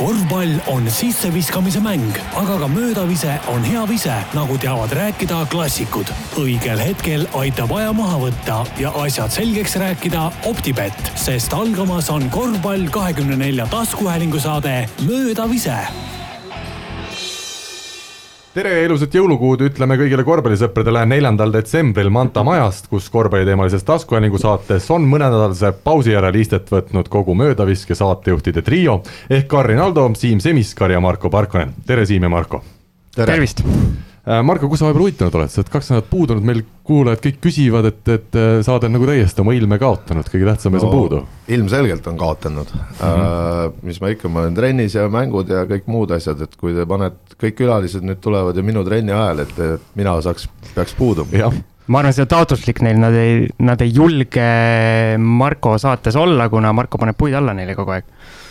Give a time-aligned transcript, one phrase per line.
[0.00, 6.08] korvpall on sisseviskamise mäng, aga ka möödavise on hea vise, nagu teavad rääkida klassikud.
[6.40, 12.88] õigel hetkel aitab aja maha võtta ja asjad selgeks rääkida Optibett, sest algamas on korvpall
[12.88, 15.76] kahekümne nelja taskuhäälingu saade Möödavise
[18.54, 24.88] tere ja ilusat jõulukuud ütleme kõigile korvpallisõpradele neljandal detsembril Manta majast, kus korvpalliteemalises taskuhäälingu saates
[24.90, 29.00] on mõnenädalase pausi järel istet võtnud kogu möödaviske saatejuhtide trio
[29.30, 31.74] ehk Karin Aldo, Siim Semiskar ja Marko Parkonen.
[31.86, 32.64] tere, Siim ja Marko!
[33.14, 33.62] tervist!
[34.30, 37.38] Äh, Marko, kus sa vahepeal huvitanud oled, sa oled kaks nädalat puudunud, meil kuulajad kõik
[37.42, 40.90] küsivad, et, et äh, saade on nagu täiesti oma ilme kaotanud, kõige tähtsam mees no,
[40.90, 41.22] on puudu.
[41.50, 43.24] ilmselgelt on kaotanud mm, -hmm.
[43.24, 46.76] uh, mis ma ikka, ma olen trennis ja mängud ja kõik muud asjad, et kui
[46.76, 51.50] te panete, kõik külalised nüüd tulevad ju minu trenni ajal, et, mina saaks, peaks puuduma.
[51.90, 54.46] ma arvan, see on taotluslik neil, nad ei, nad ei julge
[55.18, 58.04] Marko saates olla, kuna Marko paneb puid alla neile kogu aeg.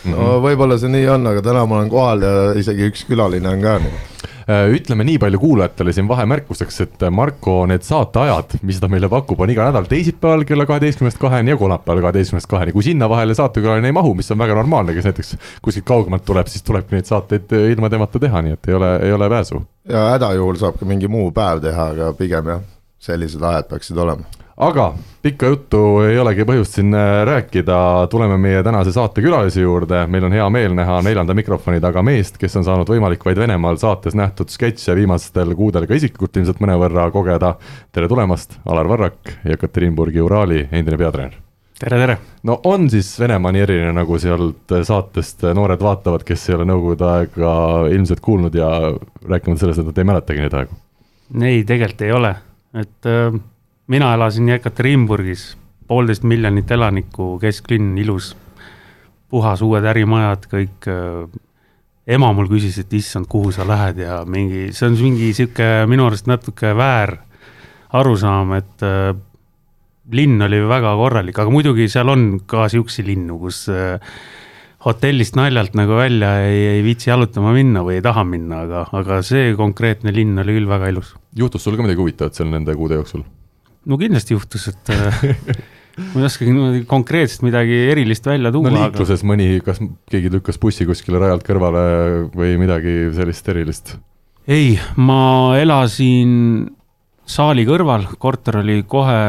[0.06, 0.44] no mm -hmm.
[0.44, 3.80] võib-olla see nii on, aga täna ma olen kohal ja isegi üks külaline on ka
[3.80, 9.40] nii ütleme nii palju kuulajatele siin vahemärkuseks, et Marko need saateajad, mis ta meile pakub,
[9.40, 13.92] on iga nädal teisipäeval kella kaheteistkümnest kaheni ja kolmapäeval kaheteistkümnest kaheni, kui sinna vahele saatekülaline
[13.92, 17.54] ei mahu, mis on väga normaalne, kes näiteks kuskilt kaugemalt tuleb, siis tulebki neid saateid
[17.54, 19.62] äh, ilma temata teha, nii et ei ole, ei ole pääsu.
[19.90, 22.68] ja hädajuhul saab ka mingi muu päev teha, aga pigem jah,
[23.00, 24.26] sellised ajad peaksid olema
[24.60, 30.02] aga pikka juttu ei olegi põhjust siin äh, rääkida, tuleme meie tänase saate külalise juurde,
[30.12, 33.80] meil on hea meel näha neljanda mikrofoni taga meest, kes on saanud võimalik vaid Venemaal
[33.80, 37.54] saates nähtud sketše viimastel kuudel ka isiklikult ilmselt mõnevõrra kogeda.
[37.92, 41.38] tere tulemast, Alar Varrak, Jekaterinburgi Uraali endine peatreener.
[41.80, 42.18] tere, tere!
[42.44, 47.08] no on siis Venemaa nii erinev, nagu sealt saatest noored vaatavad, kes ei ole nõukogude
[47.14, 47.54] aega
[47.96, 48.68] ilmselt kuulnud ja
[49.24, 50.76] rääkimata sellest, et nad ei mäletagi neid aegu?
[51.44, 52.36] ei, tegelikult ei ole,
[52.76, 53.40] et äh
[53.90, 55.54] mina elasin Jekaterinburgis,
[55.90, 58.36] poolteist miljonit elanikku, kesklinn, ilus,
[59.30, 61.40] puhas, uued ärimajad, kõik äh,
[62.10, 66.08] ema mul küsis, et issand, kuhu sa lähed ja mingi, see on mingi sihuke minu
[66.10, 67.16] arust natuke väär
[67.98, 69.14] arusaam, et äh,
[70.14, 73.98] linn oli väga korralik, aga muidugi seal on ka siukseid linnu, kus äh,
[74.86, 79.20] hotellist naljalt nagu välja ei, ei viitsi jalutama minna või ei taha minna, aga, aga
[79.26, 81.14] see konkreetne linn oli küll väga ilus.
[81.36, 83.26] juhtus sul ka midagi huvitavat seal nende kuude jooksul?
[83.86, 85.24] No kindlasti juhtus, et äh,
[86.14, 88.72] ma ei oskagi niimoodi konkreetselt midagi erilist välja tuua.
[88.72, 89.32] no liikluses aga...
[89.32, 89.82] mõni, kas
[90.12, 91.84] keegi lükkas bussi kuskile rajalt kõrvale
[92.36, 93.96] või midagi sellist erilist?
[94.50, 96.70] ei, ma elasin
[97.30, 99.20] saali kõrval, korter oli kohe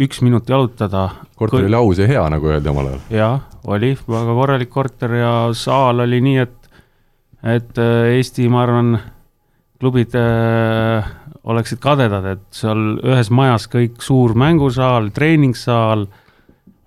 [0.00, 1.08] üks minut jalutada.
[1.36, 3.06] korter oli aus ja hea, nagu öeldi omal ajal.
[3.14, 6.70] jah, oli väga korralik korter ja saal oli nii, et,
[7.56, 8.94] et äh, Eesti, ma arvan,
[9.80, 11.10] klubid äh,
[11.44, 16.06] oleksid kadedad, et seal ühes majas kõik suur mängusaal, treeningsaal,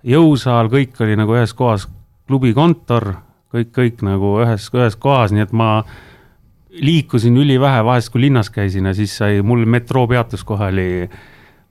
[0.06, 1.88] jõusaal, kõik oli nagu ühes kohas,
[2.28, 3.14] klubi kontor,
[3.54, 5.70] kõik, kõik nagu ühes, ühes kohas, nii et ma
[6.74, 10.88] liikusin ülivähe, vahest kui linnas käisin ja siis sai, mul metroo peatus kohe oli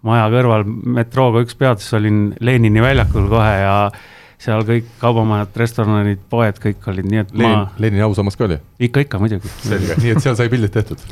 [0.04, 3.76] maja kõrval, metrooga üks peatus, olin Lenini väljakul kohe ja
[4.44, 7.70] seal kõik kaubamajad, restoranid, poed, kõik olid, nii et Lenin, ma.
[7.80, 8.60] Lenini ausammas ka oli?
[8.84, 9.52] ikka, ikka muidugi.
[9.64, 11.04] selge, nii et seal sai pildid tehtud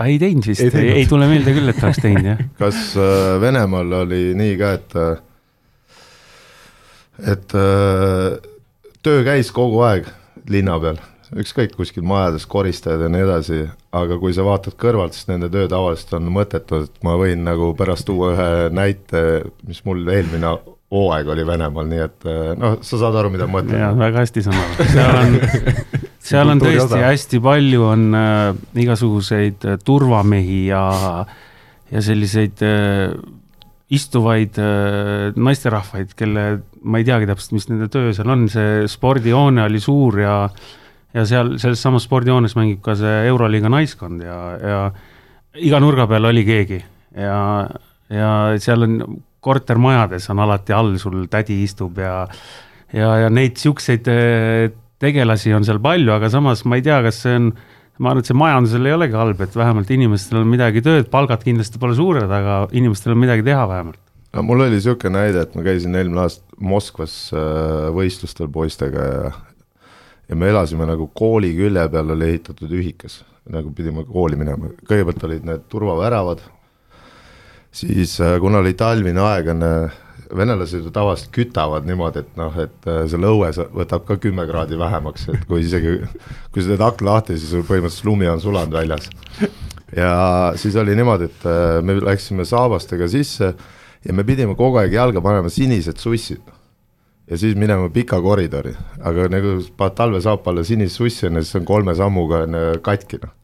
[0.00, 2.42] ei teinud vist, ei, ei tule meelde küll, et oleks teinud, jah.
[2.62, 5.12] kas äh, Venemaal oli nii ka, et äh,
[7.32, 8.38] et äh,
[9.04, 10.08] töö käis kogu aeg
[10.50, 10.98] linna peal,
[11.38, 13.62] ükskõik kuskil majades, koristajad ja nii edasi,
[13.96, 17.72] aga kui sa vaatad kõrvalt, siis nende töö tavaliselt on mõttetu, et ma võin nagu
[17.78, 20.56] pärast tuua ühe näite, mis mul eelmine
[20.92, 22.26] hooaeg oli Venemaal, nii et
[22.60, 23.78] noh, sa saad aru, mida ma mõtlen.
[23.80, 25.36] jaa, väga hästi saan aru, seal on
[26.22, 27.04] seal on tõesti osa.
[27.06, 28.42] hästi palju on äh,
[28.84, 30.82] igasuguseid äh, turvamehi ja,
[31.92, 33.14] ja selliseid äh,
[33.92, 36.46] istuvaid äh, naisterahvaid, kelle
[36.82, 40.36] ma ei teagi täpselt, mis nende töö seal on, see spordihoone oli suur ja
[41.12, 44.78] ja seal selles samas spordihoones mängib ka see Euroliiga naiskond ja, ja
[45.60, 46.78] iga nurga peal oli keegi
[47.20, 47.68] ja,
[48.08, 48.30] ja
[48.62, 48.96] seal on
[49.42, 52.22] kortermajades on alati all sul tädi istub ja
[52.92, 54.70] ja, ja neid siukseid äh,
[55.02, 57.50] tegelasi on seal palju, aga samas ma ei tea, kas see on,
[57.98, 61.42] ma arvan, et see majandusel ei olegi halb, et vähemalt inimestel on midagi tööd, palgad
[61.46, 64.00] kindlasti pole suured, aga inimestel on midagi teha vähemalt.
[64.32, 69.32] no mul oli niisugune näide, et ma käisin eelmine aasta Moskvas äh, võistlustel poistega ja
[70.30, 73.18] ja me elasime nagu kooli külje peal oli ehitatud ühikas,
[73.52, 76.40] nagu pidime kooli minema, kõigepealt olid need turvaväravad,
[77.72, 79.66] siis äh, kuna oli talvine aeg, on
[80.36, 84.78] venelased ju tavaliselt kütavad niimoodi, et noh, et äh, seal õues võtab ka kümme kraadi
[84.80, 85.98] vähemaks, et kui isegi,
[86.52, 89.10] kui sa teed akna lahti, siis põhimõtteliselt lumi on sulanud väljas.
[89.96, 90.14] ja
[90.60, 93.52] siis oli niimoodi, et äh, me läksime saabastega sisse
[94.02, 96.40] ja me pidime kogu aeg jalga panema sinised sussid.
[97.30, 101.68] ja siis minema pika koridori, aga nagu paned talvesaapa alla sinist sussi onju, siis on
[101.68, 103.36] kolme sammuga on katki noh.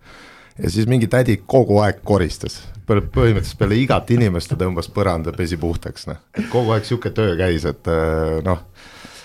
[0.58, 5.58] Ja siis mingi tädi kogu aeg koristas, põhimõtteliselt peale igat inimest ta tõmbas põranda, pesi
[5.60, 6.22] puhtaks noh,
[6.52, 8.64] kogu aeg sihuke töö käis, et äh, noh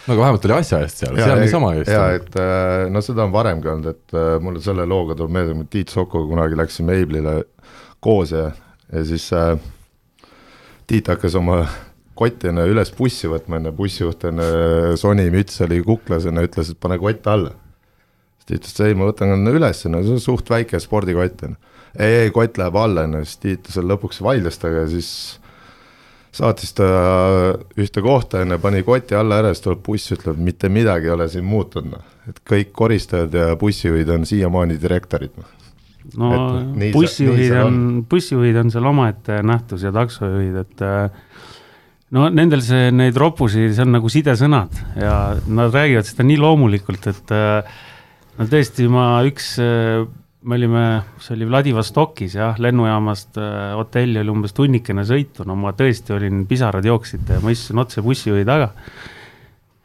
[0.07, 1.91] no aga vähemalt oli asja eest seal, seal niisama just.
[1.91, 5.55] jaa, et äh, no seda on varemgi olnud, et äh, mulle selle looga tuleb meelde,
[5.57, 7.39] me Tiit Sokuga kunagi läksime Eiblile
[8.03, 8.49] koos ja,
[8.91, 9.55] ja siis äh,
[10.87, 11.63] Tiit hakkas oma
[12.19, 14.47] kotti enne üles bussi võtma, enne bussijuht enne
[14.99, 17.55] Sony müts oli kuklas, enne ütles, et pane kott alla.
[18.43, 21.71] Siis ta ütles, ei, ma võtan üles, no see on suht väike spordikott, on ju.
[21.97, 25.09] ei, ei, kott läheb alla, on ju, siis Tiit seal lõpuks vaidles temaga ja siis
[26.33, 26.85] saatis ta
[27.79, 31.27] ühte kohta enne, pani koti alla ära, siis tuleb buss, ütleb, mitte midagi ei ole
[31.29, 32.07] siin muutunud, noh.
[32.29, 35.53] et kõik koristajad ja bussijuhid on siiamaani direktorid, noh.
[36.19, 36.33] no
[36.95, 37.77] bussijuhid on,
[38.09, 41.29] bussijuhid on seal omaette nähtus ja taksojuhid, et äh,
[42.17, 45.15] no nendel see, neid roppusi, see on nagu sidesõnad ja
[45.47, 47.81] nad räägivad seda nii loomulikult, et äh,
[48.39, 50.03] no tõesti, ma üks äh,
[50.43, 50.83] me olime,
[51.23, 56.43] see oli Vladivostokis jah, lennujaamast äh, hotelli oli umbes tunnikene sõitu, no ma tõesti olin,
[56.49, 58.73] pisarad jooksid, ma istusin otse bussijuhi taga.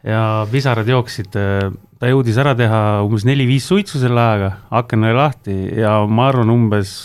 [0.07, 1.69] ja pisarad jooksid, äh,
[1.99, 6.51] ta jõudis ära teha umbes neli-viis suitsu selle ajaga, aken oli lahti ja ma arvan,
[6.55, 6.97] umbes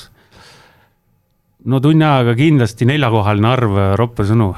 [1.67, 4.51] no tunni ajaga kindlasti neljakohaline arv roppe sõnu,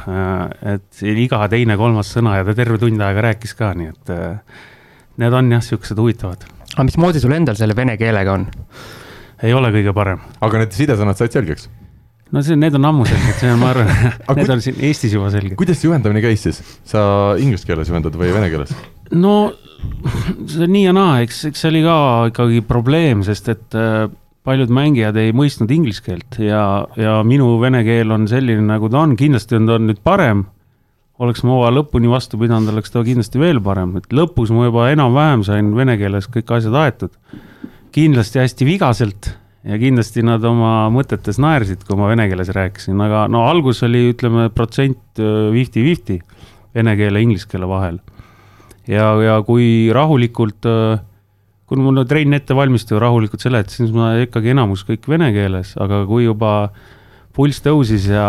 [0.66, 4.14] et iga teine-kolmas sõna ja ta terve tund aega rääkis ka, nii et
[5.22, 8.46] need on jah, siuksed huvitavad aga mismoodi sul endal selle vene keelega on?
[9.44, 10.22] ei ole kõige parem.
[10.44, 11.70] aga need sidesõnad said selgeks?
[12.36, 13.92] no see, need on ammu selged, see on, ma arvan
[14.40, 15.58] need on siin Eestis juba selged.
[15.60, 16.62] kuidas see juhendamine käis siis?
[16.88, 18.76] sa inglise keeles juhendad või vene keeles?
[19.16, 19.36] no
[20.50, 21.98] see on nii ja naa, eks, eks see oli ka
[22.32, 24.08] ikkagi probleem, sest et äh,
[24.46, 26.64] paljud mängijad ei mõistnud inglise keelt ja,
[27.00, 30.46] ja minu vene keel on selline, nagu ta on, kindlasti on ta nüüd parem
[31.24, 34.90] oleks ma hooaja lõpuni vastu pidanud, oleks ta kindlasti veel parem, et lõpus ma juba
[34.92, 37.14] enam-vähem sain vene keeles kõik asjad aetud.
[37.96, 39.30] kindlasti hästi vigaselt
[39.64, 44.10] ja kindlasti nad oma mõtetes naersid, kui ma vene keeles rääkisin, aga no algus oli,
[44.12, 46.20] ütleme, protsent fifty-fifty
[46.76, 48.02] vene keele, inglise keele vahel.
[48.88, 50.68] ja, ja kui rahulikult,
[51.66, 56.04] kui mul trenn ette valmistus, rahulikult seletasin, siis ma ikkagi enamus kõik vene keeles, aga
[56.06, 56.94] kui juba äh,
[57.36, 58.26] pulss tõusis ja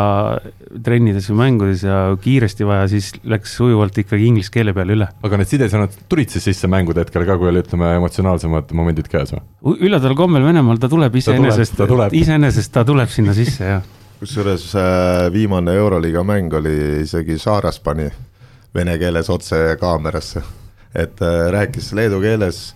[0.85, 5.09] trennides või mängudes ja kiiresti vaja, siis läks sujuvalt ikkagi inglise keele peale üle.
[5.29, 9.35] aga need sidesõnad tulid siis sisse mängude hetkel ka, kui oli, ütleme, emotsionaalsemad momendid käes
[9.35, 9.45] või?
[9.87, 11.83] üllataval kombel Venemaal ta tuleb iseenesest,
[12.19, 13.87] iseenesest ta tuleb sinna sisse, jah.
[14.21, 18.09] kusjuures äh, viimane Euroliiga mäng oli isegi Saaras pani
[18.75, 20.43] vene keeles otse kaamerasse,
[20.95, 22.69] et äh, rääkis leedu keeles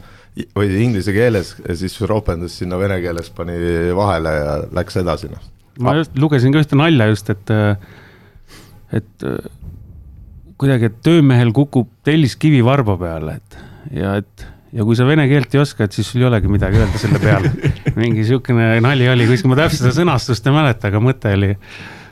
[0.55, 3.57] või inglise keeles ja siis ropendas sinna vene keeles, pani
[3.97, 5.49] vahele ja läks edasi, noh
[5.83, 7.53] ma just lugesin ka ühte nalja just, et,
[9.01, 9.27] et
[10.61, 13.61] kuidagi, et töömehel kukub telliskivi varba peale, et
[13.97, 16.79] ja et ja kui sa vene keelt ei oska, et siis sul ei olegi midagi
[16.79, 17.51] öelda selle peale.
[18.01, 21.51] mingi sihukene nali oli kuskil, ma täpselt seda sõnastust ei mäleta, aga mõte oli,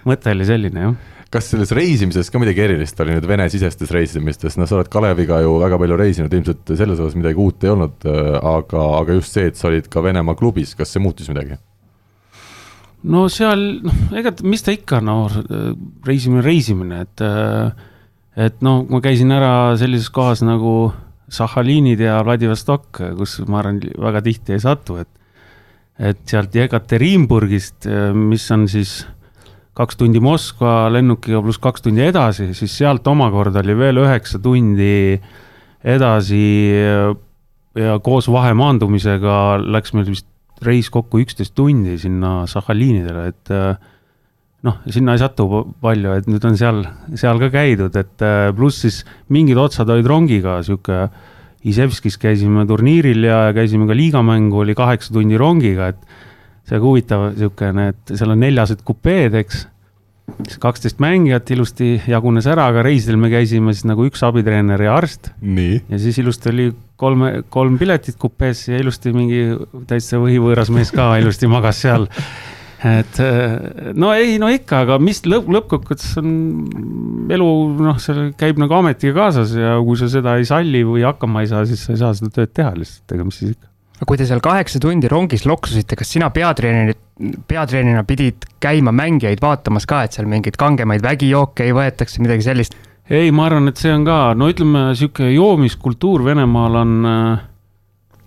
[0.09, 4.64] mõte oli selline, jah kas selles reisimises ka midagi erilist oli nüüd Vene-sisestes reisimistes, noh,
[4.64, 8.06] sa oled Kaleviga ju väga palju reisinud, ilmselt selles osas midagi uut ei olnud,
[8.38, 11.59] aga, aga just see, et sa olid ka Venemaa klubis, kas see muutis midagi?
[13.03, 15.21] No seal, noh, ega mis ta ikka, no
[16.06, 17.23] reisimine, reisimine, et,
[18.49, 20.91] et noh, ma käisin ära sellises kohas nagu
[21.29, 25.12] Sahhalinid ja Vladivostok, kus ma arvan, väga tihti ei satu, et
[25.99, 29.00] et sealt Jekaterinburgist, mis on siis
[29.78, 35.19] kaks tundi Moskva lennukiga pluss kaks tundi edasi, siis sealt omakorda oli veel üheksa tundi
[35.83, 36.43] edasi
[37.78, 39.35] ja koos vahemaandumisega
[39.75, 40.26] läks meil vist
[40.65, 43.79] reis kokku üksteist tundi sinna Sahhalinidele, et äh,
[44.67, 45.49] noh, sinna ei satu
[45.83, 46.83] palju, et nüüd on seal,
[47.19, 49.03] seal ka käidud, et äh, pluss siis
[49.35, 51.07] mingid otsad olid rongiga, sihuke
[51.69, 57.88] Isevskis käisime turniiril ja käisime ka liigamängu, oli kaheksa tundi rongiga, et see huvitav niisugune,
[57.93, 59.65] et seal on neljased kupeed, eks
[60.61, 65.32] kaksteist mängijat ilusti jagunes ära, aga reisidel me käisime siis nagu üks abitreener ja arst.
[65.88, 66.68] ja siis ilusti oli
[67.00, 69.42] kolme, kolm piletit kupees ja ilusti mingi
[69.88, 72.08] täitsa võhivõõras mees ka ilusti magas seal.
[72.85, 73.20] et
[73.99, 76.28] no ei, no ikka, aga mis lõpp, lõppkokkuvõttes on
[77.35, 77.49] elu,
[77.82, 81.50] noh, see käib nagu ametiga kaasas ja kui sa seda ei salli või hakkama ei
[81.50, 83.66] saa, siis sa ei saa seda tööd teha lihtsalt, ega mis siis ikka
[84.07, 87.00] kui te seal kaheksa tundi rongis loksusite, kas sina peatreenerit,
[87.50, 92.78] peatreenerina pidid käima mängijaid vaatamas ka, et seal mingeid kangemaid vägijooke ei võetaks, midagi sellist?
[93.09, 97.47] ei, ma arvan, et see on ka, no ütleme, sihuke joomiskultuur Venemaal on äh,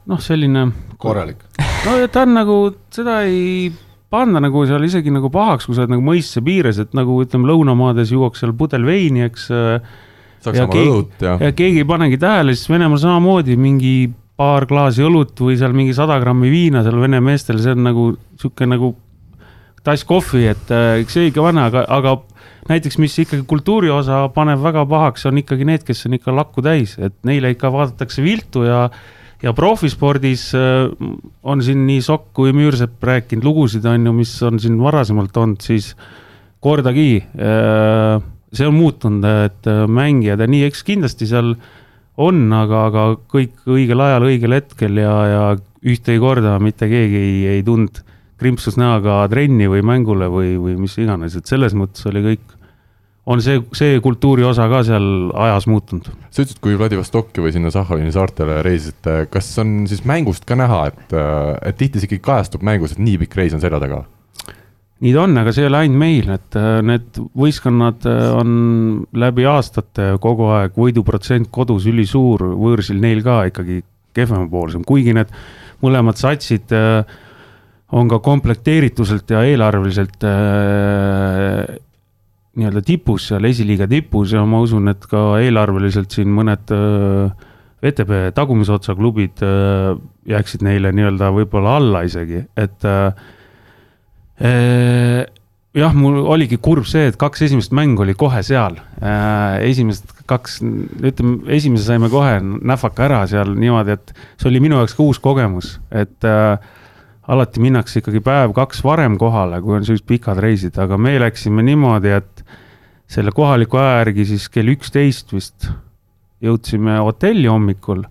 [0.10, 0.66] noh, selline.
[1.01, 1.44] korralik.
[1.86, 2.58] no ta on nagu,
[2.94, 3.70] seda ei
[4.12, 7.48] panna nagu seal isegi nagu pahaks, kui sa oled nagu mõistuse piires, et nagu ütleme,
[7.51, 9.51] lõunamaades juuakse seal pudel veini, eks.
[9.56, 10.10] Äh,
[10.42, 11.36] Saksamaa õlut ja.
[11.38, 13.94] ja keegi ei panegi tähele, siis Venemaal samamoodi mingi
[14.40, 18.06] paar klaasi õlut või seal mingi sada grammi viina seal vene meestel, see on nagu
[18.40, 18.96] sihuke nagu
[19.86, 22.18] tass kohvi, et äh, eks see õige vana, aga, aga
[22.70, 26.64] näiteks, mis ikkagi kultuuri osa paneb väga pahaks, on ikkagi need, kes on ikka lakku
[26.66, 28.86] täis, et neile ikka vaadatakse viltu ja
[29.42, 30.92] ja profispordis äh,
[31.42, 35.66] on siin nii Sokk kui Müürsepp rääkinud lugusid, on ju, mis on siin varasemalt olnud,
[35.66, 35.96] siis
[36.62, 38.22] kordagi äh,
[38.54, 41.56] see on muutunud, et mängijad ja nii, eks kindlasti seal
[42.22, 45.44] on, aga, aga kõik õigel ajal, õigel hetkel ja, ja
[45.82, 48.04] ühtegi korda mitte keegi ei, ei tundnud
[48.42, 52.56] krimpsus näoga trenni või mängule või, või mis iganes, et selles mõttes oli kõik,
[53.30, 56.10] on see, see kultuuri osa ka seal ajas muutunud.
[56.30, 60.88] sa ütlesid, kui Vladivostoki või sinna Sahhalini saartele reisisite, kas on siis mängust ka näha,
[60.90, 61.13] et,
[61.70, 64.04] et tihti ikkagi kajastub mängus, et nii pikk reis on selja taga?
[65.01, 68.51] Nii ta on, aga see ei ole ainult meil, et äh, need võistkonnad äh, on
[69.17, 73.81] läbi aastate kogu aeg võiduprotsent kodus ülisuur, võõrsil neil ka ikkagi
[74.15, 75.31] kehvemapoolsem, kuigi need
[75.81, 77.01] mõlemad satsid äh,
[77.91, 80.24] on ka komplekteerituselt ja eelarveliselt
[82.55, 86.72] nii-öelda tipus seal, esiliiga tipus ja ma usun, et ka eelarveliselt siin mõned
[87.84, 89.43] VTB tagumise otsa klubid
[90.29, 93.12] jääksid neile nii-öelda võib-olla alla isegi, et äh,
[94.40, 99.62] jah, mul oligi kurb see, et kaks esimest mängu oli kohe seal äh,.
[99.68, 100.60] esimesed kaks,
[101.04, 105.20] ütleme, esimese saime kohe näfaka ära seal niimoodi, et see oli minu jaoks ka uus
[105.24, 106.58] kogemus, et äh,
[107.32, 112.16] alati minnakse ikkagi päev-kaks varem kohale, kui on sellised pikad reisid, aga me läksime niimoodi,
[112.18, 112.44] et
[113.12, 115.70] selle kohaliku aja järgi siis kell üksteist vist
[116.42, 118.04] jõudsime hotelli hommikul.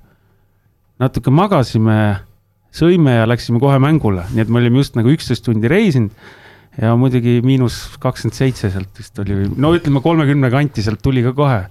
[1.01, 2.21] natuke magasime,
[2.75, 6.11] sõime ja läksime kohe mängule, nii et me olime just nagu üksteist tundi reisinud.
[6.81, 11.33] ja muidugi miinus kakskümmend seitse sealt vist oli, no ütleme kolmekümne kanti sealt tuli ka
[11.35, 11.65] kohe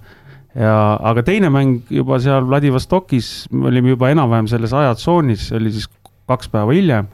[0.54, 5.72] ja, aga teine mäng juba seal Vladivostokis, me olime juba enam-vähem selles ajatsoonis, see oli
[5.72, 5.88] siis
[6.28, 7.08] kaks päeva hiljem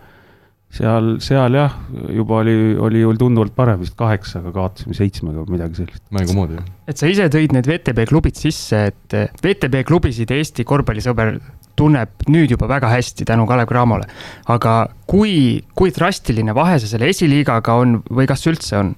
[0.76, 1.76] seal, seal jah,
[2.12, 6.02] juba oli, oli ju tunduvalt parem, vist kaheksaga kaotasime seitsmega või midagi sellist.
[6.14, 6.72] mängu moodi, jah.
[6.90, 11.36] et sa ise tõid need VTB klubid sisse, et VTB klubisid Eesti korvpallisõber
[11.78, 14.08] tunneb nüüd juba väga hästi tänu Kalev Cramole.
[14.48, 18.94] aga kui, kui drastiline vahe see selle esiliigaga on või kas üldse on?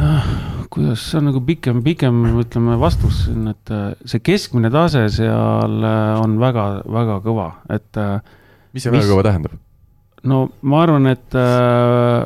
[0.00, 0.24] Ah,
[0.72, 5.84] kuidas, see on nagu pikem, pikem, ütleme, vastus siin, et äh, see keskmine tase seal
[5.84, 8.16] äh, on väga, väga kõva, et äh,
[8.74, 9.60] mis see väga kõva tähendab?
[10.24, 12.24] no ma arvan, et äh,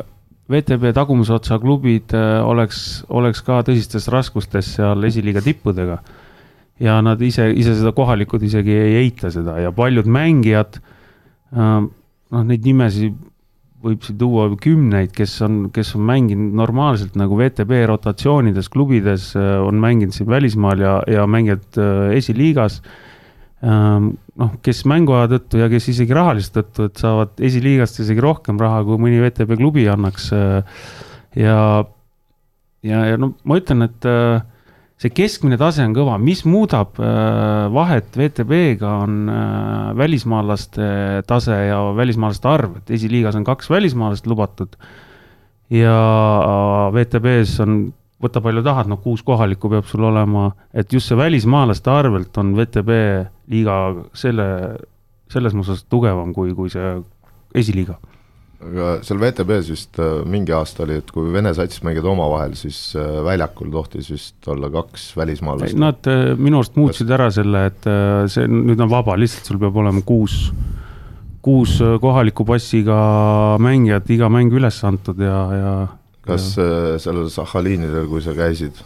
[0.48, 5.98] VTB tagumise otsa klubid äh, oleks, oleks ka tõsistes raskustes seal esiliiga tippudega.
[6.82, 12.46] Ja nad ise, ise seda kohalikud isegi ei eita seda ja paljud mängijad äh,, noh,
[12.46, 13.16] neid nimesid
[13.82, 19.58] võib siin tuua kümneid, kes on, kes on mänginud normaalselt nagu VTB rotatsioonides klubides, äh,
[19.62, 22.80] on mänginud siin välismaal ja, ja mängivad äh, esiliigas
[23.62, 28.58] ähm, noh, kes mänguaja tõttu ja kes isegi rahalist tõttu, et saavad esiliigast isegi rohkem
[28.60, 30.30] raha, kui mõni VTB klubi annaks.
[30.34, 30.82] Äh,
[31.38, 31.58] ja,
[32.86, 34.40] ja, ja no ma ütlen, et äh,
[34.98, 39.30] see keskmine tase on kõva, mis muudab äh, vahet VTB-ga, on
[39.98, 40.88] välismaalaste
[41.28, 44.74] tase ja välismaalaste arv, et esiliigas on kaks välismaalast lubatud.
[45.70, 45.94] ja
[46.94, 47.80] VTB-s on
[48.22, 52.54] võta palju tahad, noh kuus kohalikku peab sul olema, et just see välismaalaste arvelt on
[52.58, 52.94] VTB
[53.52, 53.78] liiga
[54.18, 54.48] selle,
[55.30, 56.96] selles mõttes tugevam kui, kui see
[57.54, 57.98] esiliiga.
[58.58, 62.80] Aga seal VTB-s vist äh, mingi aasta oli, et kui Vene sats mängivad omavahel, siis
[62.98, 65.78] äh, väljakul tohtis vist olla kaks välismaalast.
[65.78, 67.88] Nad äh, minu arust muutsid ära selle, et
[68.32, 70.48] see nüüd on vaba, lihtsalt sul peab olema kuus
[71.48, 72.98] kuus kohaliku passiga
[73.62, 75.74] mängijat iga mäng üles antud ja, ja
[76.26, 76.98] kas ja.
[77.00, 78.82] Sellel Sahhalinidel, kui sa käisid,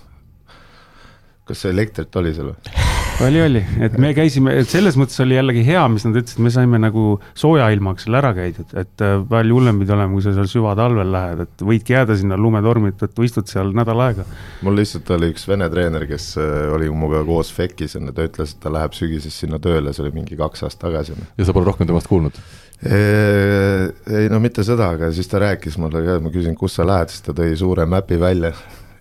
[1.49, 2.92] kas elektrit oli seal või?
[3.27, 6.53] Oli, oli, et me käisime, et selles mõttes oli jällegi hea, mis nad ütlesid, me
[6.55, 7.05] saime nagu
[7.39, 11.13] sooja ilmaga seal ära käidud, et äh, palju hullem pidi olema, kui sa seal süvatalvel
[11.15, 14.27] lähed, et võidki jääda sinna lumetormide tõttu, istud seal nädal aega.
[14.67, 18.57] mul lihtsalt oli üks vene treener, kes äh, oli minuga koos FEC-is ja ta ütles,
[18.57, 21.17] et ta läheb sügisest sinna tööle, see oli mingi kaks aastat tagasi.
[21.39, 22.43] ja sa pole rohkem temast kuulnud?
[22.83, 27.13] ei no mitte seda, aga siis ta rääkis mulle ka, ma küsin, kus sa lähed,
[27.13, 28.51] siis ta tõi suure mäpi välja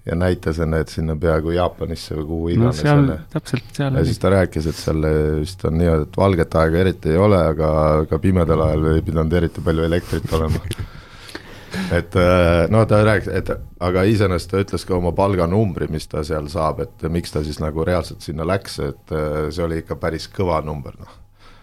[0.05, 4.05] ja näitas enne, et sinna peaaegu Jaapanisse või kuhu iganes no seal, täpselt seal ja
[4.07, 5.05] siis ta rääkis, et seal
[5.41, 7.69] vist on niimoodi, et valget aega eriti ei ole, aga
[8.09, 10.63] ka pimedal ajal ei pidanud eriti palju elektrit olema.
[11.71, 13.47] Et äh, no ta rääkis, et
[13.79, 17.61] aga iseenesest ta ütles ka oma palganumbri, mis ta seal saab, et miks ta siis
[17.63, 21.20] nagu reaalselt sinna läks, et äh, see oli ikka päris kõva number, noh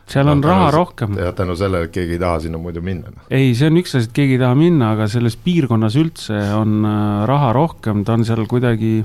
[0.08, 1.16] seal on no, raha rohkem.
[1.20, 3.24] ja tänu sellele, et keegi ei taha sinna muidu minna no..
[3.30, 6.78] ei, see on üks asi, et keegi ei taha minna, aga selles piirkonnas üldse on
[6.88, 9.02] äh, raha rohkem, ta on seal kuidagi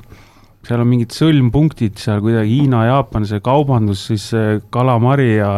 [0.63, 5.57] seal on mingid sõlmpunktid seal kuidagi Hiina-Jaapan, see kaubandus, siis see kalamari ja,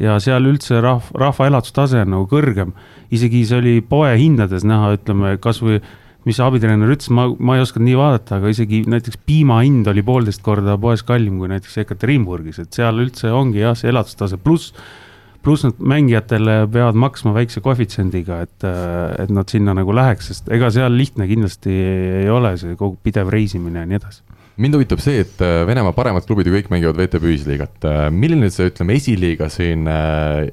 [0.00, 2.74] ja seal üldse rahv, rahva elatustase on nagu kõrgem.
[3.14, 5.80] isegi see oli poehindades näha, ütleme kasvõi
[6.24, 10.04] mis abitreener ütles, ma, ma ei osanud nii vaadata, aga isegi näiteks piima hind oli
[10.06, 14.72] poolteist korda poes kallim kui näiteks Ekaterinburgis, et seal üldse ongi jah, see elatustase pluss
[15.44, 18.64] pluss nad mängijatele peavad maksma väikse koefitsiendiga, et,
[19.20, 21.74] et nad sinna nagu läheks, sest ega seal lihtne kindlasti
[22.24, 24.22] ei ole see kogu pidev reisimine ja nii edasi
[24.56, 27.86] mind huvitab see, et äh, Venemaa paremad klubid ju kõik mängivad VTB ühisliigat.
[27.88, 30.46] Äh, milline see, ütleme, esiliiga siin äh,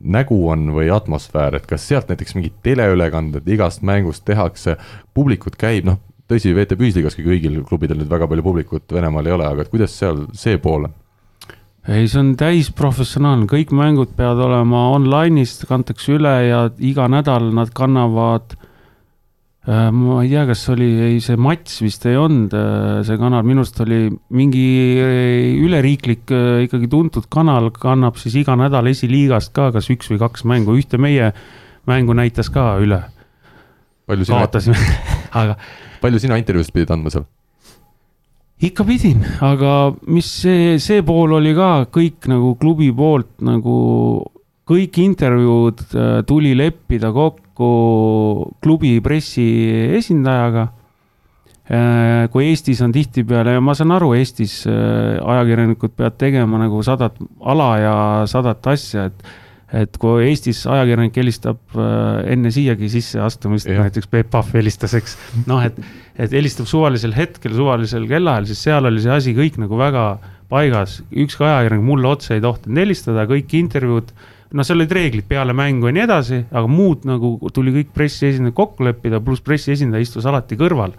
[0.00, 4.76] nägu on või atmosfäär, et kas sealt näiteks mingid teleülekanded igast mängust tehakse,
[5.16, 5.98] publikut käib, noh,
[6.30, 9.94] tõsi, VTB ühisliigaski kõigil klubidel nüüd väga palju publikut Venemaal ei ole, aga et kuidas
[9.98, 10.96] seal see pool on?
[11.88, 17.72] ei, see on täisprofessionaalne, kõik mängud peavad olema online'is, kantakse üle ja iga nädal nad
[17.74, 18.54] kannavad
[19.68, 23.60] ma ei tea, kas oli, ei see Mats vist ei olnud äh, see kanal, minu
[23.60, 26.32] arust oli mingi äh, üleriiklik
[26.64, 31.00] ikkagi tuntud kanal, kannab siis iga nädal esiliigast ka kas üks või kaks mängu, ühte
[31.00, 31.34] meie
[31.90, 33.02] mängu näitas ka üle.
[34.08, 34.80] kaotasime
[35.42, 35.58] aga.
[36.00, 37.28] palju sina intervjuusid pidid andma seal?
[38.64, 43.76] ikka pidin, aga mis see, see pool oli ka kõik nagu klubi poolt nagu
[44.70, 47.49] kõik intervjuud äh, tuli leppida kokku
[48.62, 50.68] klubi pressiesindajaga.
[51.70, 56.80] Äh, kui Eestis on tihtipeale ja ma saan aru, Eestis äh, ajakirjanikud peavad tegema nagu
[56.82, 57.94] sadat ala ja
[58.30, 59.30] sadat asja, et
[59.70, 65.14] et kui Eestis ajakirjanik helistab äh, enne siiagi sisseastumist, näiteks Peep Pahv helistas, eks,
[65.46, 65.78] noh, et,
[66.18, 70.06] et helistab suvalisel hetkel, suvalisel kellaajal, siis seal oli see asi kõik nagu väga
[70.50, 71.00] paigas.
[71.14, 74.10] ükski ajakirjanik mulle otse ei tohtinud helistada, kõik intervjuud,
[74.50, 78.56] noh, seal olid reeglid peale mängu ja nii edasi, aga muud nagu tuli kõik pressiesindaja
[78.56, 80.94] kokku leppida, pluss pressiesindaja istus alati kõrval.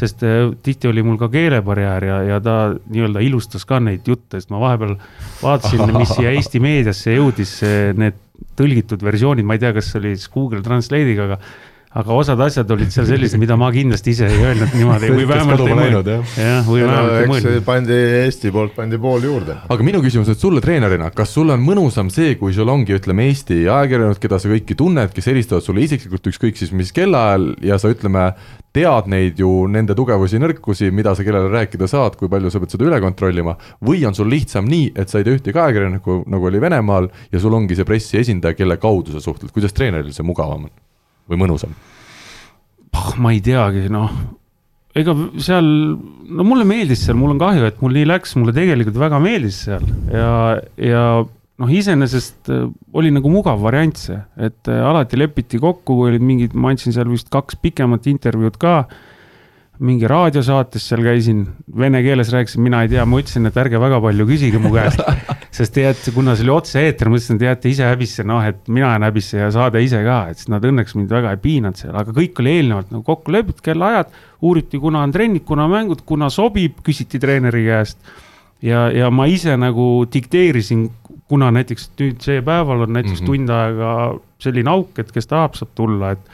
[0.00, 4.38] Sest äh, tihti oli mul ka keelebarjäär ja, ja ta nii-öelda ilustas ka neid jutte,
[4.38, 4.94] sest ma vahepeal
[5.40, 7.56] vaatasin, mis siia Eesti meediasse jõudis,
[7.98, 8.20] need
[8.56, 11.40] tõlgitud versioonid, ma ei tea, kas see oli siis Google Translate'iga, aga
[11.90, 15.62] aga osad asjad olid seal sellised, mida ma kindlasti ise ei öelnud niimoodi või vähemalt
[15.64, 16.10] ei mõelnud.
[16.38, 17.64] jah, või vähemalt ei mõelnud.
[17.66, 19.56] pandi Eesti poolt pandi pool juurde.
[19.74, 23.26] aga minu küsimus nüüd sulle treenerina, kas sul on mõnusam see, kui sul ongi, ütleme,
[23.32, 27.78] Eesti ajakirjanikud, keda sa kõiki tunned, kes helistavad sulle isiklikult ükskõik siis mis kellaajal ja
[27.82, 28.28] sa ütleme,
[28.70, 32.76] tead neid ju, nende tugevusi, nõrkusi, mida sa kellele rääkida saad, kui palju sa pead
[32.76, 36.46] seda üle kontrollima, või on sul lihtsam nii, et sa ei tea ühtegi ajakirjanikku, nagu
[36.46, 40.70] oli Venemaal, ja sul ongi see pressiesindaja, kelle kaudu sa suhtled, kuidas treeneril see mugavam
[40.70, 40.76] on?
[41.30, 41.74] Või mõnusam?
[43.22, 44.10] ma ei teagi, noh,
[44.98, 48.98] ega seal, no mulle meeldis seal, mul on kahju, et mul nii läks, mulle tegelikult
[48.98, 50.32] väga meeldis seal ja,
[50.82, 51.04] ja
[51.60, 52.66] noh, iseenesest äh,
[52.96, 56.96] oli nagu mugav variant see, et äh, alati lepiti kokku, kui olid mingid, ma andsin
[56.96, 58.74] seal vist kaks pikemat intervjuud ka
[59.80, 61.44] mingi raadiosaates seal käisin,
[61.78, 65.00] vene keeles rääkisin, mina ei tea, ma ütlesin, et ärge väga palju küsige mu käest.
[65.56, 68.92] sest teate, kuna see oli otse-eeter, ma ütlesin, et jääte ise häbisse, noh, et mina
[68.92, 71.96] jään häbisse ja saade ise ka, et siis nad õnneks mind väga ei piinanud seal,
[71.96, 74.12] aga kõik oli eelnevalt nagu kokku lepitud, kellaajad.
[74.42, 77.98] uuriti, kuna on trennid, kuna mängud, kuna sobib, küsiti treeneri käest.
[78.62, 80.90] ja, ja ma ise nagu dikteerisin,
[81.30, 83.32] kuna näiteks nüüd see päeval on näiteks mm -hmm.
[83.32, 83.90] tund aega
[84.38, 86.30] selline auk, et kes tahab, saab tulla, et,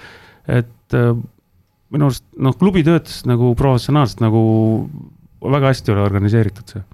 [0.49, 0.97] et
[1.95, 4.43] minu arust noh, klubi töötas nagu professionaalselt nagu
[5.53, 6.85] väga hästi oli organiseeritud see.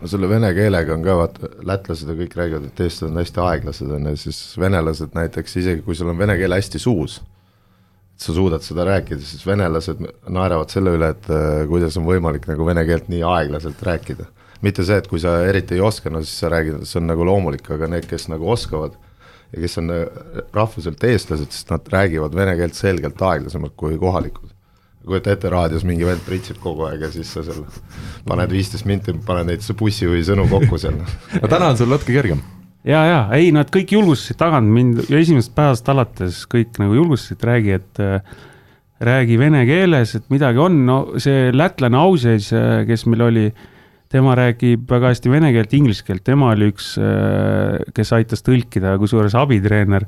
[0.00, 3.44] no selle vene keelega on ka vaata, lätlased ja kõik räägivad, et eestlased on hästi
[3.46, 7.20] aeglased on ju, siis venelased näiteks isegi kui sul on vene keel hästi suus,
[8.12, 12.48] et sa suudad seda rääkida, siis venelased naeravad selle üle, et äh, kuidas on võimalik
[12.50, 14.28] nagu vene keelt nii aeglaselt rääkida.
[14.62, 17.24] mitte see, et kui sa eriti ei oska, no siis sa räägid, see on nagu
[17.26, 18.98] loomulik, aga need, kes nagu oskavad
[19.52, 20.06] ja kes on äh,
[20.54, 24.50] rahvuselt eestlased, sest nad räägivad vene keelt selgelt aeglasemalt kui kohalikud.
[25.02, 27.64] kujuta ette, raadios mingi vend pritsib kogu aeg ja siis sa seal
[28.28, 31.00] paned viisteist minti, paned neid bussijuhi sõnu kokku seal.
[31.42, 32.42] no täna on sul natuke kergem
[32.86, 37.42] ja, ja ei, nad kõik julgustasid tagant mind ja esimesest päevast alates kõik nagu julgustasid,
[37.50, 38.38] räägi, et äh,
[39.02, 43.68] räägi vene keeles, et midagi on, no see lätlane Auseis, äh, kes meil oli äh,
[44.12, 48.98] tema räägib väga hästi vene keelt, inglise keelt, tema oli üks, äh, kes aitas tõlkida,
[49.00, 50.06] kusjuures abitreener.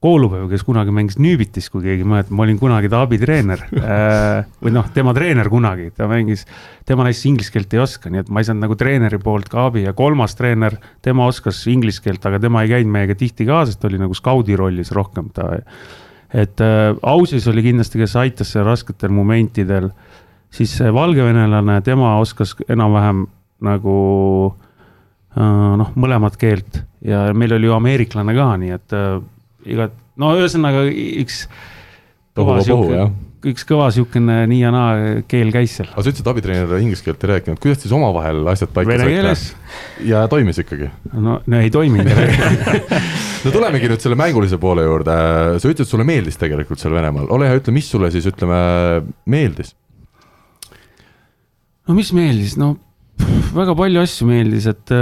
[0.00, 4.72] Koolupäev, kes kunagi mängis Nüübitis, kui keegi mäletab, ma olin kunagi ta abitreener äh, või
[4.72, 6.46] noh, tema treener kunagi, ta mängis,
[6.88, 9.66] tema näiteks inglise keelt ei oska, nii et ma ei saanud nagu treeneri poolt ka
[9.68, 13.76] abi ja kolmas treener, tema oskas inglise keelt, aga tema ei käinud meiega tihti kaasas,
[13.76, 15.50] ta oli nagu skaudi rollis rohkem ta.
[16.32, 20.09] et äh, Ausis oli kindlasti, kes aitas seal rasketel momentidel äh,
[20.54, 23.24] siis see valgevenelane, tema oskas enam-vähem
[23.66, 23.96] nagu
[25.36, 29.18] äh, noh, mõlemat keelt ja meil oli ju ameeriklane ka, nii et äh,
[29.76, 31.44] igat, no ühesõnaga üks.
[33.40, 35.88] üks kõva niisugune nii ja naa keel käis seal.
[35.92, 39.44] aga sa ütlesid, abitreener inglise keelt ei rääkinud, kuidas siis omavahel asjad paika Vene keeles.
[40.04, 40.90] ja toimis ikkagi?
[41.14, 42.10] no, no ei toiminud
[43.44, 45.16] no tulemegi nüüd selle mängulise poole juurde,
[45.56, 48.60] sa ütlesid, sulle meeldis tegelikult seal Venemaal, ole hea, ütle, mis sulle siis ütleme
[49.30, 49.72] meeldis?
[51.90, 52.76] No mis meeldis, no
[53.50, 54.94] väga palju asju meeldis, et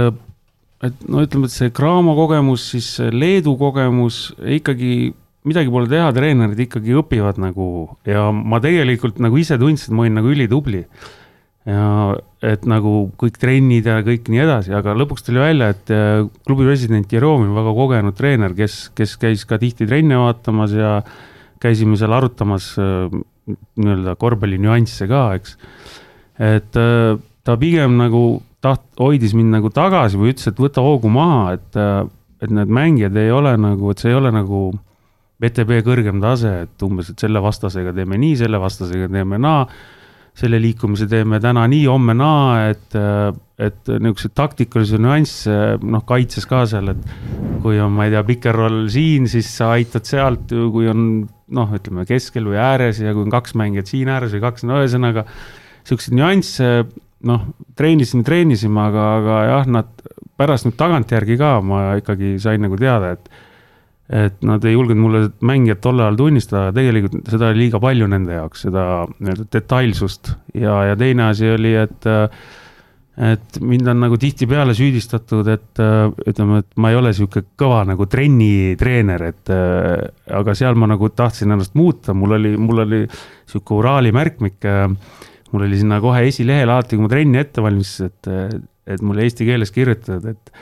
[0.79, 5.11] et no ütleme, et see Graamo kogemus, siis Leedu kogemus ikkagi
[5.47, 7.67] midagi pole teha, treenerid ikkagi õpivad nagu
[8.07, 10.83] ja ma tegelikult nagu ise tundsin, et ma olin nagu ülitubli.
[11.69, 11.85] ja
[12.41, 16.65] et nagu kõik trennid ja kõik nii edasi, aga lõpuks tuli välja, et äh, klubi
[16.65, 20.93] president Jeromi on väga kogenud treener, kes, kes käis ka tihti trenne vaatamas ja
[21.61, 23.11] käisime seal arutamas äh,
[23.75, 25.57] nii-öelda korvpalli nüansse ka, eks.
[26.39, 28.23] Et äh, ta pigem nagu
[28.63, 31.79] taht-, hoidis mind nagu tagasi või ütles, et võta hoogu maha, et,
[32.43, 34.69] et need mängijad ei ole nagu, et see ei ole nagu
[35.39, 39.63] VTB kõrgem tase, et umbes, et selle vastasega teeme nii, selle vastasega teeme naa,
[40.39, 42.95] selle liikumise teeme täna nii, homme naa, et,
[43.59, 48.85] et niisuguseid taktikalisi nüansse, noh, kaitses ka seal, et kui on, ma ei tea, pikerroll
[48.91, 51.07] siin, siis sa aitad sealt, kui on
[51.55, 54.83] noh, ütleme keskel või ääres ja kui on kaks mängijat siin ääres või kaks, no
[54.83, 55.25] ühesõnaga
[55.83, 56.71] niisuguseid nüansse,
[57.29, 57.45] noh,
[57.79, 63.15] treenisime, treenisime, aga, aga jah, nad pärast nüüd tagantjärgi ka ma ikkagi sain nagu teada,
[63.17, 63.31] et
[64.09, 68.39] et nad ei julgenud mulle mängijat tol ajal tunnistada, tegelikult seda oli liiga palju nende
[68.39, 72.09] jaoks, seda nii-öelda detailsust ja, ja teine asi oli, et
[73.19, 75.81] et mind on nagu tihtipeale süüdistatud, et
[76.31, 79.51] ütleme, et ma ei ole sihuke kõva nagu trennitreener, et
[80.39, 84.63] aga seal ma nagu tahtsin ennast muuta, mul oli, mul oli sihuke Uraali märkmik.
[85.53, 89.47] Mul oli sinna kohe esilehel alati, kui ma trenni ette valmistasin, et, et mul eesti
[89.47, 90.53] keeles kirjutatud, et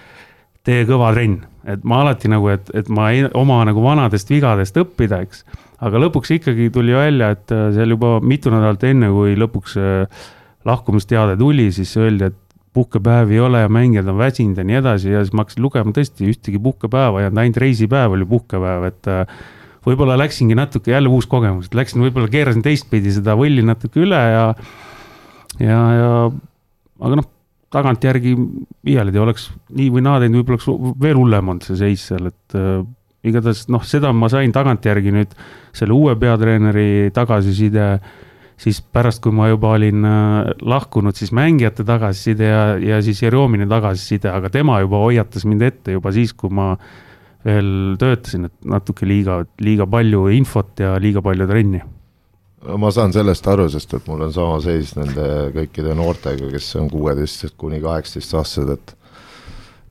[0.68, 4.80] tee kõva trenn, et ma alati nagu, et, et ma ei oma nagu vanadest vigadest
[4.80, 5.46] õppida, eks.
[5.84, 10.28] aga lõpuks ikkagi tuli välja, et äh, seal juba mitu nädalat enne, kui lõpuks äh,
[10.68, 12.44] lahkumisteade tuli, siis öeldi, et
[12.78, 15.94] puhkepäevi ei ole ja mängijad on väsinud ja nii edasi ja siis ma hakkasin lugema
[15.96, 19.40] tõesti ühtegi puhkepäeva ei olnud, ainult reisipäev oli puhkepäev, et äh,
[19.88, 24.20] võib-olla läksingi natuke jälle uus kogemus, et läksin võib-olla keerasin teistpidi seda võlli natuke üle
[24.20, 24.44] ja
[25.64, 27.32] ja, ja aga noh
[27.74, 28.36] tagantjärgi
[28.88, 32.56] iialgi oleks nii või naa teinud, võib-olla oleks veel hullem olnud see seis seal, et
[32.56, 32.80] äh,
[33.28, 35.34] igatahes noh, seda ma sain tagantjärgi nüüd
[35.76, 37.90] selle uue peatreeneri tagasiside,
[38.58, 43.68] siis pärast, kui ma juba olin äh, lahkunud, siis mängijate tagasiside ja, ja siis Jeromini
[43.70, 46.72] tagasiside, aga tema juba hoiatas mind ette juba siis, kui ma
[47.48, 51.84] veel töötasin, et natuke liiga, liiga palju infot ja liiga palju trenni.
[52.68, 56.90] Ma saan sellest aru, sest et mul on sama seis nende kõikide noortega, kes on
[56.92, 58.96] kuueteist kuni kaheksateist aastased, et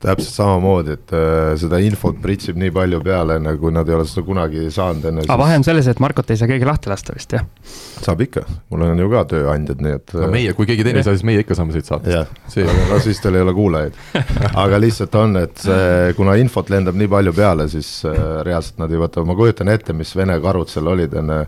[0.01, 4.05] täpselt samamoodi, et äh, seda infot pritsib nii palju peale, enne kui nad ei ole
[4.05, 5.25] seda kunagi saanud enne.
[5.25, 7.45] aga vahe on selles, et Markot ei saa keegi lahti lasta vist, jah?
[8.05, 10.13] saab ikka, mul on ju ka tööandjad, nii et.
[10.21, 12.13] no meie, kui keegi teine ei saa, siis meie ikka saame siit saata.
[12.13, 12.35] jah,
[12.91, 13.97] no siis teil ei ole kuulajaid.
[14.65, 18.93] aga lihtsalt on, et see, kuna infot lendab nii palju peale, siis äh, reaalselt nad
[18.93, 21.41] ei võta, ma kujutan ette, mis Vene karud seal olid enne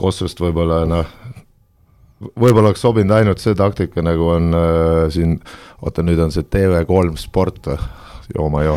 [0.00, 1.08] Kossust võib-olla noh,
[2.20, 5.38] võib-olla oleks sobinud ainult see taktika, nagu on äh, siin,
[5.84, 7.78] oota nüüd on see TV3 Sport või,
[8.34, 8.76] jooma joo,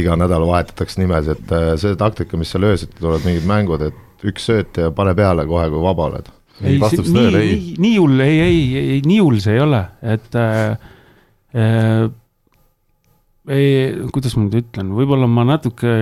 [0.00, 4.26] iga nädal vahetatakse nimes, et äh, see taktika, mis seal öösiti tulevad mingid mängud, et
[4.30, 6.30] üks sööt ja pane peale kohe, kui vaba oled.
[6.60, 7.60] ei, vastab tõele, ei.
[7.80, 10.90] nii hull, ei, ei, ei, nii hull see ei ole, et äh,
[11.56, 12.04] äh,
[13.50, 13.70] ei,
[14.14, 15.94] kuidas ma nüüd ütlen, võib-olla ma natuke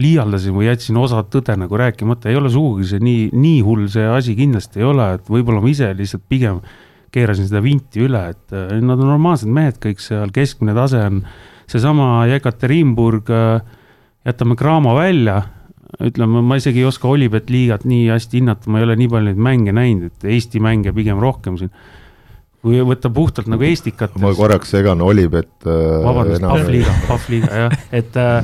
[0.00, 4.06] liialdasin või jätsin osa tõde nagu rääkimata, ei ole sugugi see nii, nii hull see
[4.10, 6.60] asi kindlasti ei ole, et võib-olla ma ise lihtsalt pigem
[7.14, 11.22] keerasin seda vinti üle, et äh, nad on normaalsed mehed kõik seal, keskmine tase on
[11.70, 13.76] seesama Jekaterinburg, äh,
[14.26, 15.42] jätame Cramo välja,
[16.02, 19.30] ütleme, ma isegi ei oska Olipet liigat nii hästi hinnata, ma ei ole nii palju
[19.30, 21.70] neid mänge näinud, et Eesti mänge pigem rohkem siin
[22.64, 24.14] kui võtta puhtalt nagu Estikat.
[24.18, 26.00] ma korraks segan, Olipet äh,.
[26.02, 28.40] vabandust, Pahvliiga, Pahvliiga jah, et äh,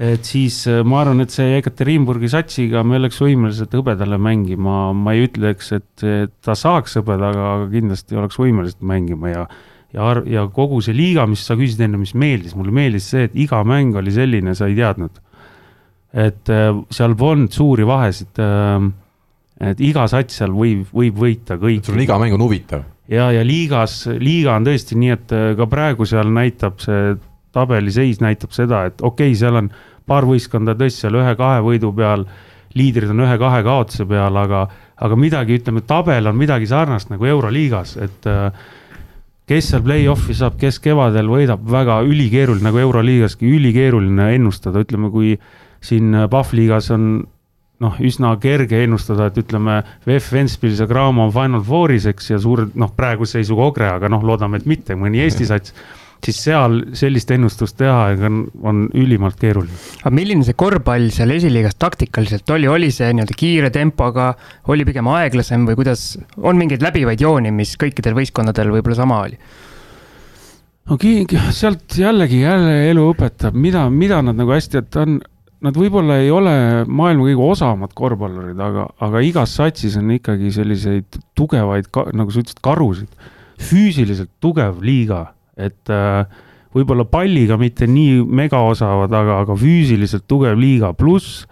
[0.00, 5.16] et siis äh, ma arvan, et see Ekaterinburgi satsiga me oleks võimelised hõbedale mängima, ma
[5.16, 6.06] ei ütleks, et
[6.40, 9.44] ta saaks hõbedaga, aga kindlasti oleks võimelised mängima ja
[9.94, 13.36] ja, ja kogu see liiga, mis sa küsisid enne, mis meeldis, mulle meeldis see, et
[13.38, 15.20] iga mäng oli selline, sa ei teadnud.
[16.10, 18.38] et äh, seal polnud suuri vahesid.
[18.42, 18.90] Äh,
[19.70, 21.84] et iga sats seal võib, võib võita kõik.
[21.84, 22.86] sul on iga mäng on huvitav.
[23.12, 27.12] ja, ja liigas, liiga on tõesti nii, et ka praegu seal näitab see
[27.52, 29.70] tabeliseis näitab seda, et okei okay,, seal on
[30.06, 32.26] paar võistkonda tõesti seal ühe-kahe võidu peal,
[32.78, 37.96] liidrid on ühe-kahe kaotuse peal, aga, aga midagi, ütleme, tabel on midagi sarnast nagu Euroliigas,
[38.02, 38.52] et äh,
[39.50, 45.34] kes seal play-off'i saab, kes kevadel võidab, väga ülikeeruline, nagu Euroliigaski, ülikeeruline ennustada, ütleme, kui
[45.82, 47.10] siin Pahvliigas on
[47.80, 52.38] noh, üsna kerge ennustada, et ütleme, VF Ventspils ja Graamo on Final Fouris, eks, ja
[52.42, 55.74] suur, noh, praeguse seisuga Ogre, aga noh, loodame, et mitte, mõni Eesti sats
[56.26, 59.76] siis seal sellist ennustust teha on, on ülimalt keeruline.
[60.02, 64.32] aga milline see korvpall seal esiliigas taktikaliselt oli, oli see nii-öelda kiire tempoga,
[64.72, 69.40] oli pigem aeglasem või kuidas, on mingeid läbivaid jooni, mis kõikidel võistkondadel võib-olla sama oli?
[70.90, 75.18] no keegi sealt jällegi jälle elu õpetab, mida, mida nad nagu hästi, et on,
[75.64, 76.54] nad võib-olla ei ole
[76.88, 82.64] maailma kõige osavamad korvpallurid, aga, aga igas satsis on ikkagi selliseid tugevaid, nagu sa ütlesid,
[82.64, 83.28] karusid.
[83.60, 86.24] füüsiliselt tugev liiga et äh,
[86.76, 91.44] võib-olla palliga mitte nii megaosavad, aga, aga füüsiliselt tugev liiga, pluss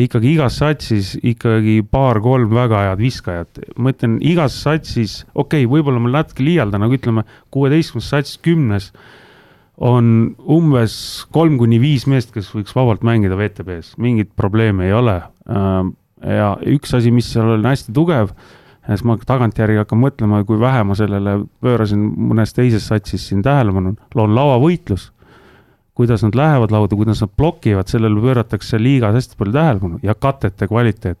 [0.00, 3.60] ikkagi igas satsis ikkagi paar-kolm väga head viskajat.
[3.76, 8.92] ma ütlen, igas satsis, okei okay,, võib-olla ma natuke liialdan, aga ütleme, kuueteistkümnes sats kümnes
[9.82, 10.94] on umbes
[11.34, 15.18] kolm kuni viis meest, kes võiks vabalt mängida WTB-s, mingit probleemi ei ole.
[15.50, 15.92] Äh,
[16.38, 18.32] ja üks asi, mis seal on hästi tugev
[18.82, 23.42] ja siis ma tagantjärgi hakkan mõtlema, kui vähe ma sellele pöörasin mõnes teises satsis siin
[23.44, 25.12] tähelepanu, on lauavõitlus.
[25.94, 30.66] kuidas nad lähevad lauda, kuidas nad blokivad, sellele pööratakse liigas hästi palju tähelepanu ja katete
[30.66, 31.18] kvaliteet.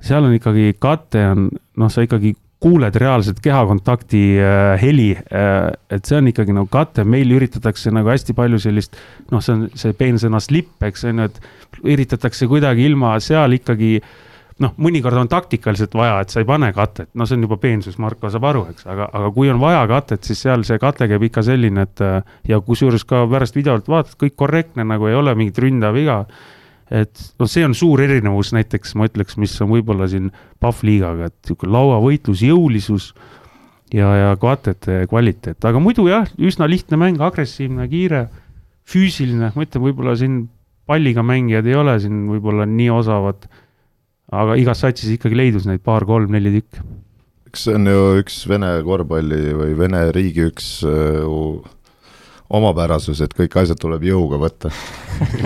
[0.00, 6.04] seal on ikkagi, kate on, noh, sa ikkagi kuuled reaalselt kehakontakti äh, heli äh,, et
[6.04, 8.96] see on ikkagi nagu kate, meil üritatakse nagu hästi palju sellist,
[9.30, 11.40] noh, see on see peensõna slip, eks on ju, et
[11.82, 14.12] üritatakse kuidagi ilma seal ikkagi äh,
[14.60, 17.98] noh, mõnikord on taktikaliselt vaja, et sa ei pane katet, no see on juba peensus,
[18.02, 21.26] Marko saab aru, eks, aga, aga kui on vaja katet, siis seal see kate käib
[21.28, 22.02] ikka selline, et
[22.48, 26.24] ja kusjuures ka pärast videolt vaatad, kõik korrektne, nagu ei ole mingit ründav viga.
[26.92, 30.28] et noh, see on suur erinevus näiteks ma ütleks, mis on võib-olla siin
[30.60, 33.12] Pahv liigaga, et niisugune lauavõitlus, jõulisus
[33.94, 38.26] ja, ja katete kvaliteet, aga muidu jah, üsna lihtne mäng, agressiivne, kiire,
[38.84, 40.42] füüsiline, ma ütlen, võib-olla siin
[40.86, 43.46] palliga mängijad ei ole siin võib-olla nii osavad
[44.32, 46.82] aga igas satsis ikkagi leidus neid paar-kolm-neli tükki.
[47.50, 51.60] eks see on ju üks Vene korvpalli või Vene riigi üks uh,
[52.52, 54.72] omapärasus, et kõik asjad tuleb jõuga võtta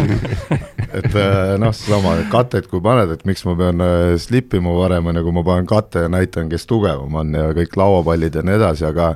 [0.99, 5.21] et äh, noh, seesama katet, kui paned, et miks ma pean äh, slipima varem, on
[5.21, 8.59] ju, kui ma panen katte ja näitan, kes tugevam on ja kõik lauapallid ja nii
[8.59, 9.13] edasi, aga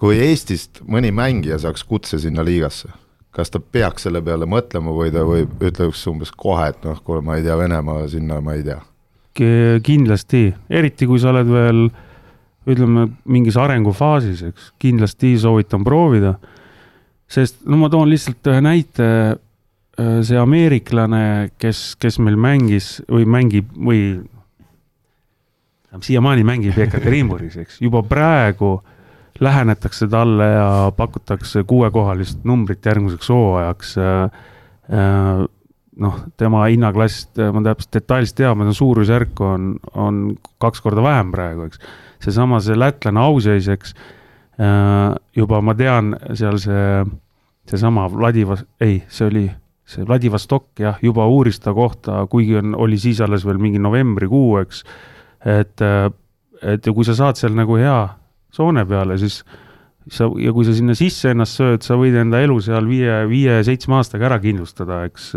[0.00, 2.90] kui Eestist mõni mängija saaks kutse sinna liigasse
[3.34, 7.22] kas ta peaks selle peale mõtlema või ta võib, ütleks umbes kohe, et noh, kuule,
[7.24, 8.80] ma ei tea, Venemaa sinna ma ei tea?
[9.80, 11.84] kindlasti, eriti kui sa oled veel
[12.68, 16.34] ütleme, mingis arengufaasis, eks, kindlasti soovitan proovida.
[17.30, 19.06] sest no ma toon lihtsalt ühe näite,
[19.96, 24.02] äh, see ameeriklane, kes, kes meil mängis või mängib või
[26.02, 28.99] siiamaani mängib Ekaterinburgis, eks, juba praegu äh,
[29.40, 33.96] lähenetakse talle ja pakutakse kuuekohalist numbrit järgmiseks hooajaks.
[33.98, 34.22] Äh,
[34.92, 35.46] äh,
[36.00, 40.20] noh, tema hinnaklassist ma täpselt detailselt tean, ma tean suurusjärk on, on
[40.62, 41.80] kaks korda vähem praegu, eks.
[42.24, 43.96] seesama, see lätlane auseis, eks.
[44.60, 46.86] Äh, juba ma tean seal see,
[47.70, 49.48] seesama Vladivos-, ei, see oli
[49.90, 54.60] see Vladivostok jah, juba uuris ta kohta, kuigi on, oli siis alles veel mingi novembrikuu,
[54.62, 54.84] eks.
[55.48, 55.82] et,
[56.62, 57.98] et ja kui sa saad seal nagu hea
[58.54, 59.40] soone peale, siis
[60.10, 63.98] sa, ja kui sa sinna sisse ennast sööd, sa võid enda elu seal viie, viie-seitsme
[64.00, 65.32] aastaga ära kindlustada, eks.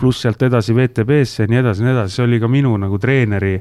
[0.00, 2.98] pluss sealt edasi WTB-sse ja nii edasi ja nii edasi, see oli ka minu nagu
[2.98, 3.58] treeneri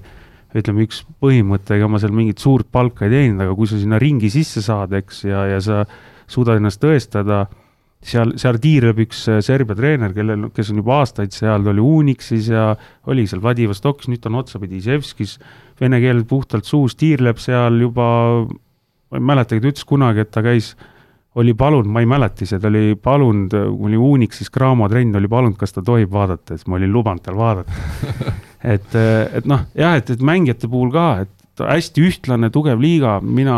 [0.54, 4.00] ütleme, üks põhimõte, ega ma seal mingit suurt palka ei teeninud, aga kui sa sinna
[4.02, 5.82] ringi sisse saad, eks, ja, ja sa
[6.30, 7.44] suudad ennast tõestada,
[8.06, 12.52] seal, seal tiirleb üks Serbia treener, kellel, kes on juba aastaid seal, ta oli Unixis
[12.54, 12.72] ja
[13.10, 15.38] oli seal Vladivostokis, nüüd ta on otsapidi Izevskis,
[15.84, 18.08] vene keel puhtalt suus, tiirleb seal juba
[19.14, 20.74] ma ei mäletagi, ta ütles kunagi, et ta käis,
[21.38, 25.58] oli palunud, ma ei mäleta ise, ta oli palunud, oli Unixis Graamo trenn, oli palunud,
[25.60, 27.74] kas ta tohib vaadata, siis ma olin lubanud tal vaadata
[28.76, 33.58] et, et noh, jah, et, et mängijate puhul ka, et hästi ühtlane, tugev liiga, mina,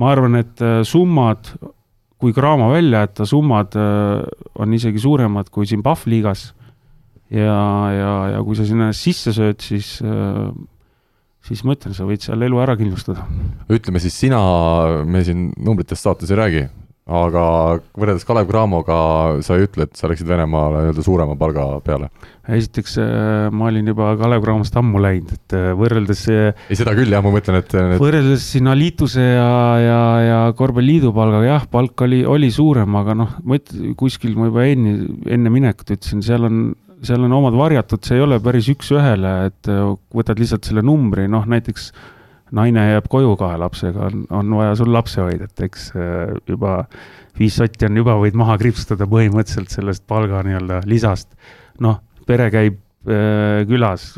[0.00, 1.52] ma arvan, et äh, summad,
[2.18, 4.24] kui Graamo välja jätta, summad äh,
[4.58, 6.52] on isegi suuremad kui siin Pahv liigas.
[7.30, 7.60] ja,
[7.92, 10.48] ja, ja kui sa sinna sisse sööd, siis äh,
[11.48, 13.24] siis ma ütlen, sa võid seal elu ära kindlustada.
[13.72, 14.40] ütleme siis sina,
[15.08, 16.64] me siin numbritest saates ei räägi,
[17.08, 17.42] aga
[17.96, 18.96] võrreldes Kalev Cramoga
[19.44, 22.10] sa ei ütle, et sa läksid Venemaale nii-öelda suurema palga peale?
[22.48, 27.12] esiteks äh, ma olin juba Kalev Cramost ammu läinud, et äh, võrreldes ei, seda küll
[27.12, 28.00] jah, ma mõtlen, et need...
[28.02, 29.52] võrreldes siin Alituse ja,
[29.84, 34.50] ja, ja Korvpalliliidu palgaga jah, palk oli, oli suurem, aga noh, ma ütlen, kuskil ma
[34.52, 34.98] juba enne,
[35.32, 36.60] enne minekut ütlesin, seal on
[37.06, 39.84] seal on omad varjatud, see ei ole päris üks-ühele, et äh,
[40.14, 41.90] võtad lihtsalt selle numbri, noh näiteks
[42.56, 46.80] naine jääb koju kahe lapsega, on, on vaja sul lapse hoida, et eks äh, juba
[47.38, 51.30] viis sotti on juba, võid maha kriipsutada põhimõtteliselt sellest palga nii-öelda lisast.
[51.84, 54.10] noh, pere käib äh, külas,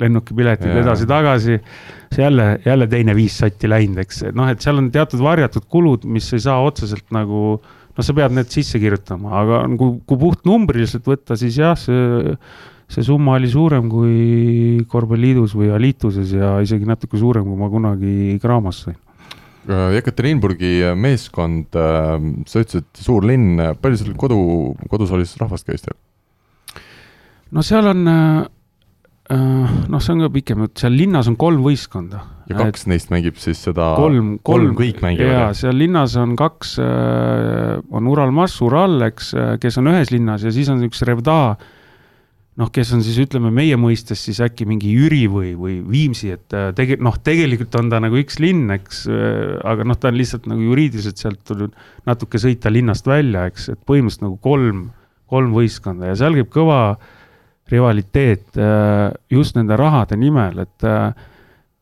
[0.00, 0.84] lennukipiletid Jaa.
[0.84, 1.58] edasi-tagasi,
[2.14, 6.06] see jälle, jälle teine viis sotti läinud, eks, noh, et seal on teatud varjatud kulud,
[6.06, 7.58] mis ei saa otseselt nagu
[7.96, 12.34] noh, sa pead need sisse kirjutama, aga kui, kui puhtnumbriliselt võtta, siis jah, see,
[12.90, 18.36] see summa oli suurem kui korvpalliliidus või Alituses ja isegi natuke suurem, kui ma kunagi
[18.42, 18.98] Graamos sain.
[19.70, 24.38] Jekaterinburgi meeskond, sa ütlesid, suur linn, palju seal kodu,
[24.90, 25.98] kodusaalis rahvast käis teil?
[27.50, 28.48] no seal on äh,
[29.30, 32.22] noh, see on ka pikem jutt, seal linnas on kolm võistkonda.
[32.50, 35.30] ja kaks et neist mängib siis seda kolm, kolm, kõik mängivad?
[35.30, 40.54] jaa, seal linnas on kaks, on Ural Mass, Ural, eks, kes on ühes linnas ja
[40.54, 41.36] siis on üks Revda,
[42.60, 46.58] noh, kes on siis ütleme meie mõistes siis äkki mingi Jüri või, või Viimsi, et
[46.78, 49.04] tege-, noh, tegelikult on ta nagu üks linn, eks,
[49.62, 51.78] aga noh, ta on lihtsalt nagu juriidiliselt sealt tulnud
[52.10, 54.84] natuke sõita linnast välja, eks, et põhimõtteliselt nagu kolm,
[55.30, 57.16] kolm võistkonda ja seal käib kõva äh,
[57.72, 61.10] rivaliteet äh, just nende rahade nimel, et äh,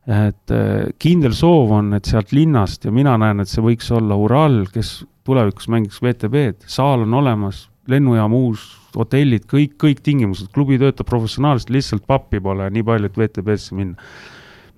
[0.09, 4.17] et äh, kindel soov on, et sealt linnast ja mina näen, et see võiks olla
[4.17, 8.63] Ural, kes tulevikus mängiks VTB-d, saal on olemas, lennujaam uus,
[8.95, 14.09] hotellid, kõik, kõik tingimused, klubi töötab professionaalselt, lihtsalt pappi pole nii palju, et VTB-sse minna.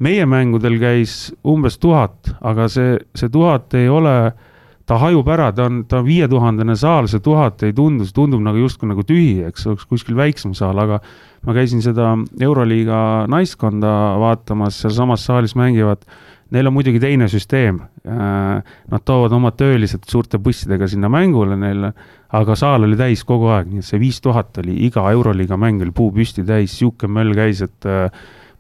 [0.01, 4.50] meie mängudel käis umbes tuhat, aga see, see tuhat ei ole äh,
[4.85, 8.41] ta hajub ära, ta on, ta on viietuhandene saal, see tuhat ei tundu, see tundub
[8.43, 10.99] nagu justkui nagu tühi, eks oleks kuskil väiksem saal, aga
[11.47, 12.99] ma käisin seda Euroliiga
[13.31, 16.05] naiskonda vaatamas, sealsamas saalis mängivad,
[16.51, 17.79] neil on muidugi teine süsteem.
[18.03, 21.93] Nad toovad oma töölised suurte bussidega sinna mängule neile,
[22.35, 25.83] aga saal oli täis kogu aeg, nii et see viis tuhat oli iga Euroliiga mäng
[25.85, 27.87] oli puu püsti täis, sihuke möll käis, et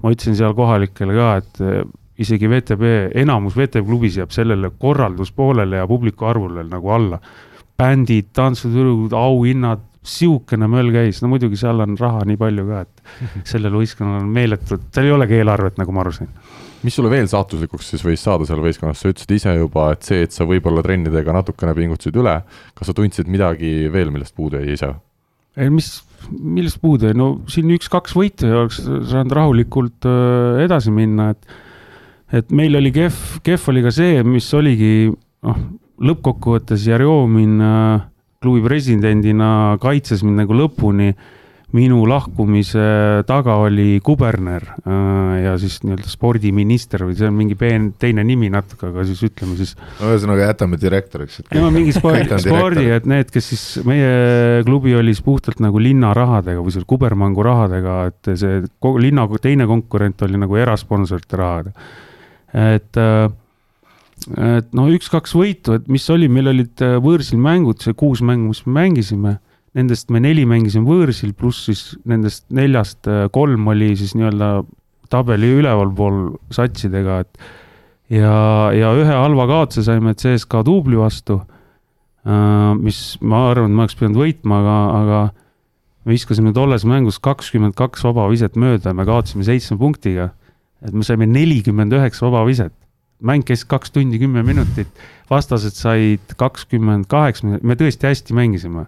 [0.01, 1.65] ma ütlesin seal kohalikele ka, et
[2.21, 7.21] isegi VTB, enamus VTB klubis jääb sellele korralduspoolele ja publiku arvule nagu alla.
[7.81, 13.15] bändid, tantsutüdrukud, auhinnad, sihukene möll käis, no muidugi seal on raha nii palju ka, et
[13.53, 16.29] sellel võistkonnal on meeletult, seal ei olegi eelarvet, nagu ma aru sain.
[16.81, 20.23] Mis sulle veel saatuslikuks siis võis saada seal võistkonnas, sa ütlesid ise juba, et see,
[20.25, 22.39] et sa võib-olla trennidega natukene pingutasid üle,
[22.77, 24.93] kas sa tundsid midagi veel, millest puudu jäi ise?
[25.59, 25.91] ei, mis,
[26.29, 31.70] millest puudu jäi, no siin üks-kaks võitu ja oleks saanud rahulikult äh, edasi minna, et
[32.31, 35.11] et meil oli kehv, kehv oli ka see, mis oligi,
[35.47, 35.59] noh,
[36.01, 38.07] lõppkokkuvõttes Jarjomin äh,
[38.41, 41.13] klubi presidendina kaitses mind nagu lõpuni.
[41.71, 47.85] minu lahkumise taga oli kuberner äh, ja siis nii-öelda spordiminister või see on mingi peen,
[47.95, 49.71] teine nimi natuke, aga siis ütleme siis.
[50.03, 51.39] ühesõnaga jätame direktoriks.
[51.55, 56.11] no mingi spordi, spordi, et need, kes siis, meie klubi oli siis puhtalt nagu linna
[56.17, 58.59] rahadega või seal kubermangu rahadega, et see
[58.99, 61.91] linna teine konkurent oli nagu erasponsorite rahadega
[62.53, 63.29] et äh,
[64.37, 68.51] et no üks-kaks võitu, et mis oli, meil olid äh, võõrsil mängud, see kuus mängu,
[68.51, 69.37] mis me mängisime,
[69.77, 74.51] nendest me neli mängisime võõrsil, pluss siis nendest neljast äh, kolm oli siis nii-öelda
[75.11, 77.41] tabeli ülevalpool satsidega, et
[78.19, 78.35] ja,
[78.75, 81.41] ja ühe halva kaotuse saime CSKA duubli vastu,
[82.77, 85.21] mis ma arvan, et ma oleks pidanud võitma, aga, aga
[86.05, 90.29] me viskasime tolles mängus kakskümmend kaks vaba viset mööda ja me kaotasime seitsme punktiga
[90.85, 92.73] et me saime nelikümmend üheksa vabaviset.
[93.21, 94.89] mäng kestis kaks tundi kümme minutit,
[95.29, 98.87] vastased said kakskümmend kaheksa, me tõesti hästi mängisime.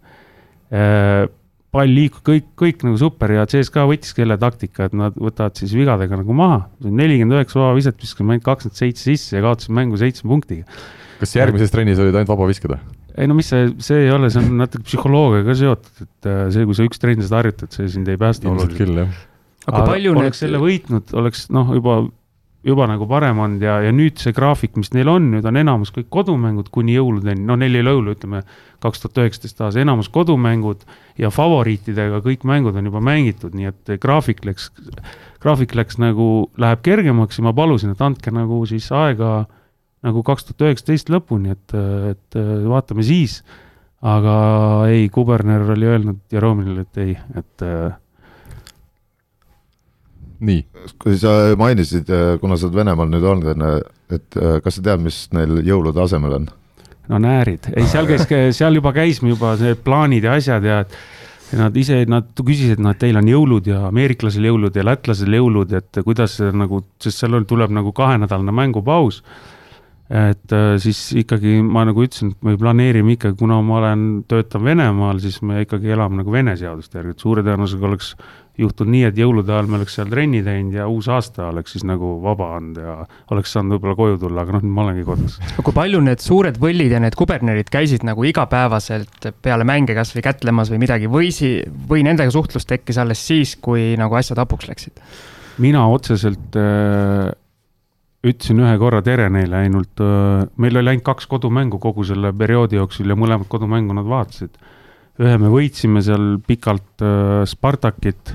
[0.74, 1.28] Äh,
[1.74, 5.76] pall liikus, kõik, kõik nagu super ja CSKA võttiski jälle taktika, et nad võtavad siis
[5.78, 6.64] vigadega nagu maha.
[6.82, 10.66] nelikümmend üheksa vabaviset, viskasime ainult kakskümmend seitse sisse ja kaotasime mängu seitsme punktiga.
[11.20, 12.80] kas järgmises trennis olid ainult vabavisked või?
[13.18, 16.66] ei no mis see, see ei ole, see on natuke psühholoogiaga seotud, et äh, see,
[16.66, 18.50] kui sa üks trenn seda harjutad, see sind ei päästa.
[18.50, 19.14] ilmselt küll, jah
[19.68, 20.42] aga kui palju oleks need...
[20.42, 21.96] selle võitnud, oleks noh, juba,
[22.64, 25.92] juba nagu parem olnud ja, ja nüüd see graafik, mis neil on, nüüd on enamus
[25.96, 28.44] kõik kodumängud kuni jõuludeni, no neil ei ole jõulu, ütleme
[28.84, 30.86] kaks tuhat üheksateist aastas, enamus kodumängud
[31.20, 34.70] ja favoriitidega kõik mängud on juba mängitud, nii et graafik läks,
[35.44, 39.44] graafik läks nagu, läheb kergemaks ja ma palusin, et andke nagu siis aega
[40.04, 41.76] nagu kaks tuhat üheksateist lõpuni, et,
[42.12, 43.42] et vaatame siis.
[44.04, 44.34] aga
[44.92, 47.68] ei, kuberner oli öelnud Jerominile, et ei, et.
[51.02, 53.64] Kui sa mainisid, äh, kuna sa oled Venemaal nüüd olnud,
[54.14, 56.52] et äh, kas sa tead, mis neil jõulude asemel on?
[57.12, 60.96] no näärid, ei seal käis, seal juba käisime juba need plaanid ja asjad ja et
[61.60, 65.74] nad ise, nad küsisid, noh, et teil on jõulud ja ameeriklasel jõulud ja lätlasel jõulud,
[65.78, 69.22] et kuidas see nagu, sest seal on, tuleb nagu kahenädalane mängupaus.
[70.14, 74.64] et äh, siis ikkagi ma nagu ütlesin, et me planeerime ikkagi, kuna ma olen, töötan
[74.64, 78.16] Venemaal, siis me ikkagi elame nagu Vene seaduste järgi, et suure tõenäosusega oleks
[78.60, 81.86] juhtunud nii, et jõulude ajal me oleks seal trenni teinud ja uus aasta oleks siis
[81.90, 82.96] nagu vaba olnud ja
[83.34, 85.40] oleks saanud võib-olla koju tulla, aga noh, nüüd ma olengi kodus.
[85.58, 90.70] kui palju need suured võllid ja need kubernerid käisid nagu igapäevaselt peale mänge kasvõi kätlemas
[90.74, 95.02] või midagi või si-, või nendega suhtlus tekkis alles siis, kui nagu asjad hapuks läksid?
[95.64, 97.34] mina otseselt äh,
[98.24, 102.78] ütlesin ühe korra tere neile ainult äh,, meil oli ainult kaks kodumängu kogu selle perioodi
[102.78, 104.62] jooksul ja mõlemat kodumängu nad vaatasid
[105.22, 108.34] ühe me võitsime seal pikalt äh, Spartakit,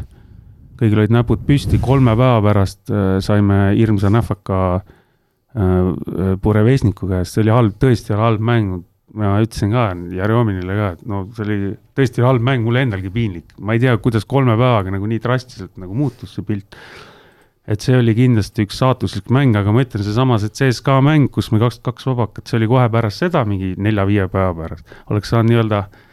[0.78, 7.42] kõigil olid näpud püsti, kolme päeva pärast äh, saime hirmsa nähvaka äh, Purevesniku käest, see
[7.46, 8.78] oli halb, tõesti oli halb mäng.
[9.18, 11.58] ma ütlesin ka Jarjominile ka, et no see oli
[11.96, 15.80] tõesti halb mäng, mulle endalgi piinlik, ma ei tea, kuidas kolme päevaga nagu nii drastiliselt
[15.80, 16.76] nagu muutus see pilt.
[17.68, 21.50] Et see oli kindlasti üks saatuslik mäng, aga ma ütlen, seesama see CSKA mäng, kus
[21.52, 25.52] me kaks, kaks vabakat, see oli kohe pärast seda, mingi nelja-viie päeva pärast, oleks saanud
[25.52, 26.06] nii-öelda äh,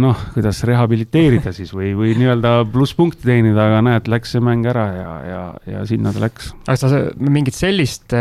[0.00, 4.86] noh, kuidas rehabiliteerida siis või, või nii-öelda plusspunkti teenida, aga näed, läks see mäng ära
[4.96, 6.52] ja, ja, ja sinna ta läks.
[6.64, 8.14] aga sa mingit sellist,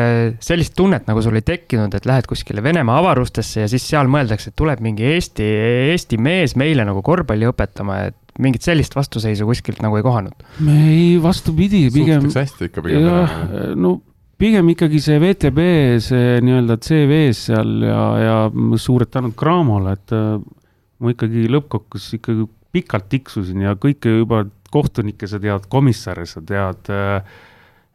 [0.44, 4.52] sellist tunnet nagu sul ei tekkinud, et lähed kuskile Venemaa avarustesse ja siis seal mõeldakse,
[4.52, 5.48] et tuleb mingi Eesti,
[5.94, 10.48] Eesti mees meile nagu korvpalli õpetama, et mingit sellist vastuseisu kuskilt nagu ei kohanud?
[10.68, 12.26] ei, vastupidi, pigem.
[12.28, 13.08] suhtutakse hästi ikka pigem.
[13.08, 13.36] jah,
[13.80, 13.98] no
[14.42, 15.66] pigem ikkagi see VTB,
[16.04, 18.40] see nii-öelda CV-s seal ja, ja
[18.82, 20.16] suured tänud Cramole, et
[21.02, 26.92] ma ikkagi lõppkokkuvõttes ikkagi pikalt tiksusin ja kõike juba kohtunikke sa tead, komissare sa tead
[26.94, 27.40] äh,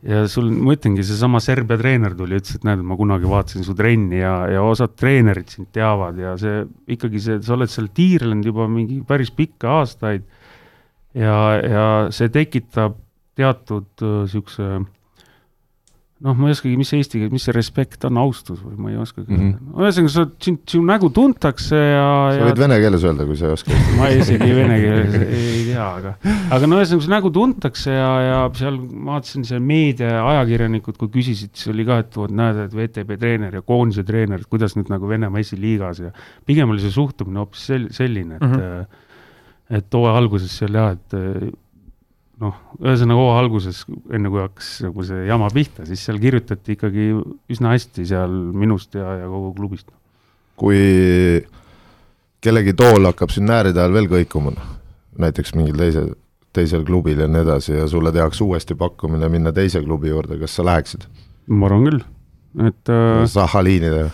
[0.04, 3.74] ja sul, ma ütlengi, seesama Serbia treener tuli, ütles, et näed, ma kunagi vaatasin su
[3.78, 6.64] trenni ja, ja osad treenerid sind teavad ja see
[6.96, 10.26] ikkagi see, sa oled seal tiirlenud juba mingi päris pikka aastaid.
[11.16, 13.00] ja, ja see tekitab
[13.36, 14.84] teatud niisuguse äh,
[16.24, 18.96] noh, ma ei oskagi, mis eesti keeles, mis see respekt on, austus või ma ei
[19.00, 19.74] oskagi mm -hmm..
[19.82, 22.06] ühesõnaga, sa, sind, sinu nägu tuntakse ja.
[22.32, 22.62] sa võid ja...
[22.62, 23.80] vene keeles öelda, kui sa ei oska.
[23.98, 26.14] ma isegi vene keeles ei tea, aga,
[26.56, 31.12] aga no ühesõnaga, su nägu tuntakse ja, ja seal ma vaatasin, see meedia, ajakirjanikud, kui
[31.18, 34.78] küsisid, siis oli ka, et vot näed, et VTB treener ja koondise treener, et kuidas
[34.78, 36.14] nüüd nagu Venemaa esiliigas ja
[36.48, 39.04] pigem oli see suhtumine hoopis sel-, selline, et mm, -hmm.
[39.82, 41.20] et hooaja alguses seal jah, et
[42.42, 43.82] noh, ühesõnaga hooaja alguses,
[44.12, 47.08] enne kui hakkas nagu see jama pihta, siis seal kirjutati ikkagi
[47.52, 49.88] üsna hästi seal minust ja, ja kogu klubist.
[50.56, 50.80] kui
[52.44, 54.74] kellegi tool hakkab siin nääride ajal veel kõikuma, noh,
[55.20, 56.10] näiteks mingil teisel,
[56.56, 60.58] teisel klubil ja nii edasi ja sulle tehakse uuesti pakkumine minna teise klubi juurde, kas
[60.58, 61.08] sa läheksid?
[61.46, 62.02] ma arvan küll,
[62.66, 63.22] et äh...
[63.30, 64.10] Zahhalinile,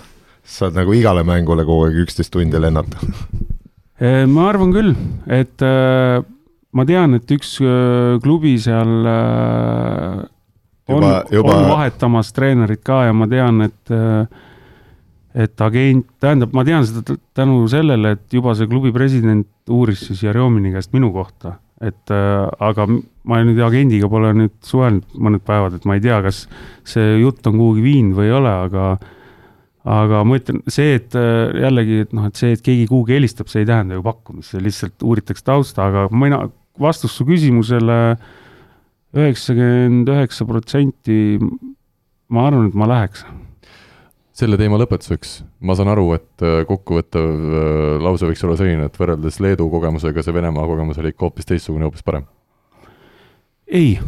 [0.47, 3.03] saad nagu igale mängule kogu aeg üksteist tundi lennata
[3.99, 4.95] äh, ma arvan küll,
[5.27, 6.23] et äh
[6.77, 10.23] ma tean, et üks äh, klubi seal äh,
[10.93, 11.57] on, juba...
[11.57, 14.25] on vahetamas treenerit ka ja ma tean, et äh,
[15.33, 20.21] et agent, tähendab, ma tean seda tänu sellele, et juba see klubi president uuris siis
[20.27, 25.89] Jeromini käest minu kohta, et aga ma nüüd agendiga pole nüüd suhelnud mõned päevad, et
[25.89, 26.43] ma ei tea, kas
[26.85, 28.91] see jutt on kuhugi viinud või ei ole, aga
[29.89, 33.65] aga ma ütlen, see, et jällegi, et noh, et see, et keegi kuhugi helistab, see
[33.65, 36.43] ei tähenda ju pakkumist, see lihtsalt uuritakse tausta, aga mina,
[36.81, 38.17] vastus su küsimusele,
[39.13, 41.39] üheksakümmend üheksa protsenti,
[42.33, 43.25] ma arvan, et ma läheks.
[44.33, 48.97] selle teema lõpetuseks, ma saan aru, et äh, kokkuvõttev äh, lause võiks olla selline, et
[48.97, 52.25] võrreldes Leedu kogemusega see Venemaa kogemus oli ikka hoopis teistsugune, hoopis parem?
[53.69, 53.99] ei,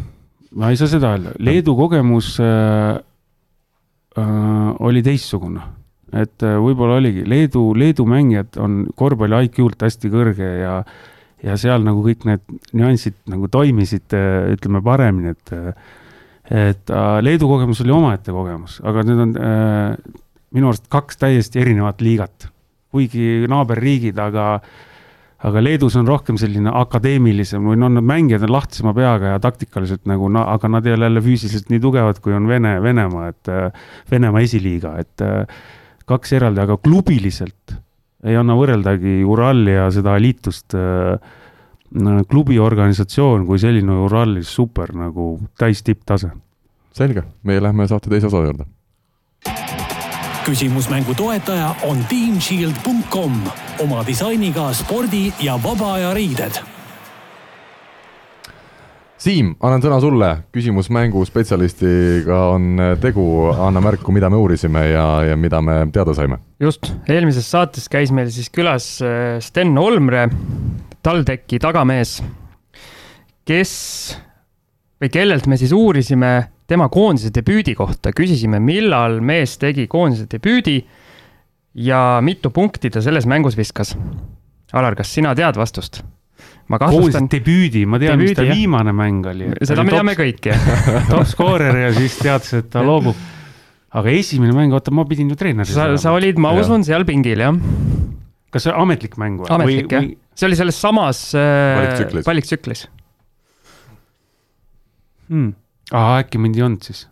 [0.57, 2.97] ma ei saa seda öelda, Leedu kogemus äh,
[4.17, 5.61] äh, oli teistsugune
[6.15, 10.79] et äh, võib-olla oligi, Leedu, Leedu mängijad on korvpalli IQ-lt hästi kõrge ja
[11.45, 15.55] ja seal nagu kõik need nüansid nagu toimisid, äh, ütleme paremini, et
[16.45, 20.17] et äh, Leedu kogemus oli omaette kogemus, aga need on äh,
[20.53, 22.51] minu arust kaks täiesti erinevat liigat.
[22.95, 24.61] kuigi naaberriigid, aga
[25.45, 30.05] aga Leedus on rohkem selline akadeemilisem või noh, nad mängijad on lahtisema peaga ja taktikaliselt
[30.09, 33.51] nagu, aga nad ei ole jälle füüsiliselt nii tugevad, kui on Vene, Venemaa, et
[34.09, 35.25] Venemaa esiliiga, et
[36.07, 37.75] kaks eraldi, aga klubiliselt
[38.25, 41.17] ei anna võrreldagi Urali ja seda liitust äh,
[42.29, 46.31] klubi organisatsioon kui selline Uralis super nagu täis tipptase.
[46.95, 48.65] selge, meie lähme saate teise osa juurde.
[50.45, 53.41] küsimusmängu toetaja on teamshield.com
[53.79, 56.74] oma disainiga spordi ja vaba aja riided
[59.25, 65.37] Siim, annan sõna sulle, küsimus mänguspetsialistiga on tegu, anna märku, mida me uurisime ja, ja
[65.39, 66.37] mida me teada saime.
[66.61, 70.27] just, eelmises saates käis meil siis külas äh, Sten Olmre,
[71.01, 72.19] TalTechi tagamees,
[73.49, 73.73] kes
[75.01, 76.35] või kellelt me siis uurisime
[76.69, 80.83] tema koondise debüüdi kohta, küsisime, millal mees tegi koondise debüüdi
[81.81, 83.97] ja mitu punkti ta selles mängus viskas.
[84.73, 86.03] Alar, kas sina tead vastust?
[86.71, 88.57] Ma kahtlustan, debüüdi, ma tean, mis ta jah.
[88.57, 89.51] viimane mäng oli.
[89.61, 90.67] seda me teame kõik, jah.
[91.11, 93.17] top skoorer ja siis teadis, et ta loobub.
[93.95, 97.43] aga esimene mäng, oota, ma pidin ju treeneriks sa, sa olid, ma usun, seal pingil,
[97.45, 97.59] jah.
[98.53, 99.51] kas see ametlik mäng või?
[99.53, 100.07] ametlik, jah.
[100.33, 102.87] see oli selles samas äh, Valiktsüklis.
[105.29, 105.51] hmm.?
[105.93, 107.05] aa, äkki mind ei olnud siis?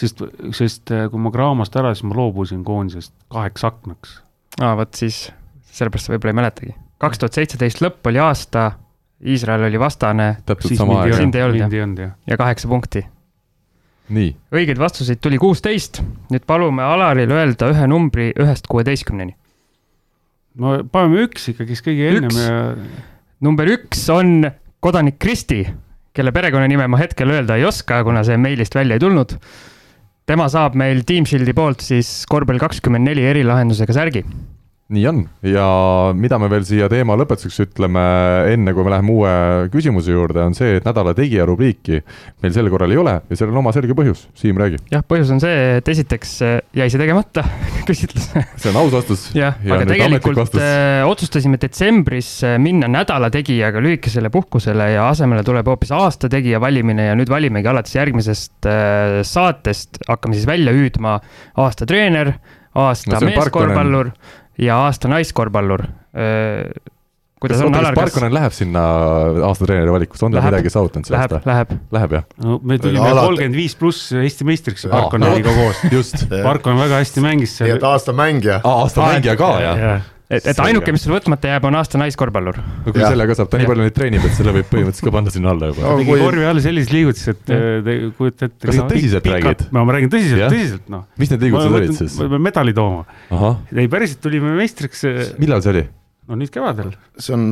[0.00, 0.22] sest,
[0.56, 4.20] sest äh, kui ma Graamast ära, siis ma loobusin koondisest kaheks aknaks.
[4.62, 5.26] aa, vot siis,
[5.74, 6.76] sellepärast sa võib-olla ei mäletagi.
[7.00, 8.70] Kaks tuhat seitseteist lõpp oli aasta,
[9.20, 11.14] Iisrael oli vastane täpselt siis sama aeg.
[11.18, 12.14] Sind ei olnud, jah.
[12.26, 13.04] ja kaheksa punkti.
[14.10, 16.00] nii, õigeid vastuseid tuli kuusteist,
[16.32, 19.36] nüüd palume Alaril öelda ühe numbri ühest kuueteistkümneni.
[20.60, 22.56] no paneme üks ikkagi, siis kõige ennem ja
[23.44, 24.48] number üks on
[24.82, 25.62] kodanik Kristi,
[26.16, 29.36] kelle perekonnanime ma hetkel öelda ei oska, kuna see meilist välja ei tulnud.
[30.26, 34.24] tema saab meil Team Shieldi poolt siis korvpall kakskümmend neli erilahendusega särgi.
[34.90, 35.66] Nii on ja
[36.18, 38.02] mida me veel siia teema lõpetuseks ütleme,
[38.50, 39.34] enne kui me läheme uue
[39.72, 42.00] küsimuse juurde, on see, et nädala tegija rubriiki
[42.42, 44.26] meil sel korral ei ole ja sellel on oma selge põhjus.
[44.38, 44.80] Siim, räägi.
[44.90, 47.44] jah, põhjus on see, et esiteks äh, jäi see tegemata,
[47.88, 48.30] küsitlus.
[48.34, 49.28] see on aus vastus.
[49.36, 55.44] jah, Ja aga tegelikult äh, otsustasime detsembris äh, minna nädala tegijaga lühikesele puhkusele ja asemele
[55.46, 58.68] tuleb hoopis aasta tegija valimine ja nüüd valimegi alates järgmisest
[59.26, 61.18] saatest, hakkame siis välja hüüdma
[61.60, 62.34] aasta treener,
[62.78, 64.12] aasta No meeskorvpallur
[64.60, 65.84] ja aasta naiskorvpallur.
[67.40, 68.80] kuidas on, Alar, kas Parkonen läheb sinna
[69.48, 70.50] aasta treeneri valikusse, on ta Läheb.
[70.52, 71.70] midagi saavutanud see läheb aasta?, läheb?
[71.96, 72.24] Läheb jah?
[72.44, 75.80] no me tulime kolmkümmend viis pluss Eesti meistriks Aa, Parkoneniga koos.
[75.94, 76.26] just.
[76.44, 77.86] Parkon väga hästi mängis nii seal et.
[77.88, 78.60] aasta mängija.
[78.64, 80.02] aasta mängija ka jah?
[80.30, 82.60] et, et ainuke, mis sul võtmata jääb, on aasta naiskorvpallur.
[82.86, 85.34] no kui sellega saab, ta nii palju neid treenib, et selle võib põhimõtteliselt ka panna
[85.34, 85.94] sinna alla juba No..
[86.00, 88.66] tegi kui- korvi all selliseid liigutusi, et äh, te kujutate ette.
[88.70, 89.66] Kas sa tõsiselt räägid?
[89.74, 91.06] no ma räägin tõsiselt tõsiselt noh.
[91.20, 92.18] mis need liigutused olid siis?
[92.20, 93.04] me peame medali tooma.
[93.74, 95.04] ei, päriselt tulime meistriks,
[95.42, 95.86] millal see oli?
[96.30, 96.92] No nüüd kevadel.
[97.18, 97.48] see on,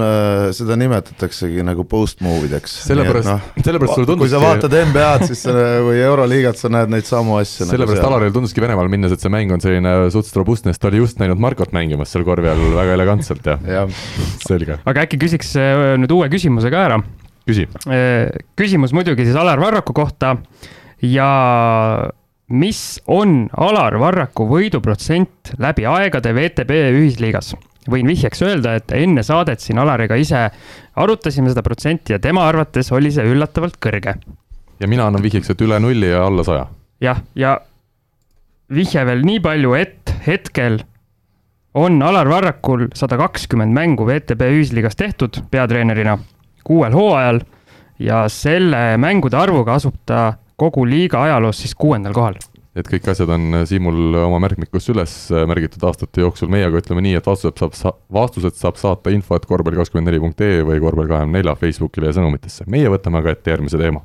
[0.54, 2.76] seda nimetataksegi nagu post move ideks.
[2.86, 5.44] sellepärast, sellepärast sulle noh, kui sa vaatad NBA-d, siis
[5.88, 7.66] või Euroliigat, sa näed neid samu asju.
[7.66, 10.92] nagu sellepärast Alaril tunduski Venemaal minnes, et see mäng on selline suhteliselt robustne, sest ta
[10.92, 14.02] oli just näinud Markot mängimas seal korvi all väga elegantselt ja jah,
[14.46, 17.02] selge, aga äkki küsiks äh, nüüd uue küsimuse ka ära
[17.48, 17.66] küsi.
[18.58, 20.36] küsimus muidugi siis Alar Varraku kohta
[21.02, 21.30] ja
[22.48, 27.54] mis on Alar Varraku võiduprotsent läbi aegade VTB ühisliigas?
[27.90, 30.48] Võin vihjeks öelda, et enne saadet siin Alariga ise
[30.96, 34.14] arutasime seda protsenti ja tema arvates oli see üllatavalt kõrge.
[34.80, 36.66] ja mina annan vihjeks, et üle nulli ja alla saja.
[37.00, 37.58] jah, ja
[38.70, 40.80] vihje veel nii palju, et hetkel
[41.78, 46.18] on Alar Varrakul sada kakskümmend mängu VTB ühisliigas tehtud peatreenerina
[46.64, 47.40] kuuel hooajal
[47.98, 52.38] ja selle mängude arvuga asub ta kogu liiga ajaloos siis kuuendal kohal.
[52.78, 55.16] Et kõik asjad on Siimul oma märkmikus üles
[55.50, 59.48] märgitud aastate jooksul, meiega ütleme nii, et vastused saab sa-, vastused saab saata info, et
[59.48, 62.68] korvpall kakskümmend neli punkt ee või korvpall kahekümne nelja Facebookile ja sõnumitesse.
[62.70, 64.04] meie võtame aga ette järgmise teema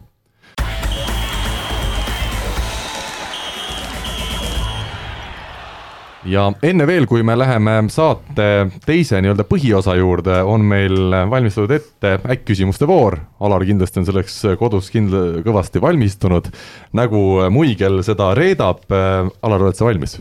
[6.30, 8.48] ja enne veel, kui me läheme saate
[8.86, 13.20] teise nii-öelda põhiosa juurde, on meil valmistatud ette äkk-küsimuste voor.
[13.44, 16.50] Alar kindlasti on selleks kodus kindla-, kõvasti valmistunud,
[16.96, 18.86] nagu Muigel seda reedab.
[18.90, 20.20] Alar, oled sa valmis?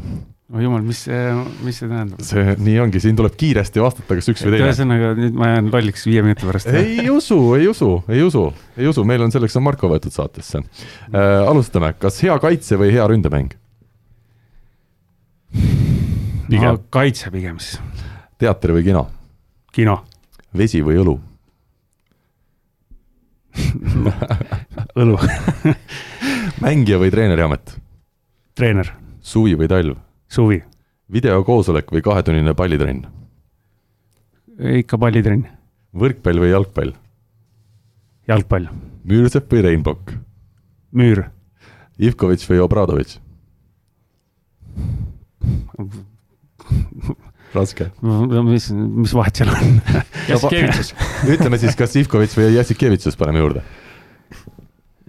[0.53, 1.21] oh jumal, mis see,
[1.65, 2.21] mis see tähendab?
[2.27, 4.67] see nii ongi, siin tuleb kiiresti vastata, kas üks või teine.
[4.67, 6.69] ühesõnaga, nüüd ma jään lolliks viie minuti pärast.
[6.77, 8.45] ei usu, ei usu, ei usu,
[8.77, 11.49] ei usu, meil on selleks on Marko võetud saatesse äh,.
[11.49, 13.57] alustame, kas hea kaitse või hea ründemäng?
[16.61, 17.81] No kaitse pigem siis.
[18.39, 19.07] teater või kino?
[19.73, 19.99] kino.
[20.57, 21.17] vesi või õlu
[25.03, 25.19] õlu
[26.65, 27.77] mängija või treeneri amet?
[28.57, 28.93] treener.
[29.21, 29.97] suvi või talv?
[30.29, 30.63] suvi.
[31.13, 33.07] videokoosolek või kahetunnine pallitrenn?
[34.83, 35.47] ikka pallitrenn.
[35.93, 36.95] võrkpall või jalgpall?
[38.29, 38.69] jalgpall.
[39.05, 40.13] Müürsepp või Reinbok?
[40.93, 41.27] müür.
[42.03, 43.19] Ivkovitš või Obradovitš?
[47.57, 47.89] Raske.
[48.03, 49.79] mis, mis vahet seal on
[50.31, 50.93] Jassikevitšus
[51.35, 53.65] ütleme siis, kas Ivkovitš või Jassikevitšus paneme juurde?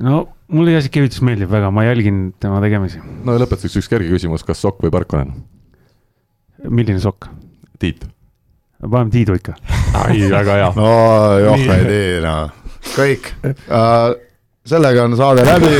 [0.04, 3.02] no mulle Jassikevitšus meeldib väga, ma jälgin tema tegemisi.
[3.24, 5.32] no ja lõpetuseks üks kerge küsimus, kas sokk või Parkonen?
[6.70, 7.30] milline sokk?
[7.80, 8.06] Tiit.
[8.80, 9.58] paneme Tiidu ikka.
[10.04, 10.70] ai, väga hea.
[10.78, 10.91] no
[11.44, 12.52] joh, ei tee noh,
[12.94, 14.16] kõik uh,.
[14.68, 15.74] sellega on saade läbi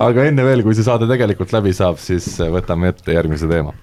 [0.00, 3.76] aga enne veel, kui see saade tegelikult läbi saab, siis võtame ette järgmise teema.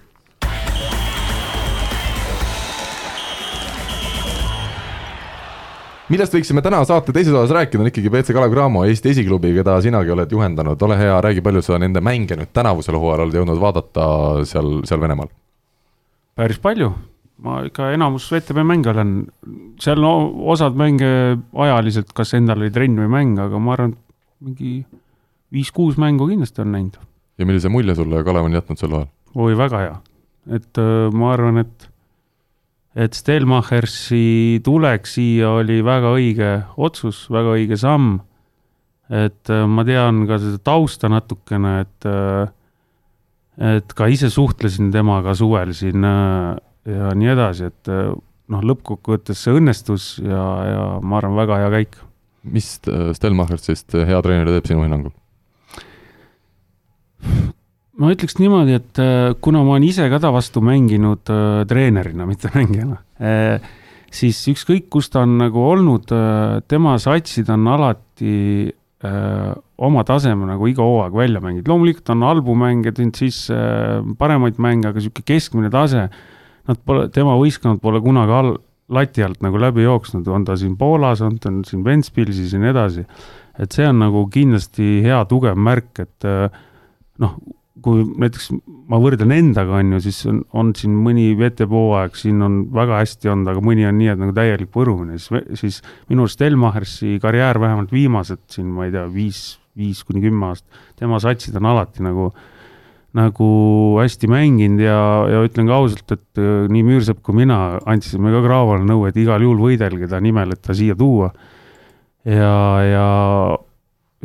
[6.07, 9.73] millest võiksime täna saate teises osas rääkida, on ikkagi BC Kalev Cramo, Eesti esiklubi, keda
[9.83, 13.59] sinagi oled juhendanud, ole hea, räägi, palju sa nende mänge nüüd tänavusel hooajal oled jõudnud
[13.59, 14.05] vaadata
[14.47, 15.27] seal, seal Venemaal?
[16.39, 16.93] päris palju,
[17.43, 19.11] ma ikka enamus VTB mänge olen,
[19.83, 20.13] seal no
[20.53, 21.09] osad mänge
[21.65, 23.97] ajaliselt, kas endal oli trenn või mäng, aga ma arvan,
[24.39, 24.77] mingi
[25.53, 26.97] viis-kuus mängu kindlasti olen näinud.
[27.37, 29.11] ja millise mulje sulle Kalev on jätnud sel ajal?
[29.35, 29.95] oi, väga hea,
[30.59, 31.89] et äh, ma arvan, et
[32.97, 38.19] et Stelmachersi tulek siia oli väga õige otsus, väga õige samm.
[39.09, 42.47] et äh, ma tean ka seda tausta natukene, et äh,
[43.57, 50.05] et ka ise suhtlesin temaga suvel siin ja nii edasi, et noh, lõppkokkuvõttes see õnnestus
[50.21, 51.97] ja, ja ma arvan, väga hea käik.
[52.45, 52.67] mis
[53.17, 55.15] Stelmachersist hea treener teeb sinu hinnangul?
[57.97, 62.27] Ma ütleks niimoodi, et äh, kuna ma olen ise ka ta vastu mänginud äh, treenerina,
[62.29, 63.69] mitte mängijana äh,,
[64.13, 66.13] siis ükskõik, kus ta on nagu olnud
[66.71, 68.35] tema satsid on alati
[69.77, 73.57] oma taseme nagu iga hooaeg välja mänginud, loomulikult on halbu mänge teinud sisse
[74.17, 76.07] paremaid mänge, aga niisugune keskmine tase,
[76.67, 78.55] nad pole, tema võistkond pole kunagi all,
[78.89, 82.71] lati alt nagu läbi jooksnud, on ta siin Poolas, on ta siin Ventspilsis ja nii
[82.71, 83.05] edasi.
[83.57, 86.49] et see on nagu kindlasti hea tugev märk, et äh,
[87.23, 87.37] noh,
[87.83, 88.49] kui näiteks
[88.89, 93.01] ma võrdlen endaga, on ju, siis on, on siin mõni VTB hooaeg, siin on väga
[93.01, 97.17] hästi olnud, aga mõni on nii, et nagu täielik põrumine, siis, siis minu arust Elmachersi
[97.23, 99.41] karjäär vähemalt viimased siin, ma ei tea, viis,
[99.77, 102.31] viis kuni kümme aastat, tema satsid on alati nagu,
[103.17, 103.49] nagu
[104.01, 104.97] hästi mänginud ja,
[105.35, 109.19] ja ütlen ka ausalt, et äh, nii Müürsepp kui mina andsime ka Graavale nõu, et
[109.19, 111.31] igal juhul võidelge ta nimel, et ta siia tuua.
[112.25, 112.57] ja,
[112.87, 113.07] ja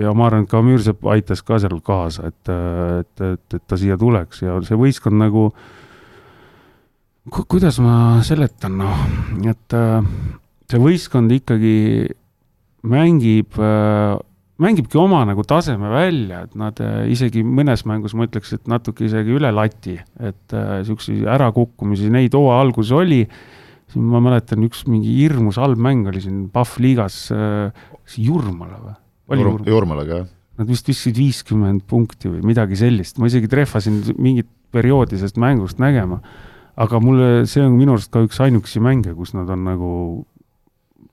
[0.01, 3.78] ja ma arvan, et ka Müürsepp aitas ka seal kaasa, et, et, et, et ta
[3.80, 5.49] siia tuleks ja see võistkond nagu
[7.28, 9.05] ku,, kuidas ma seletan, noh,
[9.53, 9.76] et
[10.72, 11.76] see võistkond ikkagi
[12.88, 13.59] mängib,
[14.62, 16.80] mängibki oma nagu taseme välja, et nad
[17.12, 22.64] isegi mõnes mängus ma ütleks, et natuke isegi üle lati, et niisuguseid ärakukkumisi neid hooaja
[22.64, 23.22] alguses oli,
[23.93, 28.99] siin ma mäletan, üks mingi hirmus halb mäng oli siin Pahv liigas äh, Jurmala või?
[29.31, 30.31] Jurm, Jurmalaga, jah.
[30.61, 35.81] Nad vist viskasid viiskümmend punkti või midagi sellist, ma isegi trehvasin mingit perioodi sellest mängust
[35.83, 36.20] nägema.
[36.77, 39.91] aga mulle, see on minu arust ka üks ainukesi mänge, kus nad on nagu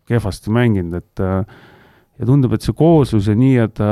[0.07, 1.43] kehvasti mänginud, et äh,
[2.19, 3.89] ja tundub, et see kooslus ja nii, et ta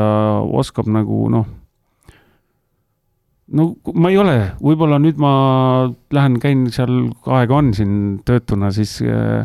[0.48, 1.48] oskab nagu noh,
[3.52, 5.32] no ma ei ole, võib-olla nüüd ma
[6.16, 7.94] lähen, käin seal, aega on siin
[8.28, 9.44] töötuna, siis äh,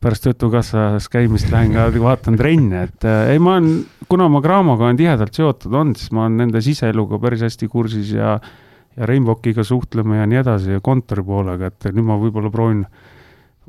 [0.00, 4.86] pärast Töötukassas käimist lähen ka vaatan trenne, et äh, ei, ma olen, kuna ma Craamoga
[4.86, 8.38] olen tihedalt seotud olnud, siis ma olen nende siseeluga päris hästi kursis ja
[8.98, 12.84] ja Rainbokiga suhtleme ja nii edasi ja kontori poolega, et nüüd ma võib-olla proovin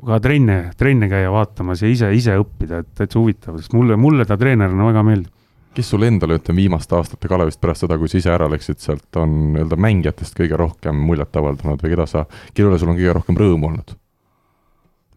[0.06, 4.26] ka trenne, trenne käia vaatamas ja ise, ise õppida, et täitsa huvitav, sest mulle, mulle
[4.26, 5.36] ta treenerina väga meeldib.
[5.74, 9.06] kes sulle endale, ütleme, viimaste aastate Kalevist pärast seda, kui sa ise ära läksid sealt,
[9.20, 12.24] on nii-öelda mängijatest kõige rohkem muljet avaldanud või keda sa,
[12.54, 13.94] kelle üle sul on kõige rohkem rõõmu olnud?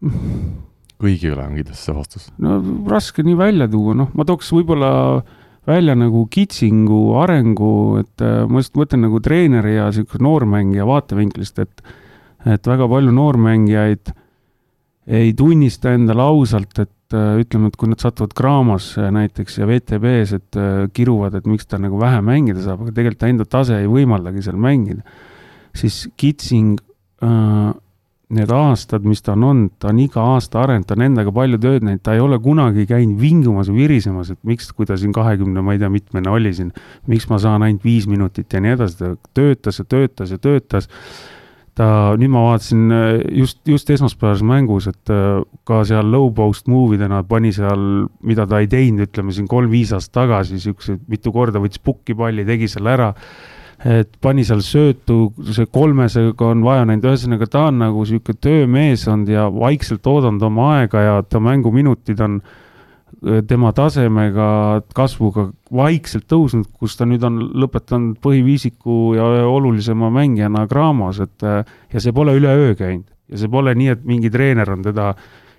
[1.02, 2.28] kõigi üle on kindlasti see vastus.
[2.42, 2.58] no
[2.90, 4.92] raske nii välja tuua, noh, ma tooks võib-olla
[5.66, 11.62] välja nagu kitsingu arengu, et äh, ma just mõtlen nagu treeneri ja niisuguse noormängija vaatevinklist,
[11.64, 11.94] et
[12.44, 14.10] et väga palju noormängijaid
[15.16, 20.34] ei tunnista endale ausalt, et äh, ütleme, et kui nad satuvad Gramosse näiteks ja VTB-s,
[20.36, 23.80] et äh, kiruvad, et miks ta nagu vähe mängida saab, aga tegelikult ta enda tase
[23.82, 25.04] ei võimaldagi seal mängida,
[25.76, 26.80] siis Kitsing
[27.24, 27.72] äh,
[28.34, 31.60] need aastad, mis ta on olnud, ta on iga aasta arenenud, ta on endaga palju
[31.62, 35.14] tööd näinud, ta ei ole kunagi käinud vingumas või virisemas, et miks, kui ta siin
[35.14, 36.72] kahekümne, ma ei tea, mitmene oli siin,
[37.10, 40.90] miks ma saan ainult viis minutit ja nii edasi, ta töötas ja töötas ja töötas.
[41.74, 42.92] ta, nüüd ma vaatasin
[43.34, 48.46] just, just esmaspäevases mängus, et äh, ka seal low post move idena pani seal, mida
[48.46, 52.70] ta ei teinud, ütleme siin kolm-viis aastat tagasi, siukse mitu korda võttis pukki palli, tegi
[52.70, 53.10] selle ära
[53.84, 59.06] et pani seal söötu, see kolmesega on vaja näinud, ühesõnaga ta on nagu sihuke töömees
[59.10, 66.26] olnud ja vaikselt oodanud oma aega ja ta mänguminutid on äh, tema tasemega, kasvuga vaikselt
[66.30, 72.14] tõusnud, kus ta nüüd on lõpetanud põhiviisiku ja olulisema mängijana Graamos, et äh, ja see
[72.14, 73.08] pole üleöö käinud.
[73.32, 75.14] Ja see pole nii, et mingi treener on teda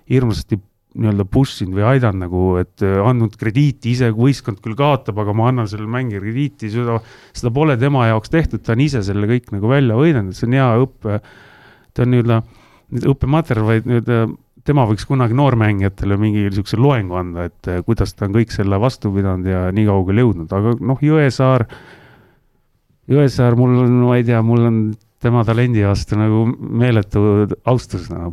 [0.10, 0.60] hirmsasti
[0.96, 5.36] nii-öelda push inud või aidanud nagu, et äh, andnud krediiti, ise võistkond küll kaotab, aga
[5.36, 7.00] ma annan sellele mängijale krediiti, seda,
[7.36, 10.58] seda pole tema jaoks tehtud, ta on ise selle kõik nagu välja võidelnud, see on
[10.60, 11.20] hea õppe,
[11.96, 12.40] ta on nii-öelda
[13.12, 14.20] õppematerjal, vaid nii-öelda
[14.66, 18.80] tema võiks kunagi noormängijatele mingi niisuguse loengu anda, et äh, kuidas ta on kõik selle
[18.82, 21.68] vastu pidanud ja nii kaugele jõudnud, aga noh, Jõesaar,
[23.12, 24.80] Jõesaar, mul on, ma ei tea, mul on
[25.22, 27.22] tema talendi vastu nagu meeletu
[27.68, 28.32] austus, no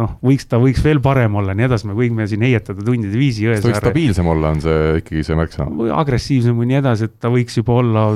[0.00, 3.48] noh, võiks, ta võiks veel parem olla, nii edasi, me võime siin heietada tundide viisi
[3.48, 5.90] kas ta võiks stabiilsem olla, on see ikkagi see märksõna?
[6.00, 8.06] agressiivsem või nii edasi, et ta võiks juba olla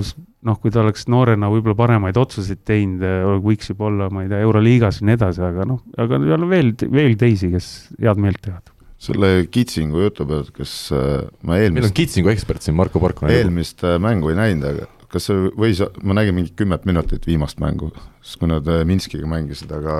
[0.44, 3.04] noh, kui ta oleks noorena võib-olla paremaid otsuseid teinud,
[3.44, 6.74] võiks juba olla, ma ei tea, Euroliigas ja nii edasi, aga noh, aga on veel,
[6.92, 7.70] veel teisi, kes
[8.02, 8.72] head meelt teevad.
[9.04, 13.34] selle kitsingu jutu pealt, kas äh, ma eelmist meil on kitsingu ekspert siin, Marko Parkonen.
[13.36, 17.60] eelmist äh, mängu ei näinud, aga kas see võis, ma nägin mingi kümmet minutit viimast
[17.62, 17.90] mängu,
[18.24, 19.96] siis kui nad äh, Minskiga mängisid, aga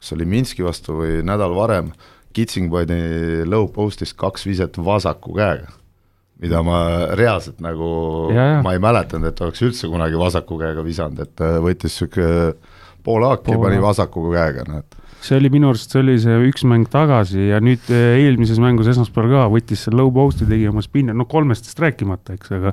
[0.00, 1.92] kas oli Minski vastu või nädal varem,
[2.32, 5.80] Kitsing pani low post'ist kaks viset vasaku käega
[6.40, 6.78] mida ma
[7.18, 7.88] reaalselt nagu,
[8.64, 12.54] ma ei mäletanud, et oleks üldse kunagi vasaku käega visanud, et äh, võttis niisugune
[13.04, 16.64] pool haaki pani vasaku käega, noh et see oli minu arust, see oli see üks
[16.68, 20.84] mäng tagasi ja nüüd äh, eelmises mängus esmaspäeval ka võttis seal low post'i, tegi oma
[20.84, 22.72] spin'i, no kolmestest rääkimata, eks, aga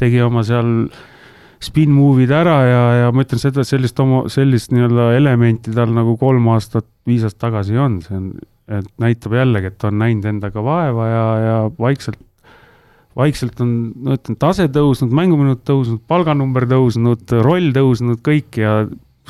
[0.00, 0.72] tegi oma seal
[1.62, 6.16] spin move'id ära ja, ja ma ütlen seda, sellist oma, sellist nii-öelda elementi tal nagu
[6.20, 8.28] kolm aastat, viis aastat tagasi ei olnud, see on,
[8.72, 12.20] et näitab jällegi, et ta on näinud endaga vaeva ja, ja vaikselt
[13.18, 13.72] vaikselt on,
[14.04, 18.76] no ütleme, tase tõusnud, mänguminut tõusnud, palganumber tõusnud, roll tõusnud, kõik ja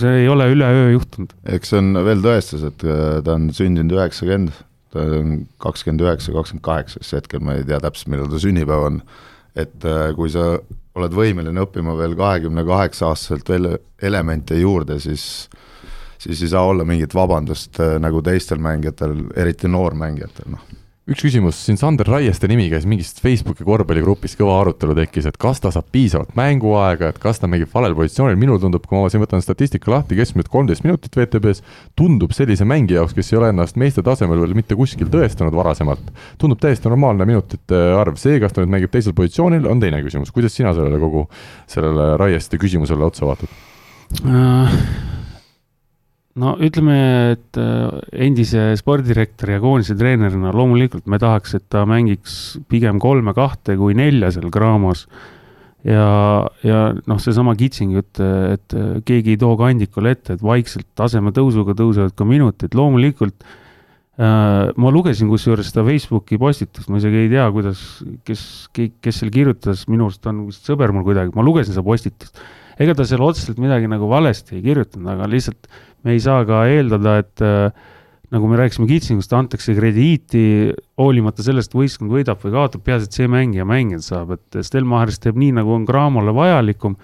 [0.00, 1.34] see ei ole üleöö juhtunud.
[1.56, 4.54] eks see on veel tõestus, et äh, ta on sündinud üheksakümmend,
[4.94, 8.88] ta on kakskümmend üheksa, kakskümmend kaheksa, siis hetkel ma ei tea täpselt, millal ta sünnipäev
[8.88, 9.02] on,
[9.56, 10.56] et äh, kui sa
[10.94, 15.48] oled võimeline õppima veel kahekümne kaheksa aastaselt veel elemente juurde, siis
[16.22, 21.56] siis ei saa olla mingit vabandust äh, nagu teistel mängijatel, eriti noormängijatel, noh üks küsimus,
[21.66, 25.88] siin Sander Raieste nimi käis mingist Facebooki korvpalligrupis, kõva arutelu tekkis, et kas ta saab
[25.94, 29.90] piisavalt mänguaega, et kas ta mängib valel positsioonil, minul tundub, kui ma siin võtan statistika
[29.90, 31.64] lahti, keskmiselt kolmteist minutit WTB-s,
[31.98, 36.12] tundub sellise mängija jaoks, kes ei ole ennast meeste tasemel veel mitte kuskil tõestanud varasemalt,
[36.38, 40.30] tundub täiesti normaalne minutite arv, see, kas ta nüüd mängib teisel positsioonil, on teine küsimus,
[40.30, 41.26] kuidas sina sellele kogu,
[41.70, 43.50] sellele Raieste küsimusele otsa vaatad
[44.22, 45.20] uh...?
[46.40, 46.96] No ütleme,
[47.34, 53.34] et äh, endise spordirektori ja koondise treenerina loomulikult me tahaks, et ta mängiks pigem kolme,
[53.36, 55.06] kahte kui nelja seal Graamos.
[55.84, 56.06] ja,
[56.62, 61.74] ja noh, seesama Kitsing jutt, et keegi ei too kandikule ette, et vaikselt taseme tõusuga
[61.76, 63.52] tõusevad ka minutid, loomulikult äh,
[64.22, 67.84] ma lugesin kusjuures seda Facebooki postitust, ma isegi ei tea, kuidas,
[68.28, 72.40] kes, kes seal kirjutas, minu arust on vist sõber mul kuidagi, ma lugesin seda postitust.
[72.80, 75.68] ega ta seal otseselt midagi nagu valesti ei kirjutanud, aga lihtsalt
[76.04, 77.90] me ei saa ka eeldada, et äh,
[78.32, 83.28] nagu me rääkisime Kitsingust, antakse krediiti hoolimata sellest, võistkond võidab või kaotab, peaasi, et see
[83.30, 86.96] mängija mängida saab, et Stelmachers teeb nii, nagu on Cramole vajalikum.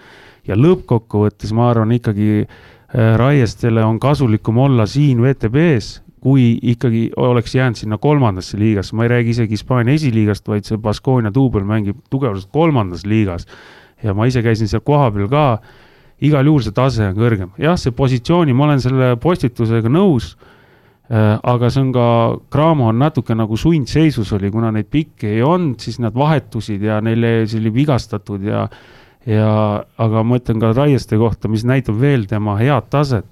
[0.48, 7.54] Ja lõppkokkuvõttes ma arvan ikkagi äh, Raiestele on kasulikum olla siin WTB-s, kui ikkagi oleks
[7.54, 12.00] jäänud sinna kolmandasse liigasse, ma ei räägi isegi Hispaania esiliigast, vaid see Baskonia duubel mängib
[12.10, 13.46] tugevuselt kolmandas liigas.
[14.02, 15.44] ja ma ise käisin seal kohapeal ka
[16.24, 20.32] igal juhul see tase on kõrgem, jah, see positsiooni, ma olen selle postitusega nõus
[21.08, 21.38] äh,.
[21.38, 22.06] aga see on ka,
[22.52, 26.98] Cramo on natuke nagu sundseisus oli, kuna neid pikke ei olnud, siis nad vahetusid ja
[27.04, 28.66] neile, see oli vigastatud ja,
[29.28, 29.52] ja
[30.04, 33.26] aga ma ütlen ka Raieste kohta, mis näitab veel tema head taset.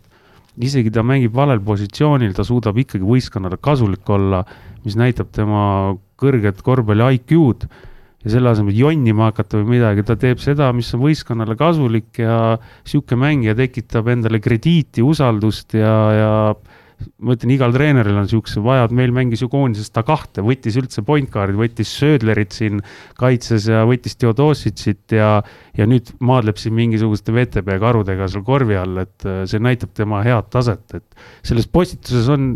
[0.57, 4.41] isegi ta mängib valel positsioonil, ta suudab ikkagi võistkonnale kasulik olla,
[4.87, 7.68] mis näitab tema kõrget korvpalli IQ-d
[8.26, 12.56] ja selle asemel jonnima hakata või midagi, ta teeb seda, mis on võistkonnale kasulik ja
[12.82, 16.32] sihuke mängija tekitab endale krediiti, usaldust ja, ja
[17.22, 21.04] ma ütlen, igal treeneril on siukse vaja, meil mängis ju koondises ta kahte, võttis üldse
[21.06, 22.80] point guard'i, võttis Söödlerit siin
[23.20, 25.30] kaitses ja võttis Theodosicit ja,
[25.76, 30.24] ja nüüd maadleb siin mingisuguste VTB karudega seal korvi all, et äh, see näitab tema
[30.26, 32.50] head taset, et selles postituses on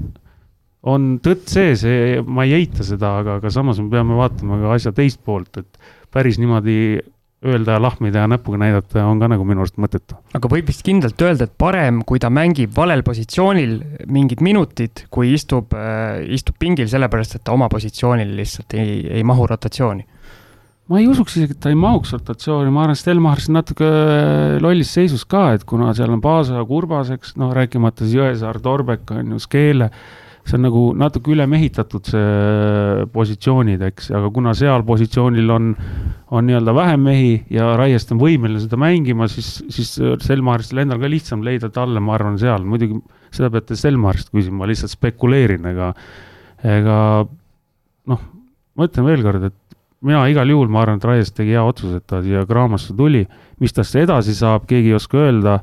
[0.88, 1.84] on tõtt sees,
[2.26, 5.96] ma ei eita seda, aga, aga samas me peame vaatama ka asja teist poolt, et
[6.12, 7.00] päris niimoodi
[7.40, 10.18] öelda lahmida ja näpuga näidata on ka nagu minu arust mõttetu.
[10.36, 13.78] aga võib vist kindlalt öelda, et parem, kui ta mängib valel positsioonil
[14.12, 19.24] mingid minutid, kui istub äh,, istub pingil sellepärast, et ta oma positsioonil lihtsalt ei, ei
[19.24, 20.04] mahu rotatsiooni
[20.90, 24.56] ma ei usuks isegi, et ta ei mahuks rotatsiooni, ma arvan, Stelmachers on natuke äh,
[24.60, 28.58] lollis seisus ka, et kuna seal on Paasa ja Kurbas, eks, noh, rääkimata siis Jõesaar,
[28.64, 29.88] Torbek on ju, Skeele
[30.46, 35.70] see on nagu natuke üle mehitatud, see positsioonid, eks, aga kuna seal positsioonil on,
[36.32, 39.92] on nii-öelda vähem mehi ja Raiest on võimeline seda mängima, siis, siis
[40.24, 42.98] Selmaristel endal ka lihtsam leida talle, ma arvan, seal, muidugi
[43.34, 45.92] seda peate Selmarist küsima, ma lihtsalt spekuleerin, ega,
[46.66, 46.96] ega
[48.10, 48.24] noh,
[48.74, 49.58] ma ütlen veel kord, et
[50.06, 53.26] mina igal juhul, ma arvan, et Raiest tegi hea otsuse, et ta siia Graamasse tuli,
[53.60, 55.60] mis tast edasi saab, keegi ei oska öelda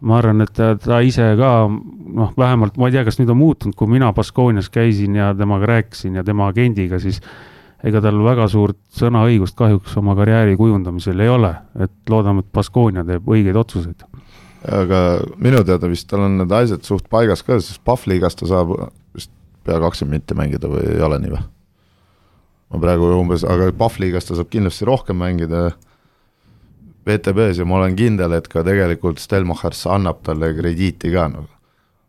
[0.00, 3.76] ma arvan, et ta, ise ka noh, vähemalt ma ei tea, kas nüüd on muutunud,
[3.78, 7.20] kui mina Baskoonias käisin ja temaga rääkisin ja tema agendiga, siis
[7.86, 13.06] ega tal väga suurt sõnaõigust kahjuks oma karjääri kujundamisel ei ole, et loodame, et Baskoonia
[13.06, 14.06] teeb õigeid otsuseid
[14.66, 15.02] aga
[15.38, 18.72] minu teada vist tal on need asjad suht paigas ka, sest Pahvliigas ta saab
[19.16, 19.30] vist
[19.66, 21.44] pea kakskümmend minti mängida või ei ole nii või?
[22.68, 25.70] ma praegu umbes, aga Pahvliigas ta saab kindlasti rohkem mängida
[27.08, 31.48] VTB-s ja ma olen kindel, et ka tegelikult Stelmachers annab talle krediiti ka nagu.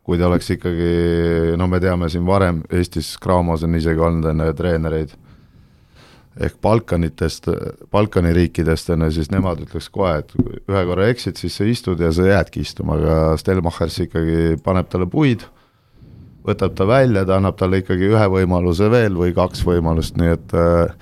[0.04, 0.92] kui ta oleks ikkagi,
[1.60, 5.12] no me teame siin varem Eestis Cramos on isegi olnud enne treenereid
[6.40, 7.48] ehk Balkanitest,
[7.92, 12.00] Balkani riikidest on ju, siis nemad ütleks kohe, et ühe korra eksid, siis sa istud
[12.00, 15.44] ja sa jäädki istuma, aga Stelmachers ikkagi paneb talle puid,
[16.46, 20.54] võtab ta välja, ta annab talle ikkagi ühe võimaluse veel või kaks võimalust, nii et
[20.56, 20.94] äh,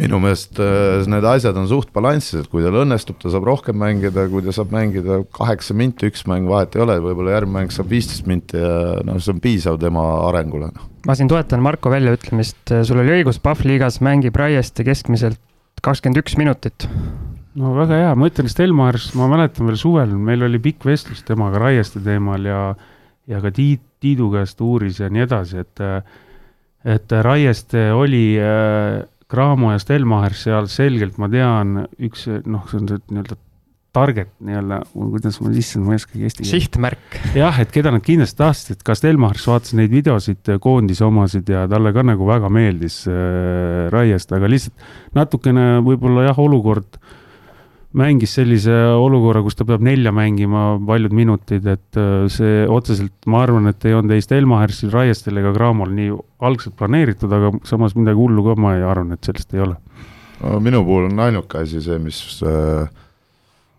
[0.00, 3.76] minu meelest äh, need asjad on suht balansis, et kui tal õnnestub, ta saab rohkem
[3.80, 7.74] mängida, kui ta saab mängida kaheksa minti, üks mäng vahet ei ole, võib-olla järgmine mäng
[7.74, 10.70] saab viisteist minti ja noh, see on piisav tema arengule.
[10.74, 10.88] Noh.
[11.08, 15.40] ma siin toetan Marko väljaütlemist, sul oli õigus, Pahvliigas mängib Raieste keskmiselt
[15.84, 16.88] kakskümmend üks minutit.
[17.58, 21.60] no väga hea, ma ütlen, Stelmars, ma mäletan veel suvel, meil oli pikk vestlus temaga
[21.66, 22.64] Raieste teemal ja
[23.30, 25.82] ja ka Tiit, Tiidu käest uuris ja nii edasi, et
[26.88, 32.90] et Raieste oli äh, Cramo ja Stelmacher seal selgelt, ma tean, üks noh, see on
[32.90, 33.38] see nii-öelda
[33.94, 36.50] target nii-öelda, kuidas ma, issand, ma ei oskagi eesti keelt.
[36.52, 37.16] sihtmärk.
[37.34, 41.64] jah, et keda nad kindlasti tahtsid, et ka Stelmachers vaatas neid videosid, koondise omasid ja
[41.70, 44.86] talle ka nagu väga meeldis äh, Raiest, aga lihtsalt
[45.18, 47.16] natukene võib-olla jah, olukord äh,
[47.96, 53.42] mängis sellise olukorra, kus ta peab nelja mängima paljud minutid, et äh, see otseselt, ma
[53.44, 56.12] arvan, et ei olnud ei Stelmachersil, Raiestel ega Cramol nii
[56.46, 59.78] algselt planeeritud, aga samas midagi hullu ka ma ei arvan, et sellest ei ole.
[60.40, 62.86] no minu puhul on ainuke asi see, mis äh,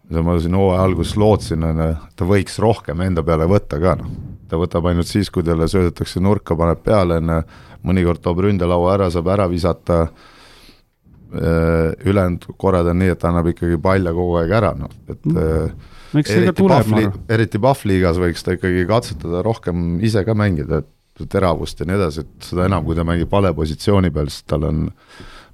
[0.10, 1.82] mida ma siin hooaja alguses lootsin, on,
[2.16, 4.12] ta võiks rohkem enda peale võtta ka, noh.
[4.52, 7.42] ta võtab ainult siis, kui talle söödetakse nurka, paneb peale, on ju,
[7.88, 10.40] mõnikord toob ründelaua ära, saab ära visata äh,, Äh,
[11.32, 15.72] ülejäänud korrad on nii, et ta annab ikkagi palja kogu aeg ära, noh, et mm.
[16.12, 17.20] ka tuleb, ma arvan.
[17.32, 22.26] eriti Pahvliigas võiks ta ikkagi katsetada rohkem ise ka mängida, et teravust ja nii edasi,
[22.26, 24.88] et seda enam, kui ta mängib vale positsiooni peal, siis tal on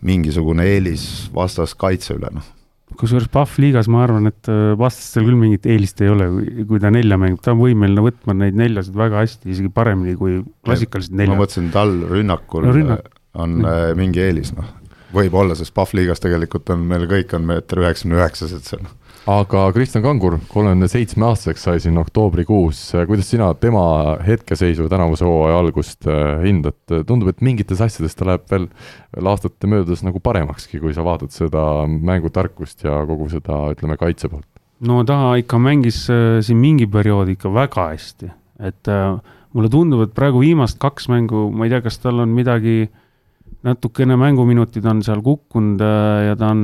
[0.08, 2.54] mingisugune eelis vastaskaitse üle, noh
[2.98, 6.30] kusjuures Pahvliigas ma arvan, et äh, vastastel küll mingit eelist ei ole,
[6.70, 10.40] kui ta nelja mängib, ta on võimeline võtma neid neljasid väga hästi, isegi paremini kui
[10.66, 11.36] klassikalised neljad.
[11.36, 13.12] ma mõtlesin, tal rünnakul no, rünnak.
[13.38, 14.00] on mm.
[14.00, 14.72] mingi eelis, noh
[15.14, 18.88] võib-olla, sest Pahvliigas tegelikult on meil kõik on meeter üheksakümne üheksased seal.
[19.28, 25.60] aga Kristjan Kangur, kolmekümne seitsme aastaseks sai siin oktoobrikuus, kuidas sina tema hetkeseisu tänavuse hooaja
[25.60, 28.68] algust äh, hindad, tundub, et mingites asjades ta läheb veel
[29.24, 34.47] aastate möödudes nagu paremakski, kui sa vaatad seda mängutarkust ja kogu seda, ütleme, kaitse poolt?
[34.88, 38.32] no ta ikka mängis äh, siin mingi perioodi ikka väga hästi,
[38.68, 39.18] et äh,
[39.55, 42.95] mulle tundub, et praegu viimast kaks mängu, ma ei tea, kas tal on midagi äh,
[43.66, 46.64] natukene mänguminutid on seal kukkunud äh, ja ta on,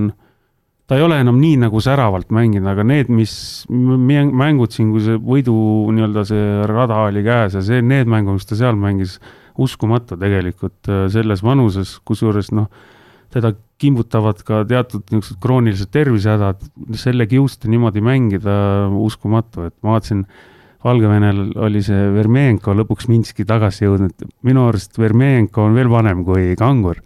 [0.87, 3.35] ta ei ole enam nii nagu säravalt mänginud, aga need, mis
[3.69, 5.55] mängud siin, kui see võidu
[5.95, 9.17] nii-öelda see rada oli käes ja see, need mängud, mis ta seal mängis,
[9.59, 12.69] uskumatu tegelikult äh, selles vanuses, kusjuures noh,
[13.33, 16.61] teda kimbutavad ka teatud niisugused kroonilised tervisehädad,
[16.99, 18.55] selle kiuste niimoodi mängida,
[18.93, 20.27] uskumatu, et ma vaatasin
[20.83, 26.57] Valgevenel oli see Vermenko lõpuks Minski tagasi jõudnud, minu arust Vermenko on veel vanem kui
[26.59, 26.99] Kangur.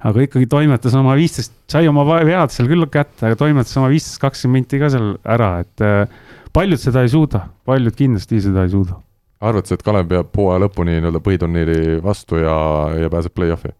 [0.00, 4.18] aga ikkagi toimetas oma viisteist, sai oma vead seal küll kätte, aga toimetas oma viisteist,
[4.22, 6.08] kakskümmend minti ka seal ära, et äh,
[6.56, 8.96] paljud seda ei suuda, paljud kindlasti seda ei suuda.
[9.40, 12.56] arvad sa, et Kalev peab hooaja lõpuni nii-öelda põhiturniiri vastu ja,
[12.96, 13.74] ja pääseb play-off'i?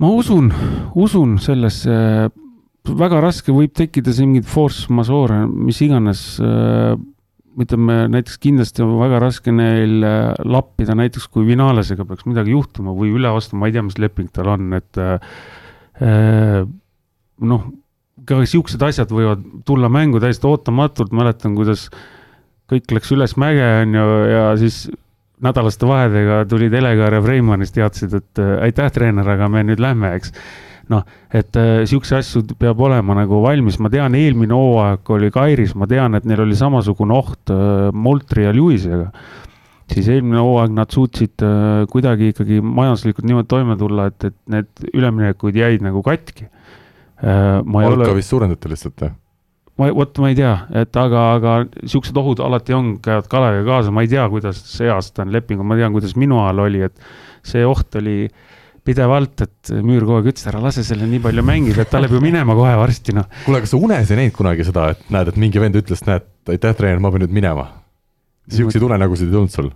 [0.00, 0.50] ma usun,
[0.96, 1.94] usun sellesse,
[2.88, 6.96] väga raske võib tekkida siin mingit force majeure, mis iganes äh,
[7.58, 12.94] ütleme näiteks kindlasti on väga raske neil äh, lappida, näiteks kui Vinalesega peaks midagi juhtuma
[12.96, 15.18] või üle ostma, ma ei tea, mis leping tal on, et äh,
[16.04, 16.62] äh
[17.40, 17.62] noh,
[18.28, 21.86] ka siuksed asjad võivad tulla mängu täiesti ootamatult, mäletan, kuidas
[22.70, 24.82] kõik läks üles mäge, on ju, ja siis
[25.40, 30.12] nädalaste vahedega tulid Elegar ja Freimannis teadsid, et äh, aitäh, treener, aga me nüüd lähme,
[30.20, 30.34] eks
[30.90, 35.76] noh, et äh, siukseid asju peab olema nagu valmis, ma tean, eelmine hooaeg oli Kairis,
[35.78, 39.10] ma tean, et neil oli samasugune oht äh, Moltri ja Lewisega.
[39.90, 44.92] siis eelmine hooaeg nad suutsid äh, kuidagi ikkagi majanduslikult niimoodi toime tulla, et, et need
[44.92, 46.50] üleminekud jäid nagu katki
[47.20, 48.14] palka ole...
[48.16, 49.16] vist suurendati lihtsalt, jah?
[49.76, 53.92] ma, vot ma ei tea, et aga, aga siuksed ohud alati on, käivad Kaleviga kaasa,
[53.94, 57.12] ma ei tea, kuidas see aasta on leping, ma tean, kuidas minu ajal oli, et
[57.46, 58.48] see oht oli äh,
[58.86, 62.16] pidevalt, et müür kogu aeg ütles, ära lase selle nii palju mängida, et ta läheb
[62.16, 63.28] ju minema kohe varsti, noh.
[63.44, 66.26] kuule, kas sa unes ei näinud kunagi seda, et näed, et mingi vend ütles, näed,
[66.50, 67.68] aitäh, treener, ma pean nüüd minema.
[68.50, 69.70] Siukseid unenägusid ei tulnud sul?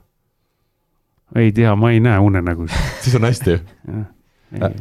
[1.34, 4.74] ei tea, ma ei näe unenägusid siis on hästi äh,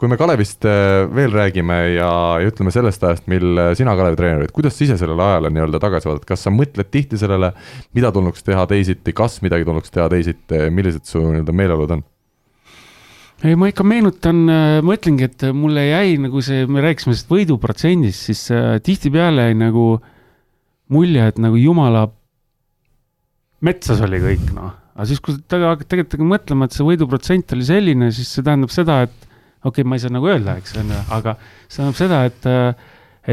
[0.00, 2.10] kui me Kalevist äh, veel räägime ja,
[2.40, 5.50] ja ütleme sellest ajast, mil äh, sina, Kalevi treener olid, kuidas sa ise sellele ajale
[5.52, 7.52] nii-öelda tagasi vaatad, kas sa mõtled tihti sellele,
[7.96, 12.04] mida tulnuks teha teisiti, kas midagi tulnuks teha teisiti, millised su nii-öelda meeleolud on?
[13.44, 14.42] Ei, ma ikka meenutan,
[14.84, 19.86] mõtlengi, et mulle jäi nagu see, me rääkisime sellest võiduprotsendist, siis äh, tihtipeale jäi nagu
[20.92, 22.08] mulje, et nagu jumala
[23.64, 24.74] metsas oli kõik, noh.
[24.94, 29.02] aga siis, kui tegelikult hakka mõtlema, et see võiduprotsent oli selline, siis see tähendab seda,
[29.08, 29.16] et
[29.64, 31.36] okei okay,, ma ei saa nagu öelda, eks on ju, aga
[31.66, 32.48] see tähendab seda, et,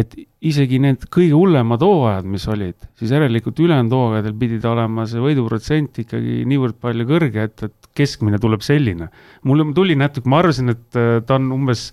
[0.04, 0.18] et
[0.52, 6.04] isegi need kõige hullemad hooajad, mis olid, siis järelikult ülejäänud hooaegadel pidid olema see võiduprotsent
[6.04, 9.10] ikkagi niivõrd palju kõrge, et, et keskmine tuleb selline.
[9.44, 11.90] mulle tuli natuke, ma arvasin, et äh, ta on umbes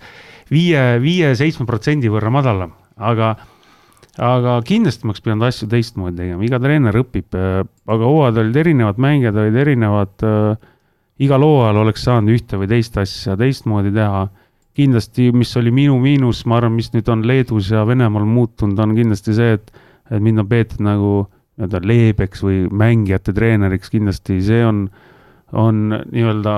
[0.53, 3.35] viie, viie-seitsme protsendi võrra madalam, aga
[4.15, 8.63] aga kindlasti ma oleks pidanud asju teistmoodi tegema, iga treener õpib, äh, aga hooajad olid
[8.63, 10.71] erinevad, mängijad olid erinevad äh,
[11.23, 14.29] igal hooajal oleks saanud ühte või teist asja teistmoodi teha.
[14.75, 18.97] kindlasti, mis oli minu miinus, ma arvan, mis nüüd on Leedus ja Venemaal muutunud, on
[18.97, 19.71] kindlasti see, et,
[20.11, 21.11] et mind on peetud nagu
[21.55, 24.89] nii-öelda leebeks või mängijate treeneriks, kindlasti see on,
[25.55, 26.55] on nii-öelda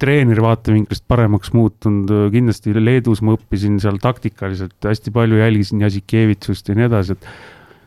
[0.00, 6.76] treeneri vaatevinklist paremaks muutunud, kindlasti Leedus ma õppisin seal taktikaliselt hästi palju, jälgisin Jasikevitsust ja
[6.76, 7.28] nii edasi, et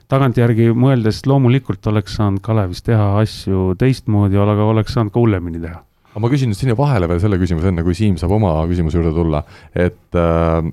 [0.09, 5.83] tagantjärgi mõeldes loomulikult oleks saanud Kalevis teha asju teistmoodi, aga oleks saanud ka hullemini teha.
[6.09, 9.13] Aga ma küsin sinna vahele veel selle küsimuse, enne kui Siim saab oma küsimuse juurde
[9.13, 9.43] tulla,
[9.77, 10.71] et äh,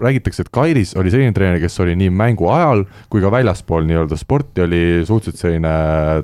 [0.00, 4.18] räägitakse, et Kairis oli selline treener, kes oli nii mängu ajal kui ka väljaspool nii-öelda
[4.20, 5.72] sporti oli suhteliselt selline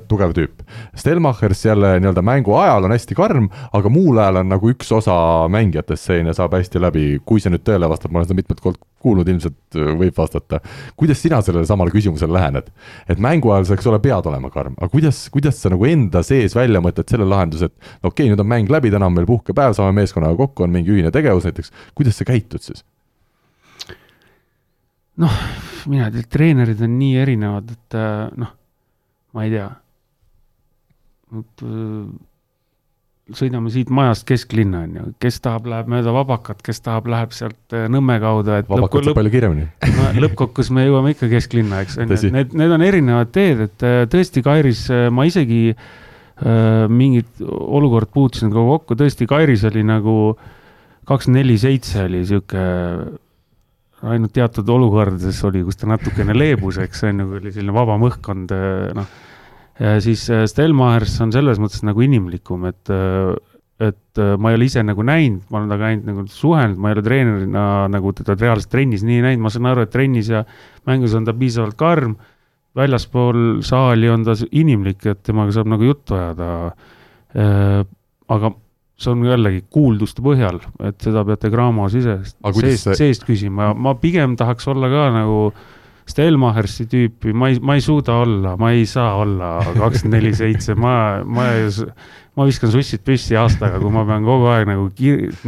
[0.09, 0.61] tugev tüüp.
[0.99, 5.15] Stelmachers jälle nii-öelda mängu ajal on hästi karm, aga muul ajal on nagu üks osa
[5.53, 8.77] mängijatest selline, saab hästi läbi, kui see nüüd tõele vastab, ma olen seda mitmed kord
[9.03, 10.61] kuulnud, ilmselt võib vastata.
[10.95, 12.69] kuidas sina sellele samale küsimusele lähened?
[13.09, 16.23] et mängu ajal sa, eks ole, pead olema karm, aga kuidas, kuidas sa nagu enda
[16.23, 19.27] sees välja mõtled selle lahenduse, et okei okay,, nüüd on mäng läbi, täna on meil
[19.29, 22.85] puhkepäev, saame meeskonnaga kokku, on mingi ühine tegevus näiteks, kuidas sa käitud siis?
[25.21, 25.39] Noh,
[25.91, 28.53] mina ei tea, treenerid on nii erinevad, et äh, noh,
[29.33, 29.71] ma ei tea.
[31.33, 37.07] et äh, sõidame siit majast kesklinna, on ju, kes tahab, läheb mööda Vabakat, kes tahab,
[37.11, 39.67] läheb sealt äh, Nõmme kaudu, et Vabakat saab palju kiiremini.
[39.97, 43.87] no, lõppkokkuvõttes me jõuame ikka kesklinna, eks, on ju, need, need on erinevad teed, et
[44.13, 50.17] tõesti, Kairis ma isegi äh, mingit olukord puutusin ka kokku, tõesti, Kairis oli nagu
[51.07, 52.61] kakskümmend neli seitse oli sihuke
[54.11, 58.03] ainult teatud olukordades oli, kus ta natukene leebus, eks on ju, kui oli selline vabam
[58.09, 59.15] õhkkond, eh, noh.
[60.03, 63.33] siis eh, Stelmachers on selles mõttes nagu inimlikum, et, eh,
[63.83, 66.97] et ma ei ole ise nagu näinud, ma olen temaga ainult nagu suhelnud, ma ei
[66.97, 70.43] ole treenerina nagu teda reaalselt trennis nii näinud, ma saan aru, et trennis ja
[70.89, 72.15] mängus on ta piisavalt karm.
[72.73, 76.73] väljaspool saali on ta inimlik, et temaga saab nagu juttu ajada.
[78.33, 78.49] aga
[78.99, 83.95] see on jällegi kuulduste põhjal, et seda peate Graamo sisest, seest see..., seest küsima, ma
[83.99, 85.39] pigem tahaks olla ka nagu
[86.03, 90.75] Stelmachersi tüüpi, ma ei, ma ei suuda olla, ma ei saa olla kakskümmend neli seitse,
[90.75, 91.45] ma, ma
[92.35, 94.89] ma viskan sussid püssi aastaga, kui ma pean kogu aeg nagu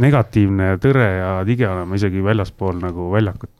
[0.02, 3.52] negatiivne, tõre ja tige olema isegi väljaspool nagu väljakut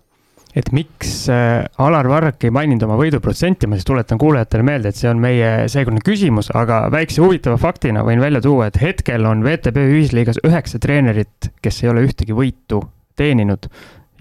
[0.57, 4.99] et miks äh, Alar Varrak ei maininud oma võiduprotsenti, ma siis tuletan kuulajatele meelde, et
[4.99, 9.45] see on meie seekordne küsimus, aga väikse huvitava faktina võin välja tuua, et hetkel on
[9.45, 12.81] VTB ühisliigas üheksa treenerit, kes ei ole ühtegi võitu
[13.21, 13.69] teeninud.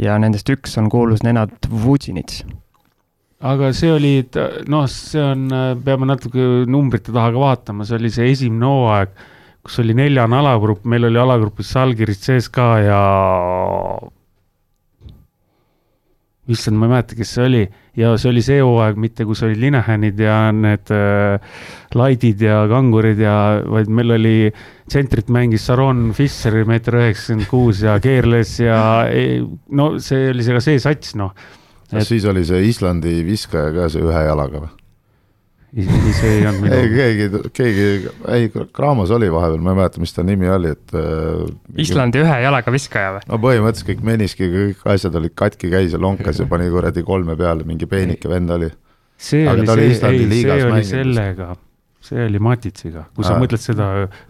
[0.01, 2.41] Ja nendest üks on kuulus Nenad Vutsinits.
[3.45, 4.11] Aga see oli,
[4.71, 5.45] noh, see on,
[5.86, 9.15] peame natuke numbrite taha ka vaatama, see oli see esimene hooaeg,
[9.63, 12.99] kus oli neljane alagrupp, meil oli alagrupis Salgiris CSKA ja
[16.52, 17.64] issand, ma ei mäleta, kes see oli
[17.98, 21.58] ja see oli see hooaeg mitte, kus olid Linehänid ja need äh,
[21.98, 23.36] Laidid ja Kangurid ja,
[23.66, 24.36] vaid meil oli
[24.86, 28.80] tsentrit mängis Saron Fischer, meeter üheksakümmend kuus ja keerles ja
[29.10, 29.41] ei,
[29.74, 31.34] no see oli see ka see sats, noh.
[31.89, 34.74] kas siis oli see Islandi viskaja ka see ühe jalaga või?
[35.76, 36.78] Isegi see ei olnud minu.
[36.78, 37.88] ei, keegi, keegi,
[38.32, 41.43] ei, Graamos oli vahepeal, ma ei mäleta, mis ta nimi oli, et äh,.
[41.84, 43.28] Islandi ühe jalaga viskaja või?
[43.32, 47.38] no põhimõtteliselt kõik meniski, kõik asjad olid katki, käis ja lonkas ja pani kuradi kolme
[47.39, 48.71] peale, mingi peenike vend oli.
[49.17, 51.53] see Aga oli see, ei, see oli sellega
[52.06, 53.86] see oli Matitsiga, kui sa mõtled seda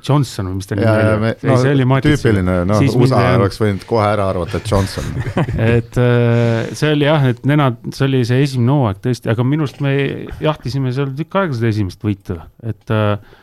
[0.06, 1.32] Johnson või mis ta nimi oli.
[1.50, 2.22] No, see oli Matitsiga.
[2.22, 3.40] tüüpiline, noh, USA mind...
[3.42, 5.10] oleks võinud kohe ära arvata, et Johnson
[5.80, 9.68] et äh, see oli jah, et nemad, see oli see esimene hooaeg tõesti, aga minu
[9.68, 9.96] arust me
[10.44, 13.36] jahtisime seal tükk aega seda esimest võitu, et äh,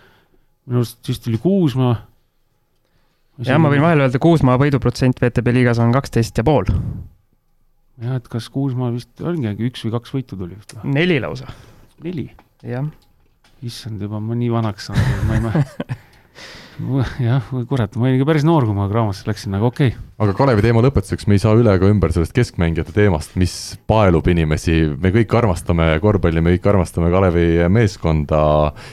[0.68, 1.94] minu arust vist oli Kuusmaa.
[3.44, 6.72] jah, ma võin vahele öelda, Kuusmaa võiduprotsent VTB liigas on kaksteist ja pool.
[8.00, 10.96] jah, et kas Kuusmaa vist oligi üks või kaks võitu tuli vist või?
[10.96, 11.52] neli lausa.
[12.00, 12.30] neli?
[12.64, 12.88] jah
[13.62, 16.01] issand, juba ma nii vanaks saanud, ma ei mäleta
[17.22, 19.92] jah, kurat, ma olin ikka päris noor, kui ma Gramosse läksin, aga okei.
[19.94, 23.52] Okay aga Kalevi teema lõpetuseks, me ei saa üle ega ümber sellest keskmängijate teemast, mis
[23.90, 28.42] paelub inimesi, me kõik armastame korvpalli, me kõik armastame Kalevi meeskonda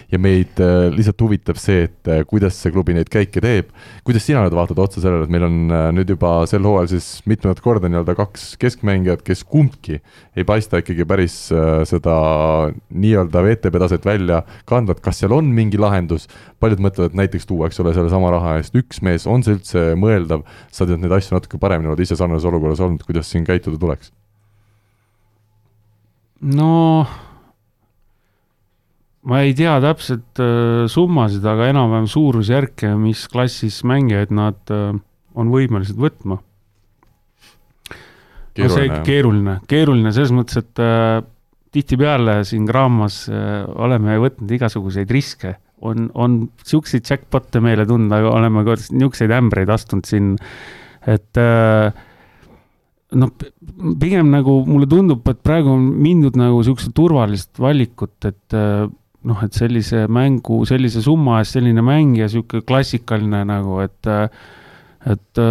[0.10, 3.70] ja meid äh, lihtsalt huvitab see, et äh, kuidas see klubi neid käike teeb.
[4.08, 7.12] kuidas sina nüüd vaatad otsa sellele, et meil on äh, nüüd juba sel hooajal siis
[7.30, 10.00] mitmendat korda nii-öelda kaks keskmängijat, kes kumbki
[10.40, 11.36] ei paista ikkagi päris
[11.90, 12.16] seda
[12.90, 16.26] nii-öelda VTB taset välja kandvat, kas seal on mingi lahendus,
[16.64, 19.84] paljud mõtlevad, et näiteks tuua, eks ole, sellesama raha eest üks mees, on see üldse
[20.00, 23.80] mõeldav, sa tead neid asju natuke paremini, oled ise sarnases olukorras olnud, kuidas siin käituda
[23.80, 24.12] tuleks?
[26.40, 27.06] no
[29.28, 34.94] ma ei tea täpselt äh, summasid, aga enam-vähem suurusjärke, mis klassis mängijaid nad äh,
[35.36, 36.40] on võimelised võtma.
[38.60, 41.20] no see keeruline, keeruline selles mõttes, et äh,
[41.76, 48.66] tihtipeale siin Graamas äh, oleme võtnud igasuguseid riske on, on siukseid jackpot'e meile tunda, oleme
[48.68, 50.36] ka niisuguseid ämbreid astunud siin
[51.08, 51.92] et äh,
[53.20, 53.34] noh,
[54.02, 58.86] pigem nagu mulle tundub, et praegu on mindud nagu sihukest turvalist valikut, et äh,
[59.30, 64.28] noh, et sellise mängu, sellise summa eest selline mängija, sihuke klassikaline nagu, et, äh,
[65.10, 65.44] et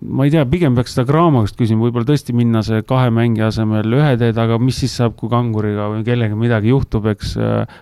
[0.00, 3.50] ma ei tea, pigem peaks seda Graamo käest küsima, võib-olla tõesti minna see kahe mängija
[3.50, 7.34] asemel ühe teed, aga mis siis saab, kui kanguriga või kellega midagi juhtub, eks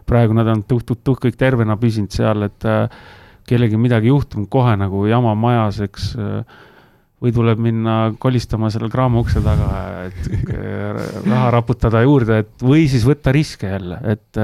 [0.09, 2.67] praegu nad on tuh-tuh-tuh kõik tervena püsinud seal, et
[3.49, 6.11] kellelgi midagi juhtunud, kohe nagu jama majas, eks.
[7.23, 9.71] või tuleb minna kolistama selle kraama ukse taga,
[10.07, 10.53] et
[11.27, 14.43] raha raputada juurde, et või siis võtta riske jälle, et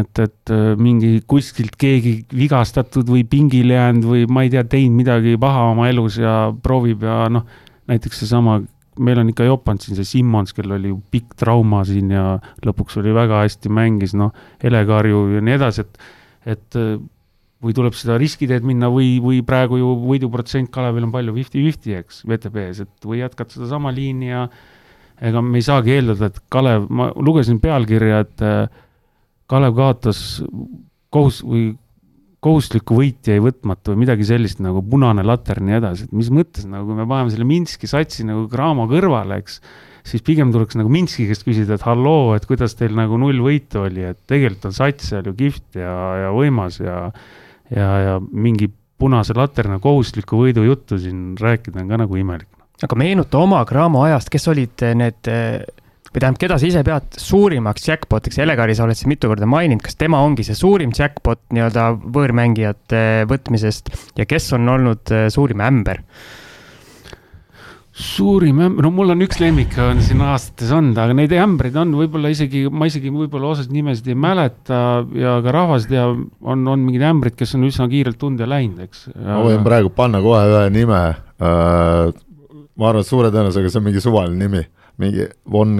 [0.00, 5.34] et, et mingi kuskilt keegi vigastatud või pingile jäänud või ma ei tea, teinud midagi
[5.40, 7.46] paha oma elus ja proovib ja noh,
[7.90, 8.60] näiteks seesama
[9.02, 13.00] meil on ikka jopanud siin see Simmons, kellel oli ju pikk trauma siin ja lõpuks
[13.00, 14.30] oli väga hästi mängis, noh,
[14.62, 16.06] Hele-Karju ja nii edasi, et,
[16.54, 16.78] et
[17.64, 22.22] või tuleb seda riskiteed minna või, või praegu ju võiduprotsent Kalevil on palju fifty-fifty, eks,
[22.28, 24.46] VTB-s, et või jätkad sedasama liini ja
[25.24, 28.82] ega me ei saagi eeldada, et Kalev, ma lugesin pealkirja, et äh,
[29.50, 30.20] Kalev kaotas
[31.12, 31.72] kohus või
[32.44, 36.28] kohustuslikku võiti jäi võtmata või midagi sellist nagu punane later ja nii edasi, et mis
[36.34, 39.60] mõttes nagu, kui me paneme selle Minski satsi nagu Graamo kõrvale, eks,
[40.04, 43.86] siis pigem tuleks nagu Minski käest küsida, et halloo, et kuidas teil nagu null võitu
[43.86, 45.94] oli, et tegelikult on sats seal ju kihvt ja,
[46.26, 46.98] ja võimas ja
[47.70, 48.68] ja, ja mingi
[48.98, 52.48] punase laterna kohustusliku võidu juttu siin rääkida on ka nagu imelik.
[52.82, 55.32] aga meenuta oma Graamo ajast, kes olid need
[56.14, 59.82] või tähendab, keda sa ise pead suurimaks jackpot'iks, Elegari sa oled siin mitu korda maininud,
[59.82, 63.90] kas tema ongi see suurim jackpot nii-öelda võõrmängijate võtmisest
[64.20, 66.04] ja kes on olnud suurim ämber?
[67.94, 71.92] suurim ämber, no mul on üks lemmik on siin aastates olnud, aga neid ämbreid on
[71.94, 74.78] võib-olla isegi, ma isegi võib-olla osasid nimesid ei mäleta
[75.14, 79.06] ja ka rahvas teab, on, on mingid ämbrid, kes on üsna kiirelt tunda läinud, eks.
[79.14, 82.10] ma võin praegu panna kohe ühe nime äh,.
[82.74, 84.64] ma arvan, et suure tõenäosusega see on mingi suvaline nimi,
[84.98, 85.78] mingi von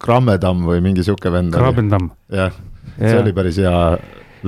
[0.00, 1.54] Krammedam või mingi sihuke vend.
[1.56, 2.10] Krabbendam.
[2.32, 2.56] jah,
[2.96, 3.22] see ja.
[3.22, 3.76] oli päris hea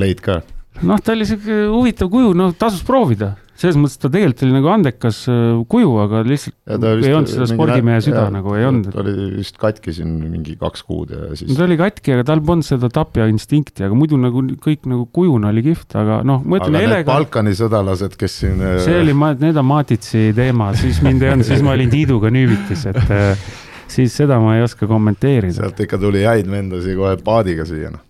[0.01, 0.41] leid ka.
[0.83, 4.71] noh, ta oli sihuke huvitav kuju, noh, tasus proovida selles mõttes ta tegelikult oli nagu
[4.73, 8.89] andekas äh, kuju, aga lihtsalt vist, ei olnud seda spordimehe süda jah, nagu ei olnud.
[8.95, 11.53] ta oli vist katki siin mingi kaks kuud ja siis.
[11.59, 15.53] ta oli katki, aga tal polnud seda tapja instinkti, aga muidu nagu kõik nagu kujuna
[15.53, 16.81] oli kihvt, aga noh, ma ütlen.
[16.83, 17.07] Elega...
[17.13, 18.63] Balkani sõdalased, kes siin.
[18.63, 22.33] Äh, see oli, need on Matitsi teema, siis mind ei olnud, siis ma olin Tiiduga
[22.35, 23.51] nüüvitis, et äh,
[23.91, 25.57] siis seda ma ei oska kommenteerida.
[25.59, 28.05] sealt ikka tuli häid vendasi kohe paadiga siia noh.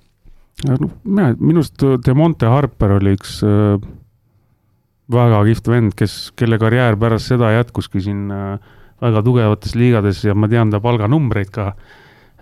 [0.69, 3.81] noh, mina, minu arust Demonte Harper oli üks äh,
[5.13, 10.35] väga kihvt vend, kes, kelle karjäär pärast seda jätkuski siin äh, väga tugevates liigades ja
[10.35, 11.73] ma tean ta palganumbreid ka.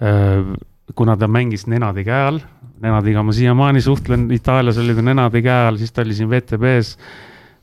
[0.00, 0.52] Äh,
[0.98, 2.40] kuna ta mängis Nenadi käe all,
[2.82, 6.96] Nenadiga ma siiamaani suhtlen, Itaalias oli ta Nenadi käe all, siis ta oli siin VTB-s.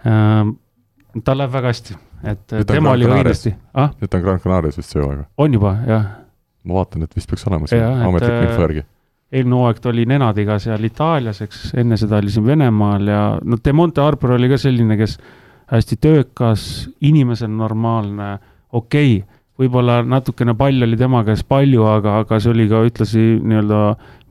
[0.07, 0.51] Äh,
[1.25, 3.91] tal läheb väga hästi, et nüüd tema oli õigesti ah?.
[4.01, 5.27] nüüd ta on Gran Canarias vist see hooaeg või?
[5.45, 6.05] on juba, jah.
[6.67, 8.85] ma vaatan, et vist peaks olema siin ametlik info järgi
[9.31, 13.59] eelmine hooaeg ta oli Nenadiga seal Itaalias, eks, enne seda oli siin Venemaal ja no
[13.63, 15.17] Demonte Arbor oli ka selline, kes
[15.67, 16.61] hästi töökas,
[17.03, 18.37] inimesena normaalne,
[18.71, 23.23] okei okay,, võib-olla natukene pall oli tema käes palju, aga, aga see oli ka ühtlasi
[23.41, 23.81] nii-öelda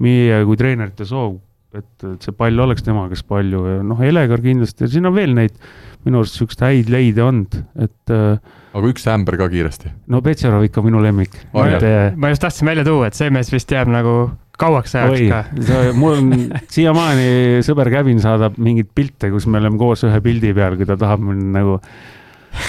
[0.05, 1.41] meie kui treenerite soov,
[1.77, 5.35] et, et see pall oleks tema käes palju ja noh, Elegar kindlasti siin on veel
[5.37, 5.59] neid
[6.07, 8.39] minu arust siukseid häid leide olnud, et äh,
[8.77, 9.93] aga üks ämber ka kiiresti.
[10.13, 11.35] no Petserov ikka minu lemmik.
[11.53, 14.17] ma just tahtsin välja tuua, et see mees vist jääb nagu
[14.61, 15.81] kauaks ajaks Oi, ka.
[15.97, 16.31] mul on
[16.75, 20.97] siiamaani sõber Kävin saadab mingeid pilte, kus me oleme koos ühe pildi peal, kui ta
[21.01, 21.81] tahab mul nagu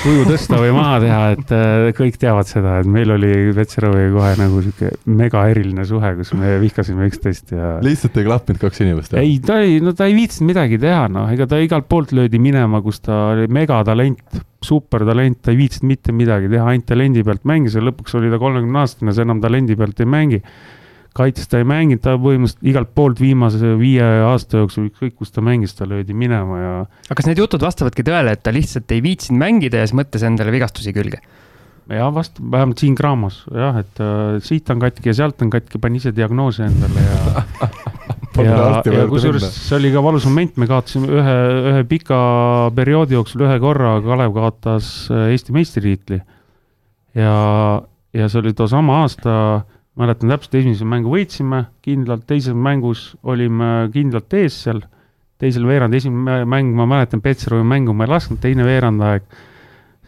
[0.03, 4.33] kuju tõsta või maha teha, et äh, kõik teavad seda, et meil oli Petseroviga kohe
[4.39, 7.75] nagu sihuke mega eriline suhe, kus me vihkasime üksteist ja.
[7.85, 9.17] lihtsalt ei klappinud kaks inimest?
[9.19, 12.41] ei, ta ei, no ta ei viitsinud midagi teha, noh, ega ta igalt poolt löödi
[12.41, 17.45] minema, kus ta oli megatalent, supertalent, ta ei viitsinud mitte midagi teha, ainult talendi pealt
[17.47, 20.41] mängis ja lõpuks oli ta kolmekümne aastane, sa enam talendi pealt ei mängi
[21.17, 25.43] kaitses ta ei mänginud, ta põhimõtteliselt igalt poolt viimase viie aasta jooksul, ükskõik kus ta
[25.45, 26.75] mängis, ta löödi minema ja.
[27.07, 30.25] aga kas need jutud vastavadki tõele, et ta lihtsalt ei viitsinud mängida ja siis mõtles
[30.27, 31.21] endale vigastusi külge?
[31.87, 35.79] jah, vast-, vähemalt siin Graamos jah, et uh, siit on katki ja sealt on katki,
[35.81, 37.35] pani ise diagnoose endale ja
[38.43, 41.37] ja, ja kusjuures see oli ka valus moment, me kaotasime ühe,
[41.71, 42.19] ühe pika
[42.75, 46.19] perioodi jooksul ühe korra, Kalev kaotas äh, Eesti meistritiitli.
[47.17, 47.37] ja,
[48.13, 49.37] ja see oli toosama aasta
[49.97, 54.83] mäletan täpselt, esimese mängu võitsime kindlalt, teises mängus olime kindlalt ees seal,
[55.41, 59.25] teisel veerand, esimene mäng, ma mäletan, Petserovi mängu ma ei lasknud, teine veerandaeg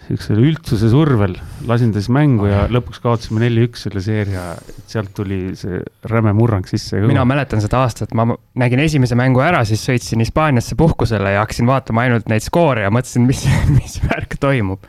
[0.10, 1.36] niisugusel üldsuse survel
[1.70, 4.46] lasin ta siis mängu ja lõpuks kaotasime neli-üks selle seeria,
[4.90, 7.02] sealt tuli see räme murrang sisse.
[7.04, 8.26] mina mäletan seda aastat, ma
[8.58, 12.94] nägin esimese mängu ära, siis sõitsin Hispaaniasse puhkusele ja hakkasin vaatama ainult neid skoore ja
[12.94, 13.46] mõtlesin, mis,
[13.78, 14.82] mis värk toimub.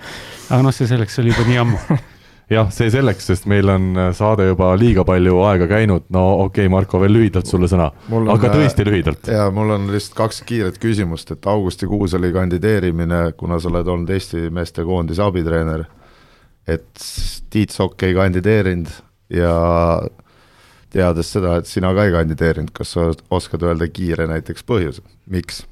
[0.48, 2.01] aga noh, see selleks, see oli juba nii ammu
[2.51, 6.66] jah, see selleks, sest meil on äh, saade juba liiga palju aega käinud, no okei
[6.66, 7.90] okay,, Marko, veel lühidalt sulle sõna,
[8.35, 9.31] aga tõesti lühidalt.
[9.31, 14.10] ja mul on lihtsalt kaks kiiret küsimust, et augustikuus oli kandideerimine, kuna sa oled olnud
[14.16, 15.86] Eesti meestekoondise abitreener,
[16.70, 17.06] et
[17.51, 18.90] Tiit Sokk ei kandideerinud
[19.35, 19.55] ja
[20.90, 25.64] teades seda, et sina ka ei kandideerinud, kas sa oskad öelda kiire näiteks põhjuse, miks?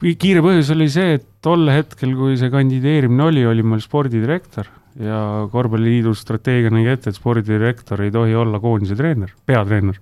[0.00, 5.48] kiire põhjus oli see, et tol hetkel, kui see kandideerimine oli, oli mul spordidirektor ja
[5.52, 10.00] korvpalliliidu strateegia nägi ette, et spordidirektor ei tohi olla koondise treener, peatreener.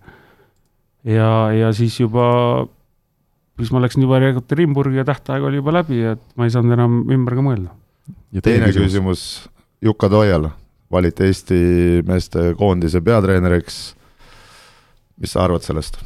[1.04, 2.66] ja, ja siis juba,
[3.58, 7.02] siis ma läksin juba Ekaterinburgi ja tähtaeg oli juba läbi, et ma ei saanud enam
[7.12, 7.76] ümber ka mõelda.
[8.32, 9.22] ja teine küsimus, küsimus,
[9.84, 10.48] Jukka Toial,
[10.90, 11.60] valiti Eesti
[12.06, 13.82] meeste koondise peatreeneriks.
[15.20, 16.00] mis sa arvad sellest?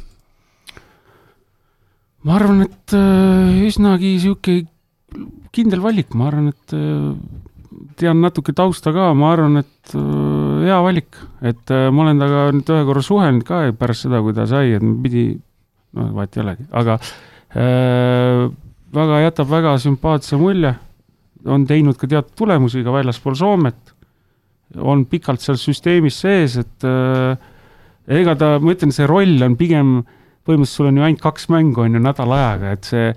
[2.23, 4.63] ma arvan, et äh, üsnagi sihuke
[5.53, 7.11] kindel valik, ma arvan, et äh,
[7.99, 12.43] tean natuke tausta ka, ma arvan, et äh, hea valik, et äh, ma olen temaga
[12.55, 15.25] nüüd ühe korra suhelnud ka pärast seda, kui ta sai, et pidi,
[15.97, 18.45] noh, vahet ei olegi, aga äh,
[18.93, 20.73] väga, jätab väga sümpaatse mulje,
[21.43, 23.93] on teinud ka teatud tulemusi ka väljaspool Soomet,
[24.79, 27.35] on pikalt seal süsteemis sees, et äh,
[28.21, 30.01] ega ta, ma ütlen, see roll on pigem,
[30.47, 33.13] põhimõtteliselt sul on ju ainult kaks mängu, on ju, nädala ajaga, et see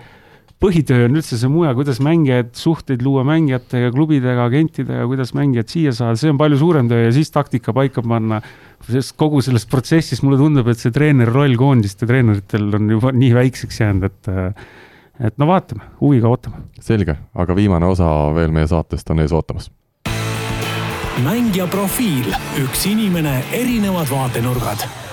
[0.62, 5.92] põhitöö on üldse see mujal, kuidas mängijaid, suhteid luua mängijatega, klubidega, agentidega, kuidas mängijad siia
[5.96, 8.40] saada, see on palju suurem töö ja siis taktika paika panna.
[8.86, 13.32] sest kogu selles protsessis mulle tundub, et see treeneri roll koondiste treeneritel on juba nii
[13.34, 14.28] väikseks jäänud, et
[15.16, 16.62] et no vaatame, huviga ootame.
[16.80, 18.06] selge, aga viimane osa
[18.36, 19.70] veel meie saatest on ees ootamas.
[21.24, 25.05] mängija profiil, üks inimene, erinevad vaatenurgad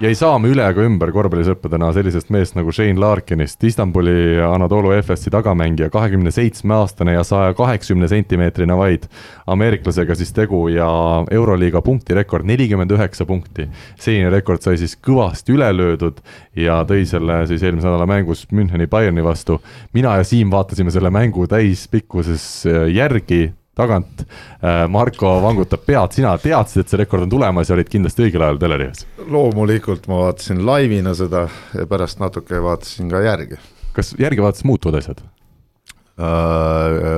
[0.00, 4.92] ja ei saa me üle ega ümber korvpallisõppedena sellisest meest nagu Shane Larkinist, Istanbuli Anadolu
[4.98, 9.08] FS-i tagamängija, kahekümne seitsme aastane ja saja kaheksakümne sentimeetrine vaid.
[9.46, 10.88] ameeriklasega siis tegu ja
[11.30, 13.68] Euroliiga punktirekord nelikümmend üheksa punkti.
[13.98, 16.20] senine rekord sai siis kõvasti üle löödud
[16.56, 19.60] ja tõi selle siis eelmise nädala mängus Müncheni Bayerni vastu.
[19.92, 24.24] mina ja Siim vaatasime selle mängu täispikkuses järgi tagant.
[24.64, 28.44] Äh, Marko vangutab pead, sina teadsid, et see rekord on tulemas ja olid kindlasti õigel
[28.46, 29.06] ajal teleri ees?
[29.26, 33.58] loomulikult ma vaatasin laivina seda ja pärast natuke vaatasin ka järgi.
[33.96, 35.26] kas järgi vaadates muutuvad asjad uh,?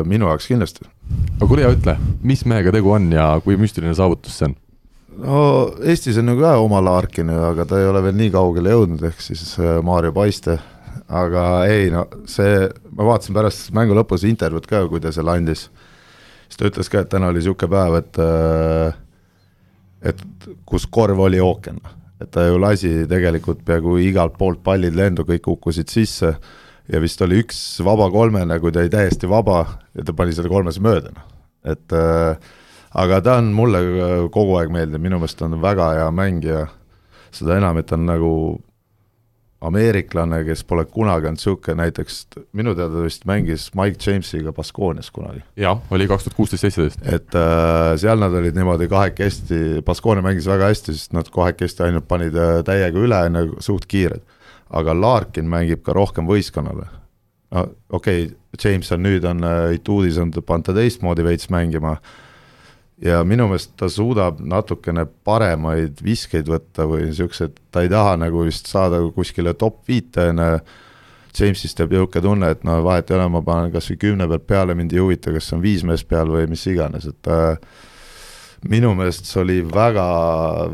[0.09, 0.89] minu jaoks kindlasti.
[1.36, 1.94] aga kuule ja ütle,
[2.26, 4.56] mis mehega tegu on ja kui müstiline saavutus see on?
[5.22, 5.44] no
[5.85, 9.22] Eestis on ju ka oma Larkin, aga ta ei ole veel nii kaugele jõudnud, ehk
[9.22, 10.59] siis äh, Maarjo Paiste,
[11.06, 12.66] aga ei no see,
[12.98, 15.68] ma vaatasin pärast mängu lõpus intervjuud ka, kui ta selle andis
[16.49, 18.99] siis ta ütles ka, et täna oli niisugune päev, et äh,
[20.12, 21.81] et kus korv oli ookean,
[22.23, 26.37] et ta ju lasi tegelikult peaaegu igalt poolt pallid lendu, kõik kukkusid sisse.
[26.89, 29.59] Ja vist oli üks vaba kolmene, kui ta oli täiesti vaba
[29.93, 31.27] ja ta pani selle kolmese mööda, noh,
[31.69, 32.39] et äh,
[32.97, 33.83] aga ta on mulle
[34.33, 36.62] kogu aeg meeldinud, minu meelest on väga hea mängija,
[37.35, 38.33] seda enam, et ta on nagu
[39.60, 42.18] ameeriklane, kes pole kunagi olnud niisugune, näiteks
[42.56, 45.43] minu teada vist mängis Mike Jamesiga Baskoonias kunagi.
[45.56, 47.01] jah, oli kaks tuhat kuusteist, seitseteist.
[47.02, 52.06] et äh, seal nad olid niimoodi kahekesti, Baskoonia mängis väga hästi, sest nad kahekesti ainult
[52.09, 54.22] panid äh, täiega üle, nagu suht kiired.
[54.70, 56.86] aga Larkin mängib ka rohkem võistkonnale.
[57.51, 61.97] no okei okay,, James on nüüd on äh,, Ituudis on pannud ta teistmoodi veits mängima
[61.98, 62.16] äh,,
[63.05, 68.45] ja minu meelest ta suudab natukene paremaid viskeid võtta või niisugused, ta ei taha nagu
[68.47, 70.61] vist saada kuskile top viite, on ju,
[71.39, 74.47] Jamesist jääb niisugune tunne, et no vahet ei ole, ma panen kas või kümne pealt
[74.49, 77.61] peale, mind ei huvita, kas on viis meest peal või mis iganes, et äh,
[78.66, 80.07] minu meelest see oli väga,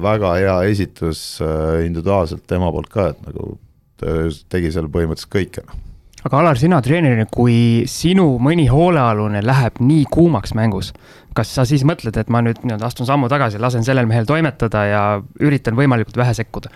[0.00, 3.58] väga hea esitus äh, individuaalselt tema poolt ka, et nagu
[4.00, 4.22] ta
[4.54, 5.82] tegi seal põhimõtteliselt kõike, noh.
[6.24, 10.94] Aga Alar, sina treenerina, kui sinu mõni hoolealune läheb nii kuumaks mängus,
[11.34, 14.84] kas sa siis mõtled, et ma nüüd nii-öelda astun sammu tagasi, lasen sellel mehel toimetada
[14.88, 15.02] ja
[15.42, 16.72] üritan võimalikult vähe sekkuda?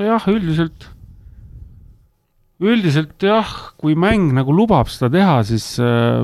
[0.00, 0.86] jah, üldiselt,
[2.64, 6.22] üldiselt jah, kui mäng nagu lubab seda teha, siis äh,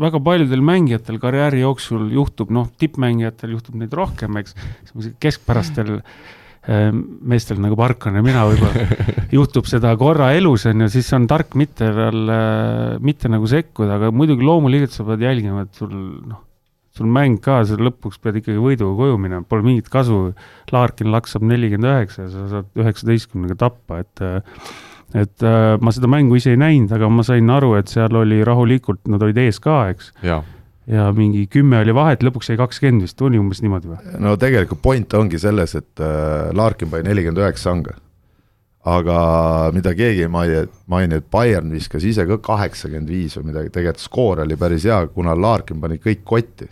[0.00, 4.58] väga paljudel mängijatel karjääri jooksul juhtub, noh, tippmängijatel juhtub neid rohkem, eks,
[5.22, 6.10] keskpärastel äh,
[6.66, 8.86] meestel nagu Barkan ja mina võib-olla
[9.36, 14.00] juhtub seda korra elus on ju, siis on tark mitte veel, äh, mitte nagu sekkuda,
[14.00, 16.42] aga muidugi loomulikult sa pead jälgima, et sul noh,
[16.96, 20.30] sul mäng ka, sa lõpuks pead ikkagi võiduga koju minema, pole mingit kasu.
[20.72, 24.40] Larkin laksab nelikümmend üheksa ja sa saad üheksateistkümnega tappa, et äh,
[25.14, 28.40] et äh, ma seda mängu ise ei näinud, aga ma sain aru, et seal oli
[28.44, 30.10] rahulikult, nad olid ees ka, eks.
[30.86, 34.16] Ja, mingi kümme oli vahet, lõpuks jäi kakskümmend vist, oli umbes niimoodi või?
[34.22, 37.96] no tegelikult point ongi selles, et äh, Larkin pani nelikümmend üheksa anga.
[38.86, 39.18] aga
[39.74, 44.04] mida keegi ei maini, maini, et Bayern viskas ise ka kaheksakümmend viis või midagi, tegelikult
[44.04, 46.68] skoor oli päris hea, kuna Larkin pani kõik kotti.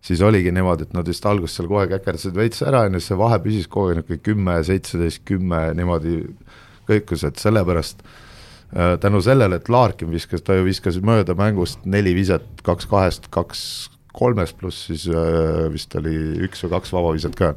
[0.00, 3.18] siis oligi niimoodi, et nad vist alguses seal kohe käkerdasid veits ära, on ju, see
[3.18, 6.22] vahe püsis kogu aeg niisugune kümme, seitseteist, kümme niimoodi
[6.88, 8.27] kõikus, et sellepärast äh,
[9.00, 13.62] tänu sellele, et Larkin viskas, ta ju viskas mööda mängust neli viset, kaks kahest, kaks
[14.18, 16.14] kolmest, pluss siis äh, vist oli
[16.48, 17.54] üks või kaks vabaviset ka.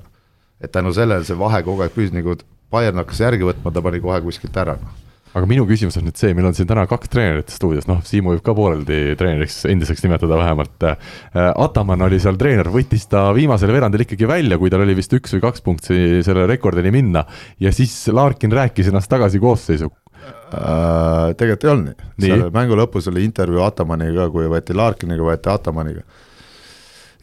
[0.62, 2.38] et tänu sellele see vahe kogu aeg püsis, nagu
[2.72, 5.00] Bayern hakkas järgi võtma, ta pani kohe kuskilt ära, noh
[5.32, 8.34] aga minu küsimus on nüüd see, meil on siin täna kaks treenerit stuudios, noh, Siimu
[8.34, 10.84] võib ka pooleldi treeneriks endiseks nimetada vähemalt.
[11.32, 15.38] Ataman oli seal treener, võttis ta viimasel veerandil ikkagi välja, kui tal oli vist üks
[15.38, 17.24] või kaks punkti selle rekordini minna
[17.64, 19.88] ja siis Larkin rääkis ennast tagasi koosseisu
[20.22, 21.34] äh,.
[21.38, 25.52] tegelikult ei olnud nii, nii., selle mängu lõpus oli intervjuu Atamaniga kui võeti Larkiniga, võeti
[25.54, 26.04] Atamaniga.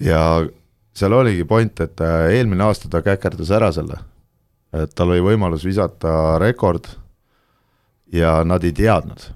[0.05, 0.23] ja
[0.99, 4.01] seal oligi point, et äh, eelmine aasta ta käkerdas ära selle,
[4.75, 6.91] et tal oli võimalus visata rekord
[8.13, 9.29] ja nad ei teadnud,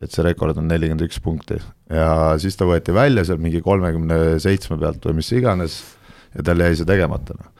[0.00, 1.60] et see rekord on nelikümmend üks punkti
[1.90, 5.80] ja siis ta võeti välja seal mingi kolmekümne seitsme pealt või mis iganes
[6.34, 7.56] ja tal jäi see tegemata, noh.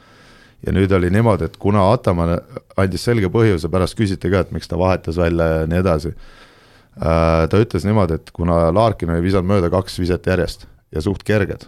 [0.66, 2.36] Ja nüüd oli niimoodi, et kuna Ataman
[2.80, 7.46] andis selge põhjuse, pärast küsiti ka, et miks ta vahetas välja ja nii edasi äh,,
[7.50, 11.66] ta ütles niimoodi, et kuna Larkin oli visanud mööda kaks viset järjest ja suht kerged,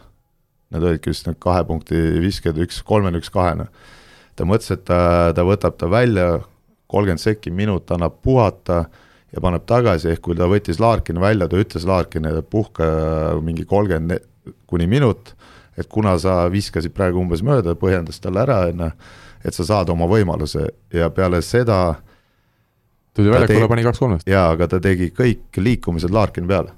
[0.73, 3.69] need olidki vist need kahe punkti visked, üks kolmene, üks kahene,
[4.37, 4.99] ta mõtles, et ta,
[5.37, 6.43] ta võtab ta välja,
[6.93, 8.85] kolmkümmend sekki minut annab puhata
[9.33, 12.85] ja paneb tagasi, ehk kui ta võttis Larkini välja, ta ütles Larkinile, puhka
[13.45, 14.29] mingi kolmkümmend
[14.69, 15.33] kuni minut,
[15.79, 18.91] et kuna sa viskasid praegu umbes mööda, põhjendas talle ära, on ju,
[19.43, 21.83] et sa saad oma võimaluse ja peale seda
[23.17, 24.29] tuli väljakule, pani kaks kolmest?
[24.29, 26.75] jaa, aga ta tegi kõik liikumised Larkini peale.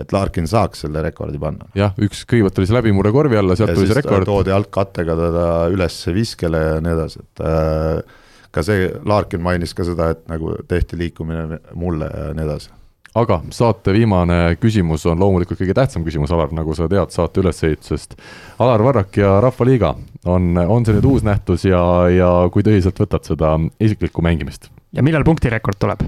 [0.00, 1.68] et Larkin saaks selle rekordi panna.
[1.74, 4.26] jah, üks, kõigepealt oli see läbimurre korvi alla, sealt tuli see rekord.
[4.28, 8.18] toodi altkattega teda üles viskele ja nii edasi, et äh,
[8.50, 12.79] ka see, Larkin mainis ka seda, et nagu tehti liikumine mulle ja nii edasi
[13.18, 18.14] aga saate viimane küsimus on loomulikult kõige tähtsam küsimus, Alar, nagu sa tead saate ülesehitusest.
[18.62, 19.94] Alar Varrak ja Rahvaliiga
[20.30, 21.82] on, on see nüüd uus nähtus ja,
[22.12, 24.70] ja kui tõsiselt võtad seda isiklikku mängimist?
[24.94, 26.02] ja millal punktirekord tuleb?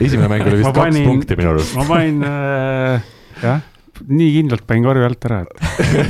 [0.00, 1.76] esimene mäng oli vist kaks panin, punkti minu arust.
[1.78, 3.08] ma panin äh,
[3.42, 3.64] jah
[4.04, 5.56] nii kindlalt panin korvi alt ära, et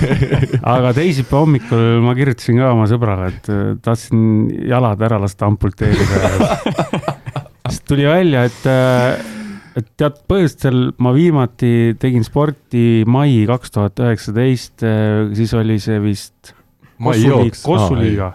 [0.75, 4.21] aga teisipäeva hommikul ma kirjutasin ka oma sõbrale, et äh, tahtsin
[4.67, 6.59] jalad ära lasta amputeerida.
[7.71, 9.37] siis tuli välja, et, äh,
[9.77, 16.01] et tead põhjustel ma viimati tegin sporti mai kaks tuhat üheksateist, äh, siis oli see
[16.05, 16.55] vist
[16.97, 18.33] Kossuliiga,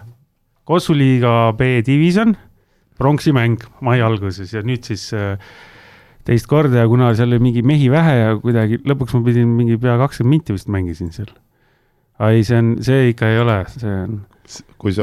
[0.70, 1.34] Kossuliiga.
[1.58, 2.36] B-divisjon,
[2.98, 5.34] pronksimäng mai alguses ja nüüd siis äh,
[6.28, 9.78] teist korda ja kuna seal oli mingi mehi vähe ja kuidagi lõpuks ma pidin mingi
[9.82, 11.32] pea kakskümmend minti vist mängisin seal.
[12.22, 14.20] ei, see on, see ikka ei ole, see on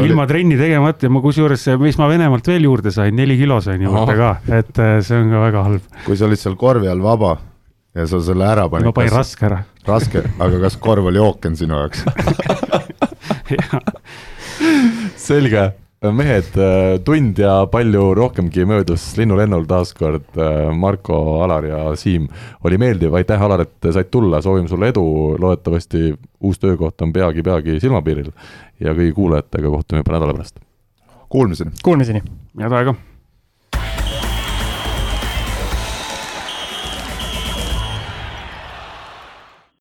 [0.03, 0.31] ilma oli...
[0.31, 4.17] trenni tegemata ja ma kusjuures, mis ma Venemaalt veel juurde sain, neli kilo sain juurde
[4.19, 5.93] ka, et äh, see on ka väga halb.
[6.05, 7.37] kui sa olid seal korvi all vaba
[7.95, 8.89] ja sa selle ära panid.
[8.89, 9.63] ma panin raske ära.
[9.87, 12.05] raske, aga kas korv oli ooken sinu jaoks?
[15.29, 15.71] Selge.
[15.99, 22.29] Mehed, äh, tund ja palju rohkemgi möödus linnulennul taas kord äh, Marko, Alar ja Siim.
[22.63, 25.03] oli meeldiv, aitäh, Alar, et said tulla, soovime sulle edu,
[25.35, 28.31] loodetavasti uus töökoht on peagi-peagi silmapiiril
[28.79, 30.59] ja kõigi kuulajatega kohtume juba nädala pärast.
[31.29, 31.71] Kuulmiseni.
[31.83, 32.23] Kuulmiseni.
[32.59, 32.95] head aega